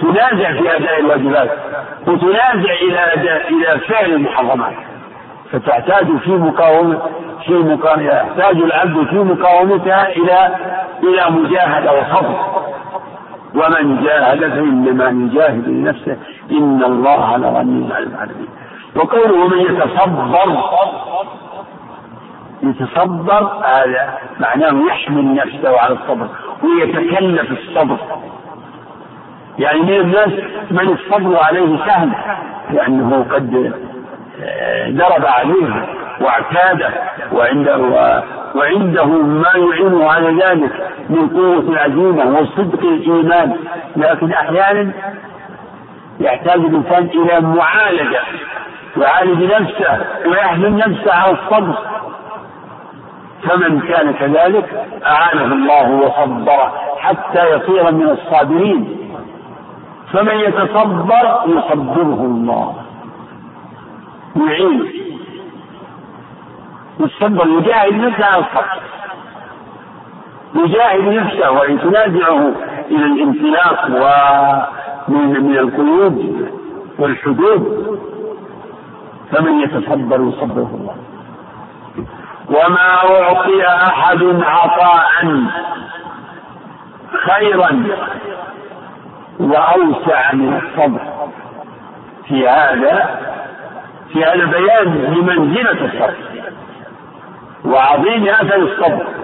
تنازع 0.00 0.52
في 0.52 0.76
أداء 0.76 1.00
الواجبات 1.00 1.50
وتنازع 2.06 2.72
إلى 2.82 3.12
أداء 3.14 3.48
إلى 3.48 3.80
فعل 3.80 4.10
المحرمات. 4.12 4.74
فتحتاج 5.52 6.06
في 6.24 6.30
مقاومة 6.30 7.02
في 7.46 7.52
مقاومة 7.52 8.02
يحتاج 8.02 8.56
العبد 8.56 9.06
في 9.08 9.16
مقاومتها 9.18 10.08
إلى 10.08 10.56
إلى 11.02 11.30
مجاهدة 11.30 11.92
وصبر. 11.92 12.60
ومن 13.54 14.04
جاهد 14.04 14.40
فإنما 14.40 15.26
يجاهد 15.26 15.68
لنفسه. 15.68 16.16
إن 16.50 16.84
الله 16.84 17.36
لغني 17.36 17.94
عن 17.94 18.02
العالمين. 18.02 18.48
وقوله 18.96 19.48
من 19.48 19.60
يتصبر 19.60 20.58
يتصبر 22.62 23.50
هذا 23.64 24.18
معناه 24.40 24.86
يحمل 24.88 25.34
نفسه 25.34 25.80
على 25.80 25.94
الصبر 25.94 26.26
ويتكلف 26.62 27.50
الصبر. 27.50 27.96
يعني 29.58 29.80
من 29.80 30.00
الناس 30.00 30.32
من 30.70 30.88
الصبر 30.88 31.38
عليه 31.42 31.76
سهل 31.86 32.10
لأنه 32.70 33.26
قد 33.30 33.72
آه، 34.42 34.90
درب 34.90 35.26
عليه 35.26 35.86
واعتاده 36.20 36.90
وعنده 37.32 37.78
وعنده 38.54 39.04
ما 39.06 39.50
يعينه 39.56 40.10
على 40.10 40.42
ذلك. 40.44 40.89
من 41.10 41.28
قوة 41.28 41.72
العزيمة 41.72 42.38
وصدق 42.38 42.80
الإيمان 42.80 43.56
لكن 43.96 44.32
أحيانا 44.32 44.92
يحتاج 46.20 46.60
الإنسان 46.60 47.04
إلى 47.04 47.40
معالجة 47.40 48.20
يعالج 48.96 49.52
نفسه 49.52 50.06
ويحمل 50.26 50.76
نفسه 50.76 51.14
على 51.14 51.32
الصبر. 51.32 51.74
فمن 53.42 53.80
كان 53.80 54.12
كذلك 54.12 54.86
أعانه 55.06 55.54
الله 55.54 55.90
وصبره 55.90 56.72
حتى 56.98 57.56
يصير 57.56 57.92
من 57.92 58.08
الصابرين. 58.08 58.96
فمن 60.12 60.36
يتصبر 60.36 61.40
يصبره 61.46 62.20
الله. 62.24 62.74
يعين. 64.36 64.92
يصبر 67.00 67.46
يجاهد 67.46 67.94
نفسه 67.94 68.24
على 68.24 68.42
الصبر. 68.42 68.80
يجاهد 70.54 71.04
نفسه 71.04 71.50
وإن 71.50 71.80
تنازعه 71.80 72.52
إلى 72.90 73.04
الانطلاق 73.04 73.86
ومن 75.08 75.42
من 75.42 75.58
القيود 75.58 76.50
والحدود. 76.98 78.00
فمن 79.32 79.60
يتصبر 79.60 80.20
يصبره 80.20 80.70
الله. 80.80 80.94
وما 82.48 82.94
أعطي 82.94 83.66
أحد 83.66 84.22
عطاء 84.42 85.42
خيرا 87.12 87.84
وأوسع 89.40 90.32
من 90.32 90.60
الصبر. 90.62 91.00
في 92.28 92.48
هذا 92.48 93.20
في 94.12 94.24
هذا 94.24 94.44
بيان 94.44 95.14
لمنزلة 95.14 95.84
الصبر. 95.84 96.14
وعظيم 97.64 98.28
أثر 98.28 98.56
الصبر. 98.56 99.19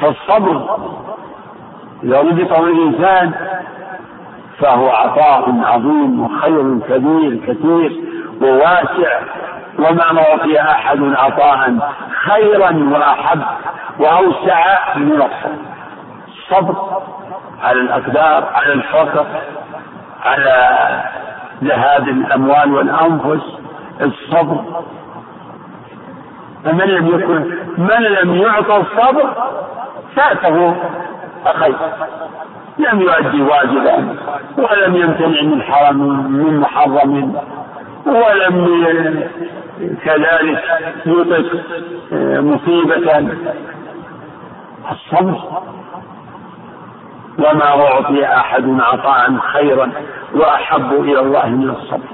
فالصبر 0.00 0.78
إذا 2.04 2.20
رزقه 2.20 2.60
الإنسان 2.60 3.32
فهو 4.58 4.88
عطاء 4.88 5.54
عظيم 5.64 6.20
وخير 6.20 6.78
كبير 6.88 7.36
كثير 7.46 8.00
وواسع 8.42 9.20
وما 9.78 10.02
أعطي 10.02 10.60
أحد 10.60 10.98
عطاء 11.02 11.74
خيرا 12.24 12.90
وأحب 12.92 13.42
وأوسع 13.98 14.96
من 14.96 15.12
الصبر. 15.12 15.56
الصبر 16.28 17.02
على 17.62 17.80
الأقدار 17.80 18.48
على 18.54 18.72
الفقر 18.72 19.26
على 20.24 20.78
ذهاب 21.64 22.08
الأموال 22.08 22.74
والأنفس. 22.74 23.58
الصبر 24.00 24.82
فمن 26.64 26.84
لم 26.84 27.06
يكن 27.06 27.54
من 27.78 28.02
لم 28.02 28.34
يعطى 28.34 28.76
الصبر 28.76 29.32
فاته 30.16 30.76
الخير 31.46 31.76
لم 32.78 33.00
يؤدي 33.00 33.42
واجبا 33.42 34.16
ولم 34.58 34.96
يمتنع 34.96 35.42
من 35.42 35.62
حرم 35.62 35.98
من 36.32 36.60
محرم 36.60 37.34
ولم 38.06 38.88
كذلك 40.04 40.64
يطق 41.06 41.60
مصيبة. 42.22 43.28
الصبر 44.90 45.38
وما 47.38 47.64
أعطي 47.64 48.24
أحد 48.24 48.80
عطاء 48.80 49.36
خيرا 49.38 49.92
وأحب 50.34 50.92
إلى 50.92 51.20
الله 51.20 51.48
من 51.48 51.70
الصبر. 51.70 52.08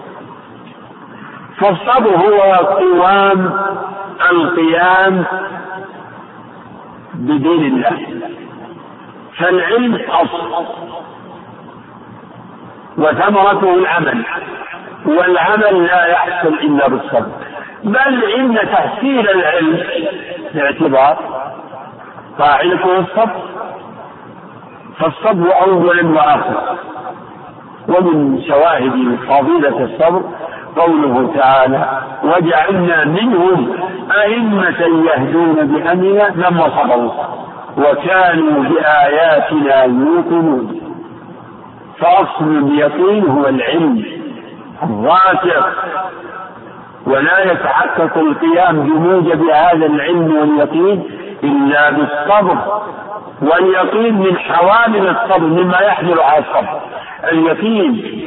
فالصبر 1.58 2.10
هو 2.10 2.52
قوام 2.52 3.52
القيام 4.30 5.24
بدين 7.14 7.64
الله. 7.64 8.20
فالعلم 9.38 9.94
أصل. 9.94 10.64
وثمرته 12.98 13.74
العمل. 13.74 14.24
والعمل 15.06 15.86
لا 15.86 16.06
يحصل 16.06 16.54
إلا 16.54 16.88
بالصبر. 16.88 17.30
بل 17.84 18.24
إن 18.24 18.54
تحصيل 18.54 19.28
العلم 19.28 19.80
باعتبار 20.54 21.18
قاعدته 22.38 22.98
الصبر. 22.98 23.54
فالصبر 24.98 25.60
أولا 25.62 26.08
وآخرا 26.08 26.78
ومن 27.88 28.42
شواهد 28.48 29.18
فضيلة 29.28 29.84
الصبر 29.84 30.22
قوله 30.76 31.30
تعالى 31.36 32.02
وجعلنا 32.24 33.04
منهم 33.04 33.72
أئمة 34.22 34.80
يهدون 34.80 35.54
بأمرنا 35.54 36.28
لما 36.36 36.68
صبروا 36.68 37.12
وكانوا 37.78 38.62
بآياتنا 38.62 39.84
يوقنون. 39.84 40.80
فأصل 41.98 42.58
اليقين 42.62 43.26
هو 43.26 43.48
العلم 43.48 44.04
الراسخ 44.82 45.66
ولا 47.06 47.52
يتحقق 47.52 48.18
القيام 48.18 48.80
بموجب 48.80 49.42
هذا 49.50 49.86
العلم 49.86 50.34
واليقين 50.40 51.02
إلا 51.44 51.90
بالصبر. 51.90 52.58
واليقين 53.42 54.14
من 54.14 54.38
حوامل 54.38 55.08
الصبر 55.08 55.46
مما 55.46 55.78
يحمل 55.80 56.20
على 56.20 56.38
الصبر. 56.38 56.80
اليقين 57.32 58.20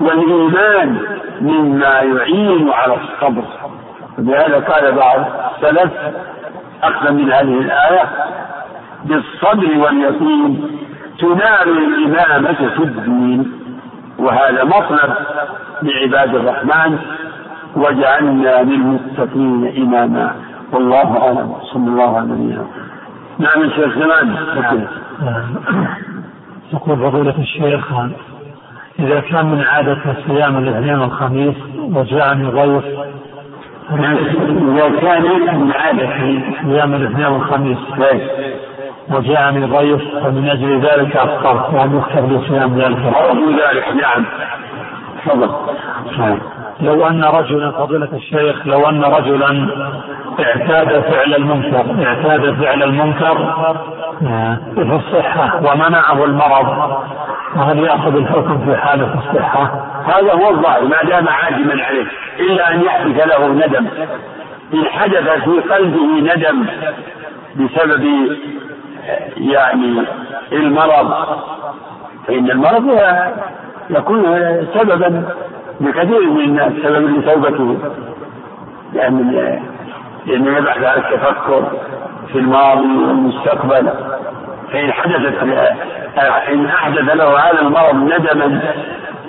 والإيمان 0.00 1.19
مما 1.40 1.86
يعين 2.00 2.70
على 2.72 2.94
الصبر. 2.94 3.44
لهذا 4.18 4.58
قال 4.58 4.92
بعض 4.94 5.24
السلف 5.56 5.92
أخذ 6.82 7.12
من 7.12 7.32
هذه 7.32 7.58
الآية 7.60 8.04
بالصبر 9.04 9.78
واليقين 9.78 10.78
تنال 11.18 11.68
الإمامة 11.68 12.52
في 12.76 12.82
الدين 12.82 13.52
وهذا 14.18 14.64
مطلب 14.64 15.14
لعباد 15.82 16.34
الرحمن 16.34 16.98
وجعلنا 17.76 18.62
للمتقين 18.62 19.72
إماما. 19.82 20.34
والله 20.72 21.22
أعلم. 21.22 21.54
صلى 21.62 21.88
الله 21.88 22.16
عليه 22.16 22.32
وسلم 22.32 22.66
نعم 23.38 23.62
الشيخ 23.62 23.98
زمان 23.98 24.36
يقول 26.72 26.96
فضيلة 26.98 27.38
الشيخ 27.38 27.92
إذا 29.00 29.20
كان 29.20 29.46
من 29.46 29.64
عادة 29.64 29.98
صيام 30.26 30.58
الاثنين 30.58 30.98
والخميس 30.98 31.54
وجاءني 31.92 32.50
ضيف 32.50 32.84
إذا 33.90 34.88
كان 35.00 35.22
من 35.60 35.72
عادة 35.72 36.10
صيام 36.62 36.94
الاثنين 36.94 37.26
والخميس 37.26 37.78
وجاءني 39.10 39.66
ضيف 39.66 40.02
فمن 40.22 40.48
أجل 40.48 40.80
ذلك 40.80 41.16
أفطرت 41.16 41.74
وأن 41.74 41.98
يكتب 41.98 42.32
لي 42.32 42.40
صيام 42.48 42.78
ذلك 42.78 42.98
ذلك 43.48 43.84
نعم. 44.02 44.24
تفضل. 45.26 45.50
لو 46.80 47.06
أن 47.06 47.24
رجلا 47.24 47.70
فضيلة 47.70 48.08
الشيخ 48.12 48.66
لو 48.66 48.88
أن 48.88 49.04
رجلا 49.04 49.68
اعتاد 50.40 51.00
فعل 51.00 51.34
المنكر 51.34 52.06
اعتاد 52.06 52.54
فعل 52.54 52.82
المنكر 52.82 53.54
في 54.74 54.82
الصحة 54.82 55.56
ومنعه 55.56 56.24
المرض 56.24 56.96
وهل 57.56 57.78
يأخذ 57.78 58.16
الحكم 58.16 58.58
في 58.64 58.76
حالة 58.76 59.14
الصحة؟ 59.14 59.86
هذا 60.06 60.32
هو 60.32 60.50
الظاهر 60.50 60.84
ما 60.84 61.02
دام 61.02 61.28
عازما 61.28 61.84
عليه. 61.84 62.06
إلا 62.40 62.74
أن 62.74 62.80
يحدث 62.82 63.26
له 63.26 63.48
ندم. 63.48 63.86
إن 64.74 64.84
حدث 64.84 65.44
في 65.44 65.60
قلبه 65.60 66.34
ندم 66.34 66.66
بسبب 67.56 68.06
يعني 69.36 70.02
المرض 70.52 71.12
فإن 72.26 72.50
المرض 72.50 73.00
يكون 73.90 74.22
سببا 74.74 75.24
لكثير 75.80 76.30
من 76.30 76.40
الناس 76.40 76.72
سبب 76.82 77.18
لتوبته. 77.18 77.78
لأن 78.92 79.30
لأنه 80.26 80.56
يبحث 80.56 80.84
عن 80.84 80.98
التفكر 80.98 81.72
في 82.32 82.38
الماضي 82.38 82.96
والمستقبل. 82.96 83.90
فإن 84.72 84.92
حدثت 84.92 85.44
إن 86.52 86.66
أحدث 86.66 87.14
له 87.16 87.38
هذا 87.38 87.60
المرض 87.60 87.94
ندما 87.94 88.60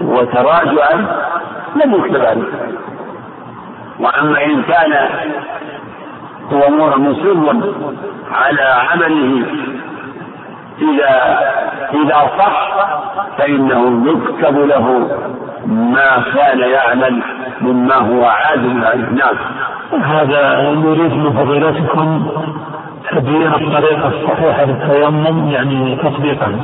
وتراجعا 0.01 0.95
لم 1.75 1.93
يكتب 1.95 2.25
عليه 2.25 2.43
وأما 3.99 4.45
إن 4.45 4.63
كان 4.63 4.93
هو 6.53 6.97
مصر 6.97 7.55
على 8.32 8.61
عمله 8.61 9.45
إذا 10.82 11.39
إذا 11.93 12.29
صح 12.39 12.71
فإنه 13.38 14.03
يكتب 14.11 14.57
له 14.57 15.07
ما 15.67 16.23
كان 16.36 16.59
يعمل 16.59 17.23
مما 17.61 17.95
هو 17.95 18.25
عادل 18.25 18.86
عنه 18.86 19.09
نعم 19.09 19.36
هذا 20.03 20.71
نريد 20.71 21.13
من 21.13 21.34
فضيلتكم 21.34 22.27
تبيين 23.16 23.47
الطريقة 23.47 24.07
الصحيحة 24.07 24.66
للتيمم 24.66 25.49
يعني 25.51 25.95
تطبيقا. 25.95 26.59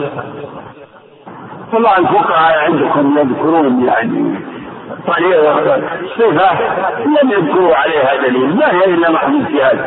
والله 1.74 1.98
الفقهاء 1.98 2.60
عندكم 2.60 3.18
يذكرون 3.18 3.84
يعني 3.86 4.40
طريقة 5.08 5.82
صفة 6.18 6.60
لم 7.06 7.32
يذكروا 7.32 7.76
عليها 7.76 8.16
دليل. 8.28 8.56
ما 8.56 8.72
هي 8.72 8.86
إلا 8.86 9.12
محض 9.12 9.34
اجتهاد 9.36 9.80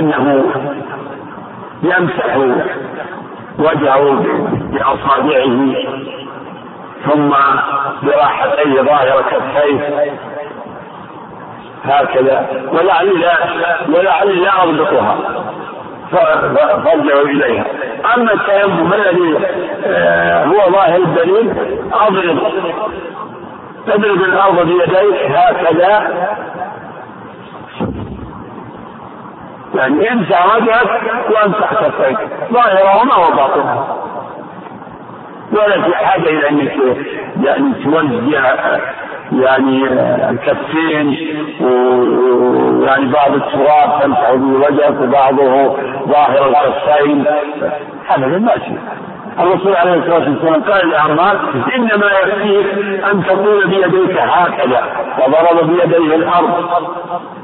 أنه 0.00 0.44
يمسح 1.82 2.36
وجهه 3.58 4.24
بأصابعه 4.72 5.74
ثم 7.04 7.30
براحتيه 8.02 8.82
ظاهر 8.82 9.22
كفيه 9.30 10.12
هكذا. 11.84 12.46
ولعلي 12.72 13.10
لا 13.12 13.34
ولعلي 13.88 14.34
لا 14.34 14.62
أضبطها. 14.62 15.18
فارجعوا 16.84 17.24
إليها. 17.26 17.64
أما 18.14 18.32
التيمم 18.32 18.92
الذي 18.92 19.38
آه، 19.86 20.44
هو 20.44 20.72
ظاهر 20.72 20.96
الدليل 20.96 21.54
أضرب. 21.92 22.38
تضرب 23.86 24.22
الأرض 24.22 24.66
بيديك 24.66 25.30
هكذا. 25.30 26.08
يعني 29.74 30.12
امسح 30.12 30.56
وجهك 30.56 31.00
وامسح 31.30 31.74
كفيك 31.74 32.18
ظاهرهما 32.52 33.16
وباطنها 33.16 33.96
ولا 35.52 35.82
في 35.82 35.96
حاجة 35.96 36.28
إلى 36.30 36.48
أنك 36.48 36.72
يعني 37.42 37.72
توزع 37.84 38.56
يعني 39.32 39.84
الكفين 40.30 41.16
ويعني 41.60 43.06
بعض 43.06 43.34
التراب 43.34 44.02
تمسح 44.02 44.34
به 44.34 44.66
وجهك 44.66 45.00
وبعضه 45.00 45.76
ظاهر 46.08 46.48
الكفين. 46.48 47.24
هذا 48.08 48.26
ما 48.26 48.52
الرسول 49.40 49.76
عليه 49.76 49.94
الصلاة 49.94 50.28
والسلام 50.28 50.62
قال 50.62 50.88
لاعمال 50.88 51.38
إنما 51.74 52.06
يكفيك 52.22 52.66
أن 53.04 53.24
تقول 53.24 53.66
بيديك 53.68 54.18
هكذا 54.18 54.82
وضرب 55.18 55.66
بيديه 55.70 56.14
الأرض. 56.14 56.64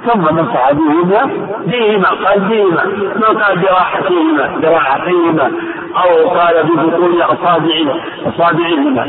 ثم 0.06 0.20
مسح 0.20 0.72
بهما 0.72 1.30
بهما 1.66 2.08
قال 2.08 2.40
بهما 2.40 2.84
ما 3.16 3.44
قال 3.44 3.58
براحتهما 3.58 4.58
براحتهما 4.62 5.52
أو 5.96 6.28
قال 6.28 6.62
ببطون 6.62 7.22
أصابعهما 7.22 7.94
أصابعهما. 8.26 9.08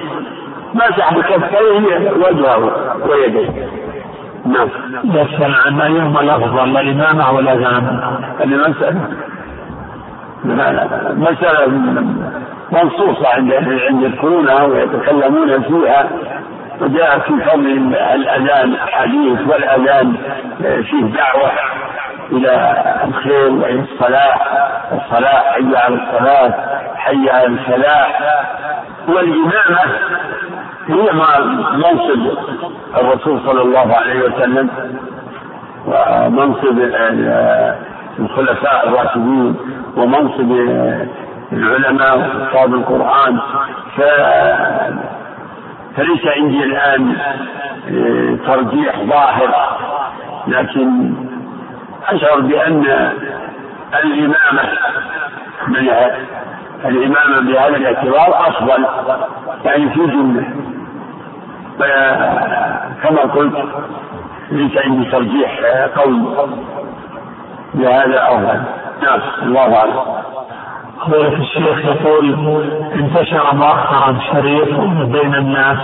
مسح 0.74 1.14
بكفيه 1.14 2.12
وجهه 2.12 2.72
ويديه 3.10 3.50
نعم. 4.46 4.70
يسأل 5.04 5.56
عن 5.66 5.82
أيهما 5.82 6.22
الأفضل 6.22 6.78
الإمامة 6.78 7.28
أو 7.28 7.40
الأذان؟ 7.40 8.00
المسألة 8.44 9.02
مسألة. 11.16 11.68
منصوصة 12.72 13.28
عند 13.28 13.54
عند 13.54 14.04
يذكرونها 14.04 14.64
ويتكلمون 14.64 15.62
فيها. 15.62 16.10
وجاء 16.82 17.20
في 17.20 17.34
فضل 17.46 17.96
الأذان 18.16 18.74
أحاديث 18.74 19.40
والأذان 19.48 20.14
فيه 20.60 21.06
دعوة 21.06 21.52
إلى 22.32 22.84
الخير 23.08 23.52
وإلى 23.52 23.80
الصلاة 23.80 24.36
الصلاة 24.92 25.52
حي 25.52 25.76
على 25.76 25.96
الصلاة 25.96 26.54
حي 26.96 27.30
على 27.30 27.46
الفلاح. 27.46 28.20
والإمامة 29.08 29.82
هي 30.90 31.12
منصب 31.74 32.38
الرسول 32.98 33.40
صلى 33.46 33.62
الله 33.62 33.96
عليه 33.96 34.20
وسلم 34.24 34.70
ومنصب 35.88 36.80
الخلفاء 38.20 38.88
الراشدين 38.88 39.56
ومنصب 39.98 40.52
العلماء 41.54 42.18
وحفاظ 42.18 42.74
القرآن. 42.74 43.40
ف 43.98 44.02
فليس 45.98 46.28
عندي 46.38 46.64
الآن 46.64 47.16
آه، 47.90 48.36
ترجيح 48.48 49.00
ظاهر 49.00 49.78
لكن 50.48 51.14
أشعر 52.08 52.40
بأن 52.40 52.86
الإمامة 54.04 54.64
من 55.68 55.90
الإمامة 56.86 57.40
بهذا 57.42 57.76
الاعتبار 57.78 58.48
أفضل 58.48 58.86
يعني 59.66 59.90
في 59.90 60.00
جملة. 60.00 60.46
كما 63.04 63.22
قلت 63.22 63.56
ليس 64.52 64.78
عندي 64.78 65.12
ترجيح 65.12 65.60
قوي 65.96 66.22
بهذا 67.74 68.24
أفضل 68.28 68.62
نعم. 69.02 69.22
الله 69.44 69.76
أعلم. 69.78 69.94
فضيلة 71.06 71.34
الشيخ 71.34 71.86
يقول 71.86 72.36
انتشر 72.94 73.56
مؤخرا 73.56 74.20
شريط 74.32 74.70
بين 75.04 75.36
الناس 75.36 75.78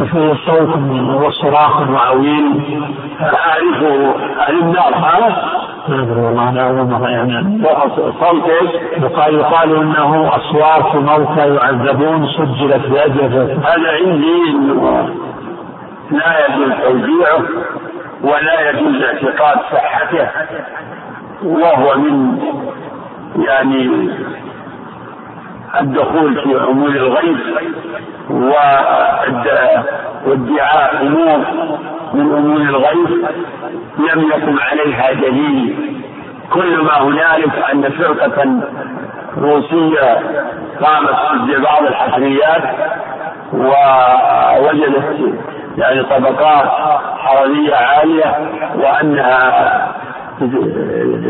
وفيه 0.00 0.34
صوت 0.46 0.76
وصراخ 1.22 1.90
وعويل 1.90 2.82
أعرفه 3.20 4.14
النار 4.48 4.94
هذا؟ 4.94 5.58
ما 5.88 6.02
أدري 6.02 6.20
والله 6.20 6.48
أنا 6.48 6.68
أول 6.68 6.90
مرة 6.90 7.08
يعني 7.08 7.62
صوت 8.20 8.44
إيش؟ 8.50 8.70
يقال 9.02 9.34
يقال 9.34 9.76
إنه 9.76 10.30
أصوات 10.36 10.94
موتى 10.94 11.54
يعذبون 11.54 12.26
سجلت 12.26 12.86
بأجهزة 12.86 13.52
هذا 13.52 13.90
عندي 13.90 14.50
إنه 14.50 15.08
لا 16.10 16.46
يجوز 16.46 16.72
توزيعه 16.82 17.42
ولا 18.22 18.70
يجوز 18.70 19.02
اعتقاد 19.02 19.58
صحته 19.72 20.28
وهو 21.44 21.98
من 21.98 22.38
يعني 23.36 24.10
الدخول 25.80 26.34
في 26.42 26.56
امور 26.70 26.88
الغيب 26.88 27.38
وادعاء 30.26 31.02
أمور 31.02 31.38
من 32.14 32.20
امور 32.36 32.60
الغيب 32.60 33.26
لم 33.98 34.20
يقم 34.28 34.58
عليها 34.58 35.12
دليل. 35.12 35.76
كل 36.52 36.76
ما 36.82 37.02
هنالك 37.02 37.64
أن 37.72 37.82
فرقة 37.90 38.60
روسية 39.38 40.20
قامت 40.80 41.42
ببعض 41.50 41.82
الحفريات 41.82 42.62
ووجدت 43.52 45.34
يعني 45.78 46.02
طبقات 46.02 46.68
حرارية 47.18 47.74
عالية 47.74 48.38
وأنها 48.76 49.88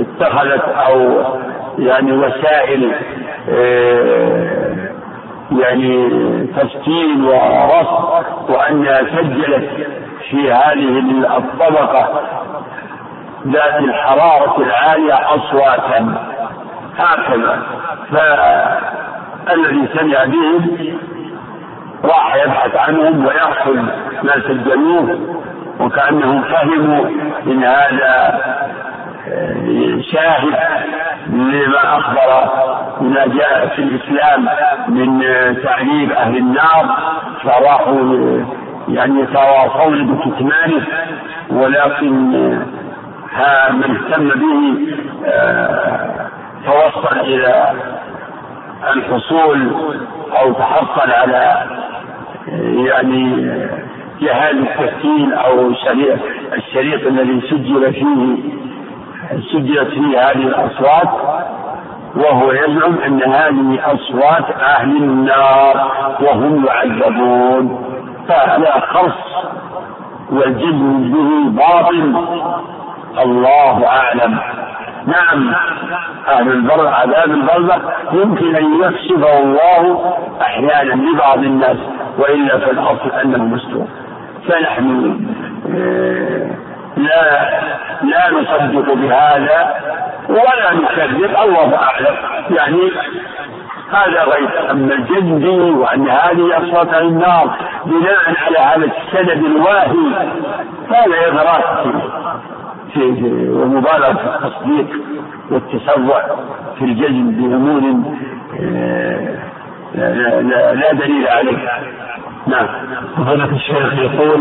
اتخذت 0.01 0.63
أو 0.89 1.25
يعني 1.79 2.13
وسائل 2.13 2.93
آه، 3.51 4.69
يعني 5.53 6.11
تسجيل 6.57 7.25
ورصد 7.25 8.25
وانها 8.49 8.99
سجلت 8.99 9.71
في 10.31 10.53
هذه 10.53 10.99
الطبقة 11.37 12.23
ذات 13.47 13.79
الحرارة 13.79 14.63
العالية 14.63 15.15
أصواتا. 15.35 16.25
هكذا. 16.99 17.63
فالذي 18.11 19.89
سمع 19.95 20.25
بهم 20.25 20.79
راح 22.05 22.37
يبحث 22.45 22.77
عنهم 22.77 23.27
ويأخذ 23.27 23.77
ما 24.23 24.33
سجلوه 24.49 25.19
وكأنهم 25.81 26.43
فهموا 26.43 27.05
من 27.47 27.65
هذا 27.65 28.41
شاهد 30.13 30.59
لما 31.27 31.99
أخبر 31.99 32.51
بما 33.01 33.27
جاء 33.27 33.69
في 33.77 33.83
الإسلام 33.83 34.49
من 34.89 35.21
تعذيب 35.63 36.13
أهل 36.13 36.37
النار 36.37 36.97
فراحوا 37.43 38.39
يعني 38.89 39.21
يتواصون 39.21 40.07
بكتمانه 40.07 40.87
ولكن 41.51 42.13
من 43.73 43.97
اهتم 43.97 44.29
به 44.29 44.79
توصل 46.67 47.19
إلى 47.21 47.73
الحصول 48.93 49.71
أو 50.41 50.53
تحصل 50.53 51.11
على 51.11 51.65
يعني 52.87 53.49
جهاز 54.21 54.55
التسجيل 54.55 55.33
أو 55.35 55.73
الشريط 56.57 57.07
الذي 57.07 57.41
سجل 57.41 57.93
فيه 57.93 58.37
سجلت 59.53 59.89
فيه 59.89 60.31
هذه 60.31 60.43
الأصوات 60.47 61.09
وهو 62.17 62.53
يزعم 62.53 62.99
أن 63.07 63.23
هذه 63.23 63.81
أصوات 63.95 64.51
أهل 64.61 64.97
النار 64.97 65.91
وهم 66.21 66.65
يعذبون. 66.67 67.85
فهذا 68.29 68.81
خرص 68.81 69.47
والجزم 70.31 71.13
به 71.13 71.51
باطل. 71.63 72.25
الله 73.19 73.87
أعلم. 73.87 74.39
نعم 75.07 75.55
أهل 76.29 76.49
البر 76.53 76.87
عذاب 76.87 77.31
البرزخ 77.31 77.79
يمكن 78.13 78.57
أن 78.57 78.81
يكشفه 78.83 79.39
الله 79.39 80.15
أحيانا 80.43 81.03
لبعض 81.03 81.39
الناس 81.39 81.77
وإلا 82.19 82.59
في 82.59 82.71
الأصل 82.71 83.11
أنه 83.25 83.45
مستور 83.45 83.87
فنحن 84.49 85.21
آه، 85.75 86.51
لا 86.99 87.51
لا 88.03 88.31
نصدق 88.31 88.95
بهذا 88.95 89.75
ولا 90.29 90.73
نكذب. 90.75 91.25
الله 91.25 91.77
أعلم. 91.77 92.17
يعني 92.51 92.91
هذا 93.93 94.25
غيب 94.25 94.71
أما 94.71 94.95
الجد 94.95 95.47
وأن 95.77 96.09
هذه 96.09 96.59
أصوات 96.59 96.95
النار 96.95 97.57
بناء 97.87 98.35
على 98.47 98.59
هذا 98.59 98.91
السند 98.97 99.45
الواهي 99.45 100.29
هذا 100.91 101.27
إغراء 101.29 101.87
في, 102.95 103.01
ومبالغة 103.51 104.13
في 104.13 104.47
التصديق 104.47 104.87
والتسرع 105.51 106.23
في 106.79 106.85
الجزم 106.85 107.31
بأمور 107.31 107.83
آه، 108.61 109.39
لا, 109.95 110.41
لا, 110.43 110.75
لا 110.75 110.93
دليل 110.93 111.29
عليه. 111.29 111.59
نعم. 112.49 112.67
فضيلة 113.17 113.57
الشيخ 113.57 113.95
يقول 113.95 114.41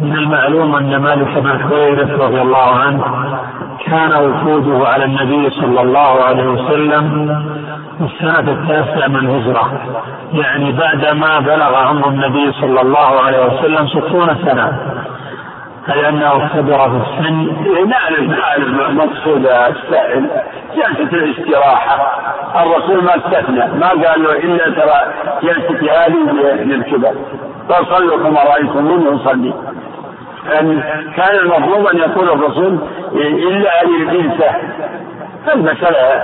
من 0.00 0.16
المعلوم 0.16 0.74
أن 0.74 0.96
مالك 0.96 1.38
بن 1.38 1.58
حويرث 1.58 2.10
رضي 2.20 2.40
الله 2.40 2.76
عنه 2.76 3.04
كان 3.86 4.12
وفوده 4.12 4.88
على 4.88 5.04
النبي 5.04 5.50
صلى 5.50 5.80
الله 5.82 6.22
عليه 6.24 6.48
وسلم 6.48 7.28
في 7.98 8.04
السنة 8.04 8.52
التاسعة 8.52 9.08
من 9.08 9.16
الهجرة. 9.16 9.72
يعني 10.32 10.72
بعدما 10.72 11.40
بلغ 11.40 11.74
عمر 11.76 12.08
النبي 12.08 12.52
صلى 12.52 12.80
الله 12.80 13.20
عليه 13.20 13.46
وسلم 13.46 13.86
ستون 13.88 14.36
سنة. 14.44 14.78
أي 15.90 16.08
أنه 16.08 16.48
كبر 16.54 16.90
في 16.90 16.96
السن 16.96 17.88
نعرف 17.88 18.20
نعرف 18.20 18.90
مقصود 18.90 19.46
السائل. 19.46 20.26
جلسة 20.76 21.16
الاستراحة. 21.16 22.22
الرسول 22.62 23.04
ما 23.04 23.16
استثنى 23.16 23.78
ما 23.80 23.88
قال 23.88 24.22
له 24.22 24.32
إلا 24.32 24.64
ترى 24.64 25.12
جلستي 25.42 25.90
هذه 25.90 26.32
للكبر. 26.64 27.12
فصلوا 27.68 28.18
كما 28.18 28.40
رأيتموني 28.44 29.16
أصلي 29.16 29.54
أن 30.60 30.82
كان 31.16 31.34
المفروض 31.38 31.86
أن 31.88 31.98
يقول 31.98 32.28
الرسول 32.28 32.78
إلا 33.12 33.84
للجلسة 33.84 34.50
المسألة 35.54 36.22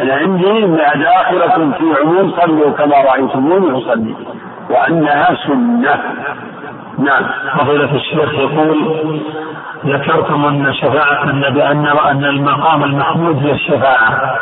أنا 0.00 0.14
عندي 0.14 0.64
أنها 0.64 0.94
داخلة 0.94 1.72
في 1.78 1.84
عموم 2.00 2.32
صلوا 2.40 2.70
كما 2.70 2.96
رأيتموني 2.96 3.78
أصلي 3.78 4.14
وأنها 4.70 5.36
سنة. 5.46 6.00
نعم. 6.98 7.24
فضيلة 7.58 7.94
الشيخ 7.94 8.34
يقول 8.34 9.20
ذكرتم 9.86 10.44
أن 10.44 10.74
شفاعة 10.74 11.24
النبي 11.24 11.62
أن 11.62 11.86
أن 11.86 12.24
المقام 12.24 12.84
المحمود 12.84 13.46
هي 13.46 13.52
الشفاعة. 13.52 14.38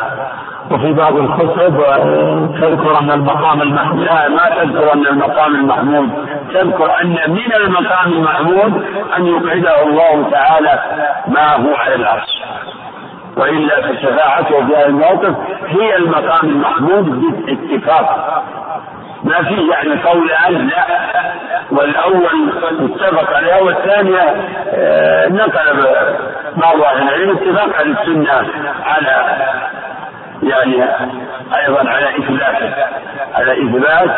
وفي 0.71 0.93
بعض 0.93 1.15
الكتب 1.17 1.83
تذكر 2.61 2.99
أن 2.99 3.11
المقام 3.11 3.61
المحمود 3.61 3.99
لا 3.99 4.29
ما 4.29 4.49
تذكر 4.49 4.93
أن 4.93 5.07
المقام 5.07 5.55
المحمود. 5.55 6.09
تذكر 6.53 7.01
أن 7.01 7.17
من 7.27 7.53
المقام 7.55 8.13
المحمود 8.13 8.83
أن 9.17 9.25
يقعده 9.25 9.83
الله 9.83 10.29
تعالى 10.31 10.79
ما 11.27 11.55
هو 11.55 11.75
على 11.75 11.95
العرش. 11.95 12.43
وإلا 13.37 13.81
فشفاعته 13.81 14.67
في 14.67 14.75
هذا 14.75 14.85
الموقف 14.85 15.35
هي 15.67 15.95
المقام 15.95 16.49
المحمود 16.49 17.21
بالاتفاق. 17.21 18.43
ما 19.23 19.43
في 19.43 19.67
يعني 19.71 20.01
قولان 20.03 20.67
لا. 20.67 20.85
والأول 21.71 22.53
اتفق 22.79 23.35
عليه 23.35 23.61
والثانيه 23.61 24.21
آه، 24.73 25.27
نقل 25.27 25.87
بعض 26.57 26.81
أهل 26.81 27.01
العلم 27.03 27.29
اتفاق 27.29 27.75
على 27.75 27.89
السنة 27.91 28.49
على 28.85 29.25
يعني 30.43 30.83
أيضا 31.55 31.89
على 31.89 32.09
اثباته 32.09 32.73
على 33.33 33.51
إثبات 33.63 34.15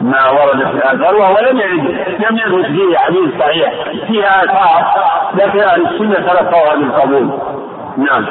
ما 0.00 0.30
ورد 0.30 0.66
في 0.66 0.72
الآثار 0.76 1.16
وهو 1.16 1.38
لم 1.50 1.58
يرد 1.60 2.06
لم 2.30 2.36
يثبت 2.36 2.66
فيه 2.66 2.96
حديث 2.96 3.40
صحيح 3.40 3.72
فيها 4.06 4.44
آثار 4.44 4.94
لكن 5.34 5.60
أهل 5.60 5.86
السنة 5.86 6.14
تلقوها 6.14 6.74
بالقبول 6.74 7.30
نعم. 7.98 8.26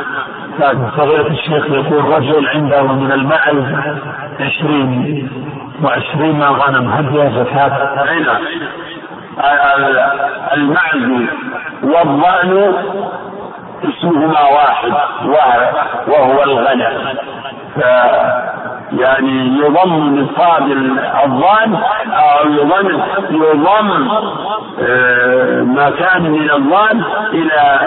فضيلة 0.97 1.27
الشيخ 1.27 1.65
يقول 1.65 2.05
رجل 2.05 2.47
عنده 2.47 2.83
من 2.83 3.11
المعز 3.11 3.63
عشرين 4.39 5.29
وعشرين 5.83 6.43
غنم. 6.43 7.09
فيها 7.09 7.43
زكاة؟ 7.43 8.03
أي 8.09 8.19
نعم 8.19 8.41
المعز 10.53 11.27
والضأن 11.83 12.73
اسمهما 13.83 14.41
واحد 14.41 14.91
وهو 16.07 16.43
الغنم. 16.43 17.17
يعني 18.91 19.59
يضم 19.59 20.19
نصاب 20.19 20.71
الضأن 21.25 21.75
أو 22.13 22.49
يضم 22.49 23.01
يضم 23.29 24.09
آه، 24.81 25.61
ما 25.61 25.89
كان 25.89 26.21
من 26.21 26.51
الضأن 26.51 27.03
إلى 27.33 27.79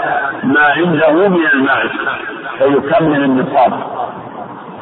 ما 0.43 0.61
عنده 0.61 1.27
من 1.27 1.47
المعز. 1.53 1.89
فيكمل 2.57 3.23
النصاب. 3.23 3.73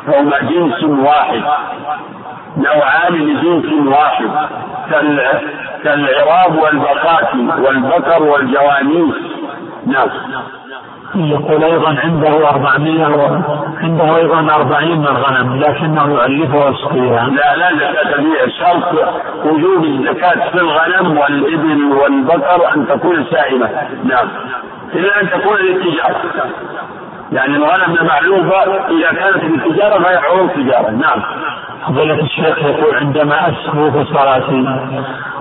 فهما 0.07 0.39
جنس 0.39 0.83
واحد. 0.83 1.41
نوعان 2.59 3.13
لجنس 3.13 3.87
واحد 3.87 4.29
كالعراب 5.83 6.57
والبقاتي 6.57 7.47
والبقر 7.61 8.23
والجوانيس 8.23 9.15
نعم. 9.85 10.09
يقول 11.15 11.63
أيضا 11.63 11.95
عنده 12.03 12.49
أربعمية 12.49 13.07
و... 13.07 13.41
عنده 13.83 14.17
أيضا 14.17 14.55
أربعين 14.55 14.97
من 14.97 15.07
الغنم 15.07 15.59
لكنه 15.59 16.05
يؤلفها 16.05 16.65
ويسقيها 16.65 17.27
لا 17.27 17.55
لا 17.55 17.75
زكاة 17.75 18.15
فيها 18.15 18.47
شرط 18.59 18.93
وجوب 19.45 19.83
الزكاة 19.83 20.49
في 20.49 20.57
الغنم 20.57 21.17
والإبل 21.17 21.83
والبقر 21.91 22.75
أن 22.75 22.87
تكون 22.87 23.25
سائمة. 23.31 23.69
نعم. 24.03 24.27
إلا 24.93 25.21
أن 25.21 25.29
تكون 25.29 25.57
للتجارة 25.57 26.21
يعني 27.31 27.55
الغنم 27.55 28.05
معلوفة 28.05 28.63
إذا 28.87 29.11
كانت 29.11 29.43
للتجارة 29.43 30.03
فهي 30.03 30.17
حروف 30.17 30.51
تجارة 30.51 30.89
نعم. 30.89 31.23
فضيلة 31.87 32.23
الشيخ 32.23 32.57
يقول 32.57 32.95
عندما 32.95 33.49
أسهو 33.49 33.91
في 33.91 34.05
صلاتي 34.13 34.79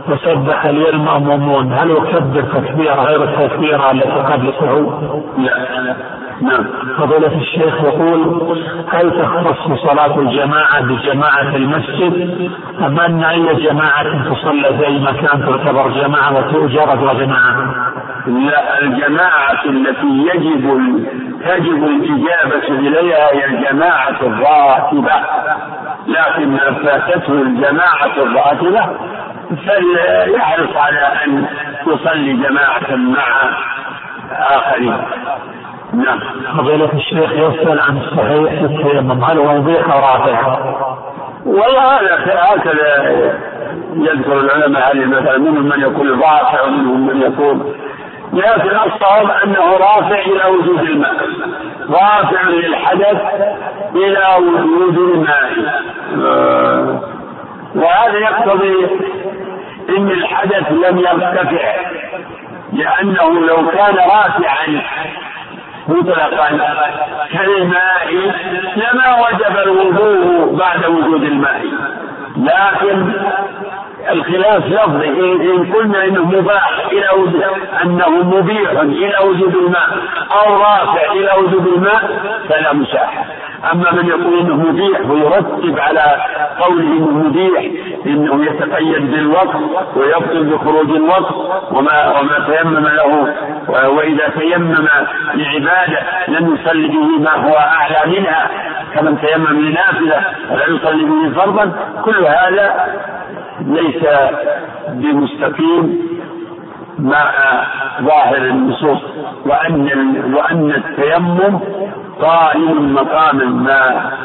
وسبح 0.09 0.67
لي 0.67 0.91
المأمومون 0.91 1.73
هل 1.73 1.97
أكبر 1.97 2.43
تكبيرة 2.43 2.95
غير 2.95 3.25
التكبيرة 3.25 3.91
التي 3.91 4.11
قبل 4.11 4.49
الصعود؟ 4.49 5.23
لا. 5.39 5.97
نعم. 6.41 6.65
فضيلة 6.99 7.41
الشيخ 7.41 7.75
يقول 7.85 8.59
هل 8.93 9.11
تختص 9.23 9.83
صلاة 9.83 10.19
الجماعة 10.19 10.81
بجماعة 10.83 11.57
المسجد؟ 11.57 12.51
أم 12.81 13.01
أن 13.01 13.25
أي 13.25 13.55
جماعة 13.55 14.31
تصلى 14.31 14.79
في 14.79 14.87
أي 14.87 14.99
مكان 14.99 15.47
تعتبر 15.47 15.89
جماعة 15.89 16.37
وتؤجر 16.37 16.93
أجر 16.93 17.15
جماعة؟ 17.25 17.75
لا 18.27 18.83
الجماعة 18.83 19.65
التي 19.65 20.07
يجب 20.07 20.65
تجب 21.45 21.85
الإجابة 21.85 22.69
إليها 22.69 23.33
هي 23.33 23.45
الجماعة 23.45 24.17
الراتبة. 24.23 25.27
لكن 26.07 26.49
ما 26.49 26.73
فاتته 26.73 27.33
الجماعة 27.33 28.13
الراتبة 28.17 28.87
فليحرص 29.67 30.77
على 30.77 31.01
أن 31.25 31.47
يصلي 31.87 32.33
جماعة 32.33 32.97
مع 32.97 33.51
آخرين. 34.33 34.97
نعم. 35.93 36.21
فضيلة 36.59 36.93
الشيخ 36.95 37.33
يسأل 37.33 37.81
عن 37.81 37.99
الصحيح 37.99 38.63
التيمم. 38.63 39.25
هل 39.25 39.39
هو 39.39 39.57
وظيفة 39.57 39.95
رافعة؟ 39.95 40.59
والله 41.47 42.01
هذا 42.01 42.25
هكذا 42.27 43.11
يذكر 43.95 44.41
العلماء 44.41 44.91
هذه 44.91 45.03
المسألة. 45.03 45.39
منهم 45.39 45.69
من 45.69 45.81
يقول 45.81 46.19
رافع 46.19 46.63
ومنهم 46.63 47.07
من 47.07 47.21
يقول. 47.23 47.75
لكن 48.33 48.77
الصواب 48.87 49.31
أنه 49.45 49.73
رافع 49.73 50.19
إلى 50.19 50.45
وجود 50.51 50.81
الماء. 50.81 51.15
رافع 51.91 52.49
للحدث 52.49 53.21
إلى 53.95 54.27
وجود 54.39 54.99
الماء. 54.99 55.53
وهذا 57.75 58.19
يقتضي 58.19 58.87
إن 59.99 60.11
الحدث 60.11 60.73
لم 60.73 60.99
يرتفع 60.99 61.75
لأنه 62.73 63.41
لو 63.47 63.57
كان 63.71 63.97
رافعا 63.97 64.83
مطلقا 65.89 66.49
كالماء 67.33 68.13
لما 68.77 69.17
وجب 69.29 69.57
الوضوء 69.59 70.57
بعد 70.57 70.87
وجود 70.87 71.23
الماء 71.23 71.61
لكن 72.37 73.13
الخلاف 74.11 74.67
لفظي 74.67 75.09
إن 75.09 75.73
قلنا 75.73 76.05
إنه 76.05 76.25
مباح 76.25 76.79
إلى 76.93 77.07
وجود 77.17 77.43
أنه 77.83 78.09
مبيح 78.11 78.71
إلى 78.81 79.15
وجود 79.25 79.55
الماء 79.57 79.89
أو 80.33 80.57
رافع 80.57 81.13
إلى 81.13 81.31
وجود 81.39 81.67
الماء 81.67 82.03
فلا 82.49 82.73
مساحة. 82.73 83.25
أما 83.73 83.93
من 83.93 84.07
يقول 84.09 84.39
إنه 84.41 84.55
مبيح 84.55 85.11
ويرتب 85.11 85.79
على 85.79 86.17
قوله 86.61 86.83
إنه 86.83 87.11
مبيح 87.11 87.71
إنه 88.07 88.45
يتقيد 88.45 89.11
بالوقت 89.11 89.57
ويبطل 89.97 90.45
بخروج 90.45 90.91
الوقت 90.91 91.35
وما 91.73 92.21
وما 92.21 92.47
تيمم 92.47 92.87
له 92.87 93.35
وإذا 93.89 94.29
تيمم 94.29 94.89
لعبادة 95.35 95.99
لم 96.29 96.55
يصلي 96.55 96.89
به 96.89 97.19
ما 97.25 97.35
هو 97.35 97.57
أعلى 97.57 98.19
منها 98.19 98.51
كمن 98.95 99.19
تيمم 99.21 99.61
لنافلة 99.61 100.25
ولا 100.51 100.67
يصلي 100.69 101.05
به 101.05 101.35
فرضا. 101.41 101.73
كل 102.05 102.25
هذا 102.27 102.87
ليس 103.67 104.05
بمستقيم 104.89 106.09
مع 106.99 107.33
ظاهر 108.03 108.37
النصوص 108.37 108.99
وأن 109.47 109.89
وأن 110.35 110.71
التيمم 110.71 111.61
قائم 112.21 112.95
مقام 112.95 113.41
الماء 113.41 114.19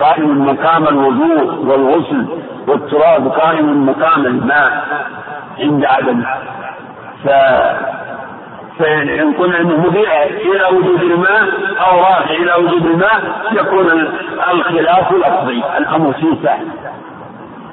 قائم 0.00 0.46
مقام 0.46 0.88
الوضوء 0.88 1.54
والغسل 1.66 2.26
والتراب 2.68 3.28
قائم 3.28 3.86
مقام 3.86 4.26
الماء 4.26 4.84
عند 5.60 5.84
عدم. 5.84 6.24
ف 7.24 7.28
فإن 8.78 9.32
قلنا 9.32 9.60
أنه 9.60 9.76
مذيع 9.76 10.22
إلى 10.22 10.76
وجود 10.76 11.02
الماء 11.02 11.48
أو 11.80 11.98
راجع 11.98 12.30
إلى 12.30 12.54
وجود 12.54 12.86
الماء 12.86 13.20
يكون 13.52 13.86
الخلاف 14.52 15.12
لفظي 15.12 15.62
الأمر 15.78 16.12
فيه 16.12 16.34
سهل. 16.42 16.66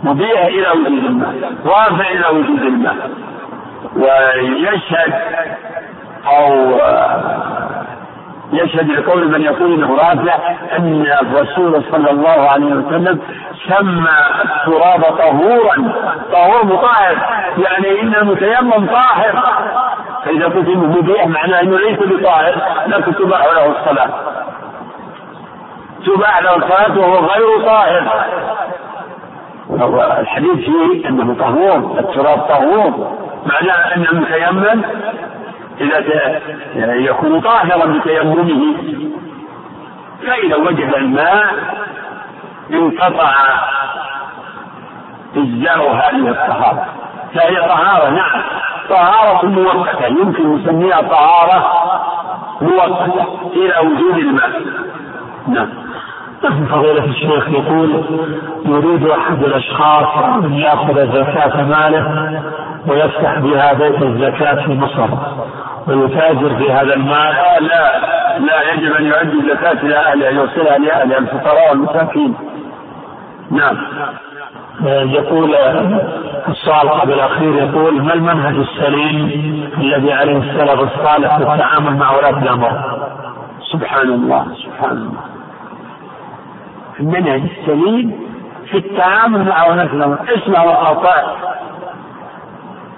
مذيع 0.04 0.48
إلى 0.48 0.70
وجود 0.70 1.06
الماء 1.06 1.54
رافع 1.66 2.10
إلى 2.12 2.28
وجود 2.40 2.62
الماء. 2.62 2.96
ويشهد 3.96 5.14
أو 6.28 6.80
يشهد 8.54 8.90
لقول 8.90 9.32
من 9.32 9.42
يقول 9.42 9.74
إنه 9.74 9.96
رافع 9.96 10.36
أن 10.78 11.06
الرسول 11.22 11.84
صلى 11.92 12.12
الله 12.12 12.50
عليه 12.50 12.66
وسلم 12.66 13.20
سمى 13.68 14.10
التراب 14.44 15.02
طهورا. 15.02 15.94
طهور 16.32 16.66
مطهر 16.66 17.18
يعني 17.58 18.02
إن 18.02 18.16
المتيمم 18.16 18.88
طاهر. 18.88 19.44
فإذا 20.26 20.46
قلت 20.46 20.68
إنه 20.68 20.86
مبيح 20.86 21.28
معناه 21.28 21.62
إنه 21.62 21.78
ليس 21.78 22.00
بطاهر 22.00 22.62
لكن 22.88 23.16
تباح 23.16 23.46
له 23.46 23.66
الصلاة. 23.66 24.10
تباح 26.06 26.42
له 26.42 26.56
الصلاة 26.56 27.00
وهو 27.00 27.16
غير 27.16 27.66
طاهر. 27.66 28.26
الحديث 30.20 30.56
فيه 30.56 31.10
إنه 31.10 31.36
طهور 31.40 32.00
التراب 32.00 32.40
طهور. 32.40 33.20
معناه 33.46 33.96
أن 33.96 34.06
المتيمم 34.12 34.84
إذا 36.76 36.94
يكون 36.94 37.42
طاهرا 37.42 37.86
بتيممه 37.86 38.74
فإذا 40.28 40.56
وجد 40.56 40.94
الماء 40.96 41.54
انقطع 42.72 43.34
إجزاء 45.36 45.92
هذه 45.92 46.30
الطهارة. 46.30 46.86
فهي 47.36 47.56
طهارة 47.56 48.10
نعم. 48.10 48.42
طهارة 48.90 49.46
مؤقتة 49.46 50.06
يمكن 50.06 50.56
نسميها 50.56 51.02
طهارة 51.02 51.72
مؤقتة 52.62 53.52
إلى 53.54 53.88
وجود 53.88 54.18
الماء. 54.18 54.62
نعم. 55.48 55.70
فضيلة 56.48 57.06
الشيخ 57.06 57.50
يقول 57.50 58.04
يريد 58.66 59.08
أحد 59.08 59.44
الأشخاص 59.44 60.24
أن 60.44 60.54
يأخذ 60.54 61.08
زكاة 61.14 61.64
ماله 61.64 62.42
ويفتح 62.88 63.40
بها 63.40 63.74
بيت 63.74 64.02
الزكاة 64.02 64.66
في 64.66 64.72
مصر 64.72 65.08
ويتاجر 65.88 66.56
في 66.56 66.72
هذا 66.72 66.94
المال؟ 66.94 67.34
لا 67.34 67.60
لا 67.60 68.00
لا 68.40 68.74
يجب 68.74 68.94
أن 68.94 69.06
يؤدي 69.06 69.40
الزكاة 69.40 69.72
إلى 69.84 69.96
اهلها 69.98 70.30
يوصلها 70.30 70.78
لاهلها 70.78 71.18
الفقراء 71.18 71.70
والمساكين. 71.70 72.36
نعم. 73.52 73.78
يقول 75.14 75.56
السؤال 76.50 76.90
قبل 76.90 77.14
الأخير 77.14 77.56
يقول 77.56 78.02
ما 78.02 78.14
المنهج 78.14 78.56
السليم 78.56 79.16
الذي 79.78 80.14
عليه 80.14 80.38
السلف 80.38 80.82
الصالح 80.82 81.38
في 81.38 81.44
التعامل 81.54 81.98
مع 81.98 82.18
ولاة 82.18 82.44
الأمر؟ 82.44 83.00
سبحان 83.72 84.08
الله 84.08 84.46
سبحان 84.66 84.98
الله. 84.98 85.39
المنهج 87.00 87.42
السليم 87.60 88.30
في 88.72 88.78
التعامل 88.78 89.46
مع 89.46 89.68
ولاة 89.68 89.84
الأمر 89.94 90.18
اسمع 90.30 90.64
وأطاع 90.64 91.36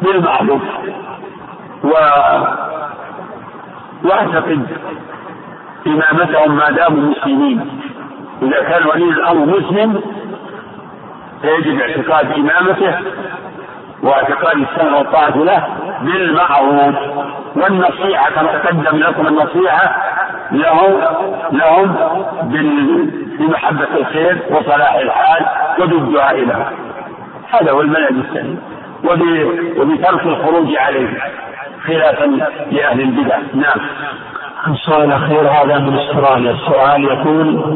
بالمعروف. 0.02 0.62
و 1.84 1.90
واعتقد 4.04 4.68
إمامتهم 5.88 6.56
ما 6.56 6.72
داموا 6.72 7.10
مسلمين. 7.12 7.80
إذا 8.42 8.64
كان 8.64 8.88
ولي 8.88 9.04
الأمر 9.04 9.46
مسلم 9.46 10.02
فيجب 11.42 11.82
اعتقاد 11.82 12.32
إمامته 12.32 13.00
واعتقاد 14.04 14.58
السمع 14.58 14.98
والطاعة 14.98 15.38
له 15.38 15.68
بالمعروف. 16.02 16.96
والنصيحة 17.56 18.32
كما 18.32 18.58
تقدم 18.58 18.98
لكم 18.98 19.28
النصيحة 19.28 19.96
لهم 20.52 21.02
لهم 21.52 21.96
بمحبة 23.48 23.88
الخير 23.98 24.38
وصلاح 24.50 24.94
الحال 24.94 25.46
وبالدعاء 25.82 26.36
لهم 26.46 26.66
هذا 27.52 27.72
هو 27.72 27.82
المنهج 27.82 28.14
السليم. 28.28 28.60
وبترك 29.78 30.26
الخروج 30.26 30.76
عليه 30.78 31.10
خلافا 31.88 32.26
لأهل 32.72 33.02
البدع. 33.02 33.38
نعم. 33.54 33.80
السؤال 34.68 35.04
الأخير 35.04 35.50
هذا 35.50 35.78
من 35.78 36.00
استراليا 36.00 36.52
السؤال 36.52 37.04
يقول 37.04 37.76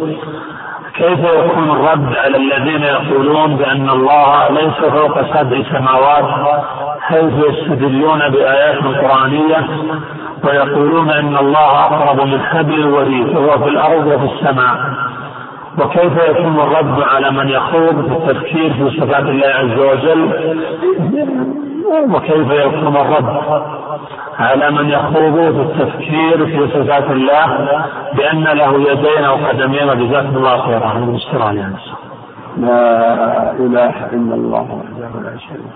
كيف 0.96 1.20
يكون 1.20 1.70
الرد 1.70 2.16
على 2.16 2.38
الذين 2.38 2.84
يقولون 2.84 3.56
بأن 3.56 3.90
الله 3.90 4.50
ليس 4.50 4.92
فوق 4.92 5.22
سبع 5.22 5.64
سماوات 5.72 6.26
حيث 7.02 7.34
يستدلون 7.34 8.30
بآيات 8.30 8.84
قرآنية 8.84 9.68
ويقولون 10.44 11.10
أن 11.10 11.38
الله 11.38 11.84
أقرب 11.86 12.28
من 12.28 12.42
حبل 12.42 12.74
الوريد 12.74 13.38
وهو 13.38 13.64
في 13.64 13.70
الأرض 13.70 14.08
وفي 14.08 14.34
السماء؟ 14.34 14.78
وكيف 15.80 16.14
يكون 16.30 16.60
الرد 16.60 17.02
على 17.02 17.32
من 17.32 17.50
يخوض 17.50 18.08
في 18.08 18.32
التفكير 18.32 18.74
في 18.74 19.00
صفات 19.00 19.24
الله 19.24 19.48
عز 19.48 19.80
وجل؟ 19.80 20.56
وكيف 22.16 22.52
يكون 22.52 22.96
الرد 22.96 23.42
على 24.40 24.72
من 24.72 24.90
يخوض 24.90 25.36
في 25.36 25.62
التفكير 25.62 26.46
في 26.46 26.68
صفات 26.68 27.12
الله 27.12 27.46
بأن 28.14 28.44
له 28.44 28.92
يدين 28.92 29.24
أو 29.26 29.36
قدمين 29.36 29.90
وجزاكم 29.90 30.38
الله 30.38 30.62
خيرا. 30.62 30.94
من 30.94 31.16
استراليا 31.16 31.74
لا 32.58 33.52
إله 33.52 34.06
إلا 34.14 34.36
الله 34.36 34.62
وحده 34.62 35.22
لا 35.24 35.38
شريك 35.38 35.76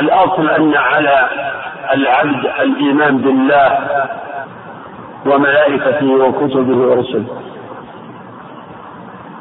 الأصل 0.00 0.48
أن 0.48 0.74
على 0.74 1.28
العبد 1.94 2.46
الإيمان 2.60 3.18
بالله 3.18 3.78
وملائكته 5.26 6.06
وكتبه 6.14 6.76
ورسله. 6.76 7.24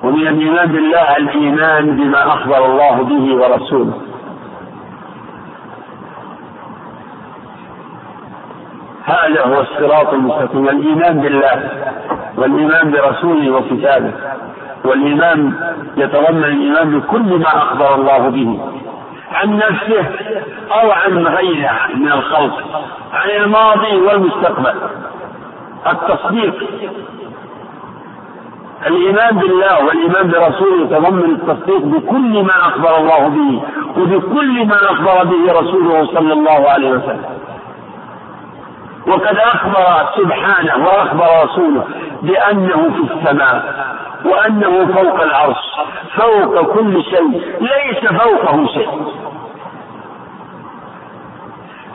ومن 0.03 0.27
الإيمان 0.27 0.71
بالله 0.71 1.17
الإيمان 1.17 1.95
بما 1.97 2.27
أخبر 2.27 2.65
الله 2.65 3.03
به 3.03 3.35
ورسوله. 3.35 3.93
هذا 9.05 9.45
هو 9.45 9.61
الصراط 9.61 10.13
المستقيم. 10.13 10.69
الإيمان 10.69 11.21
بالله 11.21 11.69
والإيمان 12.37 12.91
برسوله 12.91 13.51
وكتابه 13.51 14.13
والإيمان 14.85 15.53
يتضمن 15.97 16.43
الإيمان 16.43 16.99
بكل 16.99 17.39
ما 17.39 17.47
أخبر 17.47 17.95
الله 17.95 18.29
به 18.29 18.59
عن 19.31 19.57
نفسه 19.57 20.05
أو 20.71 20.91
عن 20.91 21.27
غيره 21.27 21.79
من 21.95 22.11
الخلق 22.11 22.85
عن 23.13 23.29
الماضي 23.29 23.95
والمستقبل. 23.95 24.73
التصديق 25.87 26.55
الإيمان 28.87 29.37
بالله 29.37 29.85
والإيمان 29.85 30.31
برسوله 30.31 30.81
يتضمن 30.81 31.31
التصديق 31.35 31.81
بكل 31.81 32.43
ما 32.43 32.53
أخبر 32.59 32.97
الله 32.97 33.27
به 33.27 33.61
وبكل 34.01 34.65
ما 34.65 34.75
أخبر 34.75 35.23
به 35.23 35.59
رسوله 35.59 36.05
صلى 36.05 36.33
الله 36.33 36.69
عليه 36.69 36.89
وسلم. 36.89 37.25
وقد 39.07 39.37
أخبر 39.37 40.09
سبحانه 40.17 40.85
وأخبر 40.85 41.25
رسوله 41.43 41.83
بأنه 42.21 42.91
في 42.95 43.13
السماء 43.13 43.85
وأنه 44.25 44.85
فوق 44.85 45.21
العرش 45.21 45.57
فوق 46.15 46.61
كل 46.61 47.03
شيء 47.03 47.41
ليس 47.61 48.21
فوقه 48.21 48.67
شيء. 48.67 48.89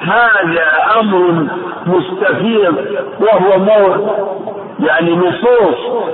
هذا 0.01 1.01
أمر 1.01 1.47
مستفيض 1.87 2.77
وهو 3.21 3.97
يعني 4.81 5.17
نصوص 5.17 6.07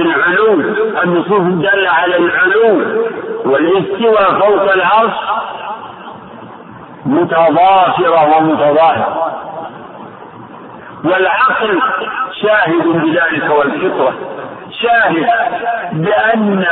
العلو. 0.00 0.60
النصوص 1.04 1.40
الدالة 1.40 1.90
على 1.90 2.16
العلو 2.16 2.82
والاستواء 3.44 4.40
فوق 4.40 4.72
العرش 4.72 5.14
متضافرة 7.06 8.36
ومتظاهرة. 8.36 9.32
والعقل 11.04 11.80
شاهد 12.42 12.86
بذلك 12.86 13.50
والفطرة. 13.50 14.14
شاهد 14.82 15.26
بأن 15.92 16.66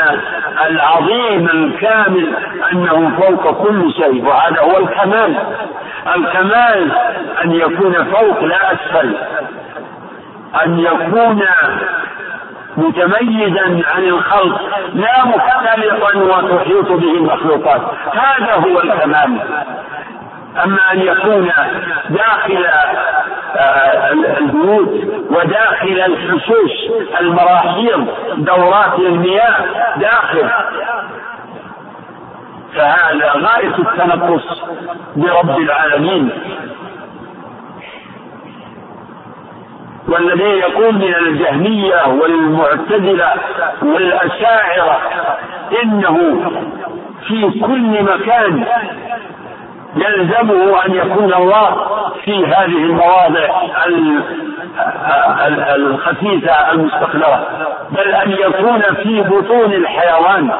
العظيم 0.67 1.49
الكامل 1.55 2.37
أنه 2.73 3.13
فوق 3.21 3.65
كل 3.65 3.93
شيء 3.93 4.25
وهذا 4.25 4.61
هو 4.61 4.79
الكمال. 4.79 5.37
الكمال 6.17 6.93
أن 7.45 7.53
يكون 7.53 8.05
فوق 8.05 8.45
لا 8.45 8.73
أسفل. 8.73 9.17
أن 10.65 10.79
يكون 10.79 11.43
متميزا 12.77 13.83
عن 13.95 14.05
الخلق 14.05 14.61
لا 14.95 15.25
مختلطا 15.25 16.19
وتحيط 16.19 16.93
به 16.93 17.15
المخلوقات 17.15 17.81
هذا 18.13 18.55
هو 18.55 18.81
الكمال. 18.81 19.41
أما 20.65 20.93
أن 20.93 20.99
يكون 20.99 21.51
داخل 22.11 22.67
آه، 23.57 24.13
البيوت 24.13 24.89
وداخل 25.31 26.03
الحشوش 26.07 26.73
المراحيض 27.21 28.09
دورات 28.37 28.99
المياه 28.99 29.55
داخل. 29.97 30.51
فهذا 32.75 33.33
غاية 33.37 33.75
التنقص 33.79 34.63
برب 35.17 35.59
العالمين. 35.59 36.31
والذي 40.09 40.45
يقول 40.59 40.95
من 40.95 41.15
الجهمية 41.15 42.07
والمعتزلة 42.07 43.33
والأشاعرة. 43.83 44.99
إنه 45.83 46.17
في 47.29 47.61
كل 47.61 48.03
مكان 48.03 48.65
يلزمه 49.97 50.85
أن 50.87 50.95
يكون 50.95 51.35
الله 51.35 51.77
في 52.25 52.47
هذه 52.47 52.77
المواضع 52.77 53.49
الخفيفة 55.77 56.73
المستقلة 56.73 57.47
بل 57.91 58.15
أن 58.15 58.31
يكون 58.31 58.81
في 58.81 59.23
بطون 59.23 59.73
الحيوان. 59.73 60.51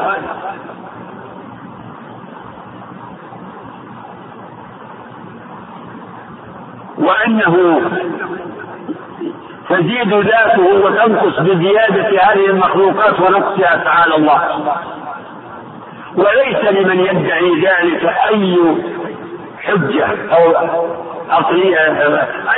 وأنه 6.99 7.81
تزيد 9.69 10.15
ذاته 10.15 10.63
وتنقص 10.63 11.41
بزيادة 11.41 12.23
هذه 12.23 12.47
المخلوقات 12.47 13.21
ونقصها 13.21 13.77
تعالى 13.77 14.17
الله. 14.17 14.41
وليس 16.17 16.65
لمن 16.65 17.01
يدعي 17.01 17.61
ذلك 17.61 18.05
أي 18.31 18.77
حجة 19.63 20.07
أو 20.37 20.55
عقلية 21.31 21.79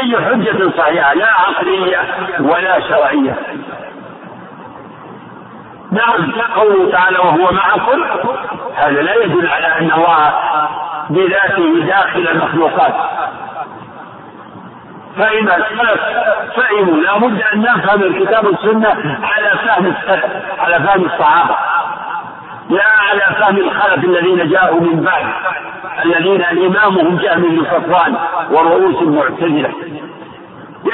أي 0.01 0.17
حجة 0.17 0.71
صحيحة 0.79 1.15
لا 1.15 1.31
عقلية 1.31 1.99
ولا 2.41 2.81
شرعية. 2.81 3.37
نعم 5.93 6.33
قوله 6.55 6.91
تعالى 6.93 7.19
وهو 7.19 7.53
معكم 7.53 8.05
هذا 8.75 9.03
لا 9.03 9.15
يدل 9.15 9.49
على 9.49 9.67
أن 9.67 9.91
الله 9.93 10.33
بذاته 11.11 11.87
داخل 11.87 12.29
المخلوقات. 12.29 12.95
فإن 15.17 15.49
السلف 15.49 16.01
فهموا 16.57 16.97
لابد 16.97 17.43
أن 17.55 17.61
نفهم 17.61 18.03
الكتاب 18.03 18.47
والسنة 18.47 19.21
على 19.23 19.51
فهم 19.67 19.87
السلف 19.87 20.33
على 20.59 20.81
فهم 20.81 21.05
الصحابة. 21.05 21.57
لا 22.71 22.85
على 23.11 23.35
فهم 23.39 23.57
الخلف 23.57 24.05
الذين 24.05 24.49
جاءوا 24.49 24.81
من 24.81 25.01
بعد 25.01 25.25
الذين 26.05 26.45
إمامهم 26.45 27.17
جهم 27.17 27.43
بن 27.43 27.65
صفوان 27.65 28.17
ورؤوس 28.51 29.03
المعتزلة. 29.03 29.71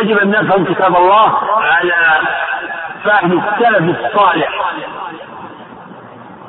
يجب 0.00 0.18
أن 0.18 0.30
نفهم 0.30 0.64
كتاب 0.64 0.96
الله 0.96 1.38
على 1.60 2.20
فهم 3.04 3.32
السلف 3.38 3.98
الصالح. 3.98 4.48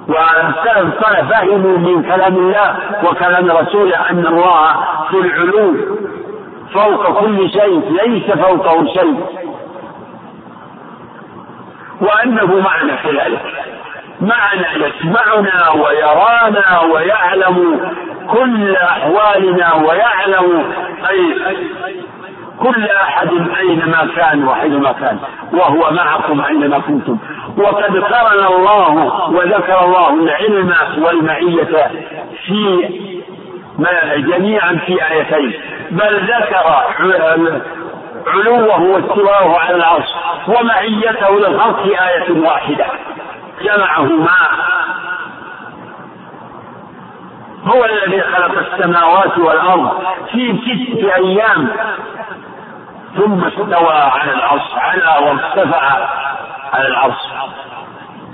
والسلف 0.07 0.97
الصالح 0.97 1.21
فهموا 1.21 1.77
من 1.77 2.03
كلام 2.03 2.35
الله 2.37 2.77
وكلام 3.03 3.51
رسوله 3.51 4.09
أن 4.09 4.27
الله 4.27 4.73
في 5.09 5.17
العلو 5.17 5.75
فوق 6.73 7.19
كل 7.19 7.49
شيء 7.49 7.81
ليس 8.03 8.31
فوقه 8.31 8.85
شيء. 8.93 9.25
وأنه 12.01 12.59
معنا 12.59 12.95
كذلك 12.95 13.41
معنا 14.21 14.67
يسمعنا 14.75 15.69
ويرانا 15.69 16.79
ويعلم 16.81 17.79
كل 18.31 18.75
أحوالنا 18.75 19.73
ويعلم 19.73 20.73
أي 21.09 21.35
كل 22.59 22.85
أحد 22.85 23.29
أينما 23.59 24.07
كان 24.15 24.47
وحينما 24.47 24.91
كان. 24.91 25.19
وهو 25.53 25.91
معكم 25.91 26.41
أينما 26.41 26.79
كنتم. 26.79 27.17
وقد 27.57 27.97
قرن 27.97 28.45
الله 28.45 28.93
وذكر 29.31 29.85
الله 29.85 30.13
العلم 30.13 30.73
والمعية 30.97 31.91
في 32.45 32.89
جميعا 34.17 34.79
في 34.85 35.11
آيتين. 35.11 35.61
بل 35.91 36.27
ذكر 36.27 36.83
علوه 38.27 38.81
واستواءه 38.81 39.59
على 39.59 39.75
العرش 39.75 40.07
ومعيته 40.47 41.39
للخلق 41.39 41.83
في 41.83 42.01
آية 42.01 42.31
واحدة. 42.45 42.85
جمعهما. 43.61 44.37
هو 47.65 47.85
الذي 47.85 48.21
خلق 48.21 48.57
السماوات 48.57 49.37
والأرض 49.37 50.03
في 50.31 50.57
ستة 50.57 51.15
أيام. 51.15 51.69
ثم 53.17 53.43
استوى 53.43 53.93
على 53.93 54.31
العرش 54.31 54.73
على 54.75 55.25
وارتفع 55.25 56.07
على 56.73 56.87
العرش. 56.87 57.21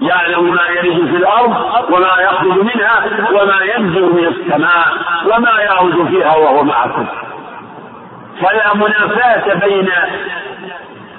يعلم 0.02 0.54
ما 0.54 0.68
يلج 0.68 1.10
في 1.10 1.18
الأرض 1.18 1.56
وما 1.92 2.22
يخرج 2.22 2.60
منها 2.60 3.06
وما 3.32 3.62
ينزل 3.76 4.02
من 4.02 4.26
السماء 4.28 4.86
وما 5.26 5.60
يعود 5.60 6.08
فيها 6.08 6.36
وهو 6.36 6.64
معكم. 6.64 7.06
فلا 8.42 8.76
منافاة 8.76 9.68
بين 9.68 9.90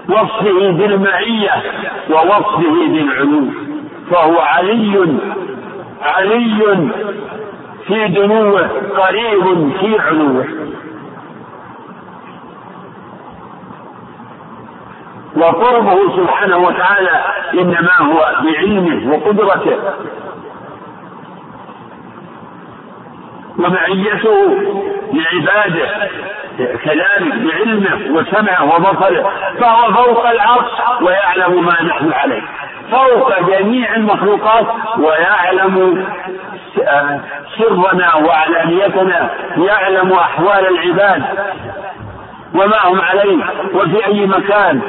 وصفه 0.09 0.71
بالمعية 0.71 1.63
ووصفه 2.11 2.87
بالعلو. 2.89 3.45
فهو 4.11 4.41
علي 4.41 5.19
علي 6.03 6.89
في 7.87 8.09
دنوه 8.09 8.69
قريب 8.97 9.73
في 9.81 9.99
علوه. 9.99 10.45
وقربه 15.37 16.17
سبحانه 16.17 16.57
وتعالى 16.57 17.25
إنما 17.55 17.93
هو 18.01 18.35
بعلمه 18.45 19.13
وقدرته. 19.13 19.77
ومعيته 23.59 24.57
لعباده 25.13 25.89
كذلك 26.59 27.35
بعلمه 27.35 28.19
وسمعه 28.19 28.65
وبصره 28.65 29.33
فهو 29.61 29.93
فوق 29.93 30.29
العرش 30.29 30.71
ويعلم 31.03 31.65
ما 31.65 31.83
نحن 31.83 32.13
عليه. 32.13 32.43
فوق 32.91 33.41
جميع 33.41 33.95
المخلوقات 33.95 34.67
ويعلم 34.99 36.07
سرنا 37.59 38.15
وعلانيتنا 38.15 39.31
يعلم 39.57 40.13
أحوال 40.13 40.67
العباد. 40.67 41.23
وما 42.55 42.79
هم 42.85 43.01
عليه 43.01 43.45
وفي 43.75 44.07
أي 44.07 44.27
مكان. 44.27 44.81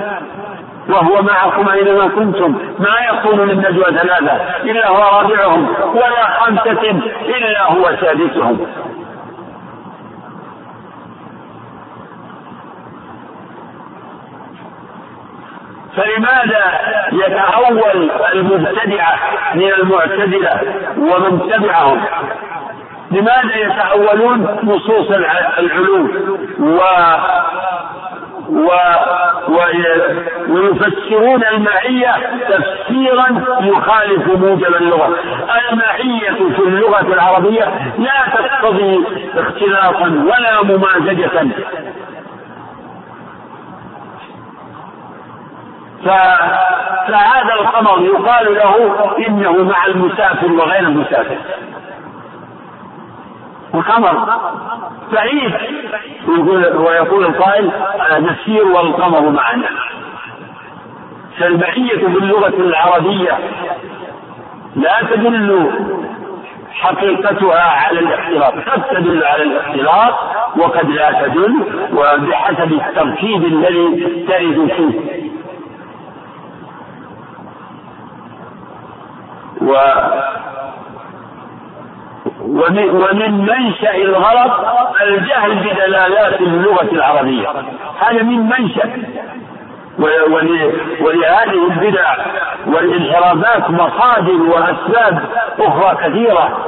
وهو 0.90 1.22
معكم 1.22 1.70
أينما 1.70 2.08
كنتم. 2.08 2.58
ما 2.80 2.96
يكون 3.14 3.48
من 3.48 3.58
نجوى 3.58 3.86
ثلاثة. 3.86 4.34
إلا 4.64 4.90
هو 4.90 5.20
رابعهم 5.20 5.76
ولا 5.96 6.40
خمسة 6.40 7.02
إلا 7.26 7.64
هو 7.64 7.84
سادسهم. 8.02 8.68
فلماذا 15.96 16.80
يتأول 17.12 18.12
المبتدعة 18.34 19.20
من 19.56 19.72
المعتزلة 19.74 20.62
ومن 20.98 21.40
تبعهم؟ 21.50 22.02
لماذا 23.12 23.56
يتأولون 23.56 24.60
نصوص 24.64 25.12
العلو 25.58 26.10
و 26.60 26.80
و 28.50 28.70
ويفسرون 30.50 31.44
المعية 31.52 32.16
تفسيرا 32.50 33.28
يخالف 33.62 34.28
موجب 34.28 34.76
اللغة. 34.76 35.16
المعية 35.72 36.32
في 36.56 36.60
اللغة 36.60 37.14
العربية 37.14 37.66
لا 37.98 38.26
تقتضي 38.34 39.06
اختلاطا 39.36 40.08
ولا 40.08 40.64
ممازجة. 40.64 41.52
فهذا 47.08 47.54
القمر 47.60 48.02
يقال 48.06 48.54
له 48.56 48.76
إنه 49.28 49.64
مع 49.64 49.86
المسافر 49.86 50.52
وغير 50.52 50.80
المسافر. 50.80 51.38
القمر 53.74 54.40
بعيد 55.14 55.54
ويقول 56.76 57.26
القائل 57.26 57.72
نسير 58.20 58.68
والقمر 58.68 59.30
معنا. 59.30 59.70
فالمعية 61.40 62.08
باللغة 62.08 62.54
العربية. 62.58 63.40
لا 64.76 65.02
تدل 65.02 65.72
حقيقتها 66.72 67.62
على 67.62 68.00
الاختلاط. 68.00 68.54
قد 68.54 68.84
تدل 68.84 69.24
على 69.24 69.44
الاختلاط 69.44 70.14
وقد 70.58 70.90
لا 70.90 71.28
تدل 71.28 71.54
وبحسب 71.94 72.74
التركيب 72.74 73.46
الذي 73.46 74.26
ترد 74.28 74.72
فيه. 74.76 75.22
و 79.62 79.76
ومن, 82.42 83.32
منشأ 83.32 83.96
الغلط 83.96 84.52
الجهل 85.02 85.56
بدلالات 85.56 86.42
اللغة 86.42 86.92
العربية. 86.92 87.48
هذا 88.00 88.24
من 88.24 88.50
منشأ. 88.50 88.90
ولهذه 91.02 91.72
البدع 91.72 92.16
والانحرافات 92.68 93.70
مصادر 93.70 94.42
وأسباب 94.42 95.22
أخرى 95.60 96.10
كثيرة. 96.10 96.68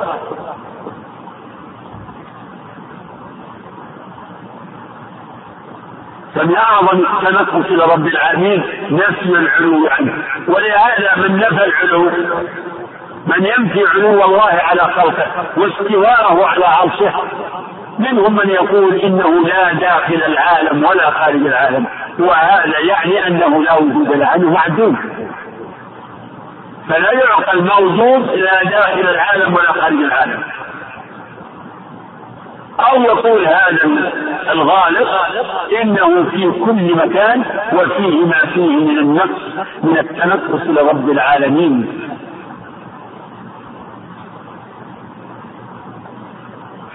فمن 6.35 6.55
أعظم 6.55 6.99
التنقص 6.99 7.65
إلى 7.65 7.83
رب 7.83 8.07
العالمين 8.07 8.63
نفي 8.91 9.25
العلو 9.25 9.87
عنه. 9.87 10.13
ولهذا 10.47 11.15
من 11.17 11.37
نفى 11.37 11.65
العلو 11.65 12.11
من 13.27 13.45
ينفي 13.45 13.85
علو 13.95 14.25
الله 14.25 14.51
على 14.63 14.81
خلقه 14.81 15.25
واستواءه 15.57 16.45
على 16.45 16.65
عرشه. 16.65 17.13
منهم 17.99 18.35
من 18.35 18.49
يقول 18.49 18.95
إنه 18.95 19.47
لا 19.47 19.73
داخل 19.73 20.23
العالم 20.27 20.85
ولا 20.85 21.09
خارج 21.09 21.45
العالم 21.45 21.85
وهذا 22.19 22.79
يعني 22.79 23.27
أنه 23.27 23.63
لا 23.63 23.73
وجود 23.73 24.07
له 24.07 24.35
انه 24.35 24.49
معدوم. 24.51 24.97
فلا 26.89 27.11
يعقل 27.11 27.63
موجود 27.63 28.29
لا 28.29 28.63
داخل 28.63 29.09
العالم 29.09 29.53
ولا 29.53 29.71
خارج 29.71 29.99
العالم. 29.99 30.43
أو 32.79 33.01
يقول 33.01 33.47
هذا 33.47 34.11
الغالب 34.51 35.07
إنه 35.81 36.29
في 36.29 36.51
كل 36.65 36.95
مكان 36.95 37.43
وفيه 37.73 38.25
ما 38.25 38.39
فيه 38.53 38.77
من 38.77 38.97
النقص 38.99 39.41
من 39.83 39.97
التنقص 39.97 40.61
لرب 40.67 41.09
العالمين. 41.09 41.99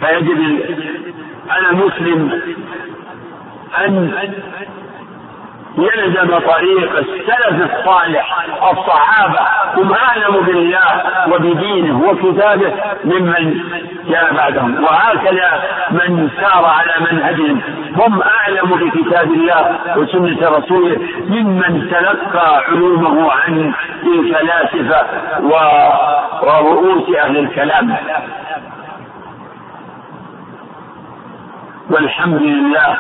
فيجب 0.01 0.61
على 1.51 1.71
المسلم 1.71 2.41
أن 3.85 4.13
يلزم 5.79 6.39
طريق 6.39 6.99
السلف 6.99 7.73
الصالح 7.75 8.47
الصحابة 8.73 9.41
هم 9.77 9.93
أعلم 9.93 10.41
بالله 10.47 11.03
وبدينه 11.33 12.03
وكتابه 12.09 12.73
ممن 13.05 13.61
جاء 14.09 14.35
بعدهم. 14.35 14.85
وهكذا 14.85 15.63
من 15.91 16.31
سار 16.41 16.65
على 16.65 16.95
منهجهم 17.13 17.61
هم 17.97 18.23
أعلم 18.23 18.71
بكتاب 18.71 19.33
الله 19.33 19.79
وسنة 19.97 20.49
رسوله 20.49 20.97
ممن 21.29 21.91
تلقى 21.91 22.63
علومه 22.69 23.33
عن 23.33 23.73
الفلاسفة 24.07 25.07
ورؤوس 26.43 27.17
أهل 27.17 27.37
الكلام. 27.39 27.97
والحمد 31.91 32.43
لله 32.43 32.97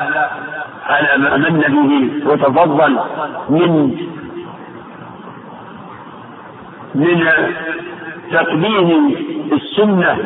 على 0.86 1.18
ما 1.18 1.36
من 1.36 1.60
به 1.88 2.30
وتفضل 2.30 2.98
من 3.48 3.96
من 6.94 7.28
تقديم 8.32 9.16
السنة 9.52 10.18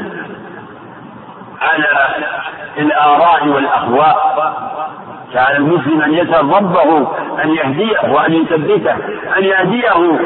على 1.61 1.87
الآراء 2.79 3.49
والأهواء 3.49 4.17
فعلى 5.35 5.57
المسلم 5.57 6.01
أن 6.03 6.15
يسأل 6.15 6.49
ربه 6.49 7.09
أن 7.45 7.51
يهديه 7.51 8.13
وأن 8.13 8.33
يثبته 8.33 8.95
أن 9.39 9.45
يهديه. 9.45 10.19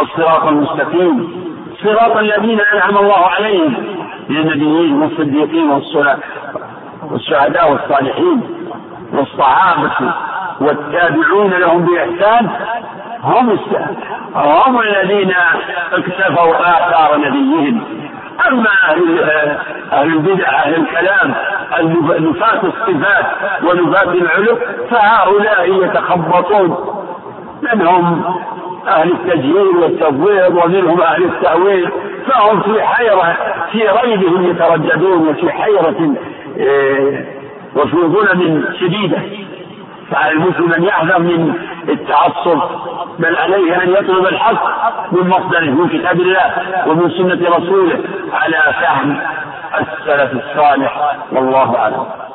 الصراط 0.00 0.44
المستقيم 0.44 1.30
صراط 1.82 2.16
الذين 2.16 2.60
أنعم 2.60 2.98
الله 2.98 3.26
عليهم 3.26 3.74
من 4.28 4.36
النبيين 4.36 5.02
والصديقين 5.02 5.70
والشهداء 7.10 7.72
والصالحين 7.72 8.40
والصحابة 9.12 9.90
والتابعون 10.60 11.50
لهم 11.50 11.86
بإحسان 11.86 12.50
هم 13.22 13.58
هم 14.34 14.80
الذين 14.80 15.34
اكتفوا 15.92 16.54
آثار 16.60 17.16
نبيهم. 17.18 17.84
أما 18.48 18.68
أهل 18.88 19.20
أهل 19.92 20.06
البدع 20.06 20.48
أهل 20.48 20.74
الكلام 20.74 21.34
نفاة 22.30 22.60
الصفات 22.62 23.26
ونفاة 23.62 24.12
العلو 24.12 24.58
فهؤلاء 24.90 25.84
يتخبطون. 25.84 27.00
منهم 27.62 28.34
أهل 28.88 29.12
التجهيل 29.12 29.76
والتفويض 29.76 30.56
ومنهم 30.64 31.00
أهل 31.00 31.24
التأويل 31.24 31.90
فهم 32.28 32.60
في 32.60 32.82
حيرة 32.82 33.36
في 33.72 33.88
ريبهم 33.88 34.50
يترددون 34.50 35.28
وفي 35.28 35.52
حيرة 35.52 36.14
وفي 37.76 37.96
ظلم 37.96 38.64
شديدة. 38.80 39.18
فعلى 40.10 40.32
المسلم 40.32 40.72
أن 40.72 40.84
يحذر 40.84 41.18
من 41.18 41.54
التعصب 41.88 42.60
بل 43.18 43.36
عليه 43.36 43.82
أن 43.82 43.90
يطلب 43.90 44.26
الحق 44.26 44.62
من 45.12 45.28
مصدره 45.28 45.70
من 45.70 45.88
كتاب 45.88 46.20
الله 46.20 46.52
ومن 46.86 47.10
سنة 47.10 47.56
رسوله 47.56 47.98
على 48.32 48.56
فهم 48.80 49.20
السلف 49.80 50.32
الصالح. 50.44 51.16
والله 51.32 51.76
أعلم. 51.78 52.29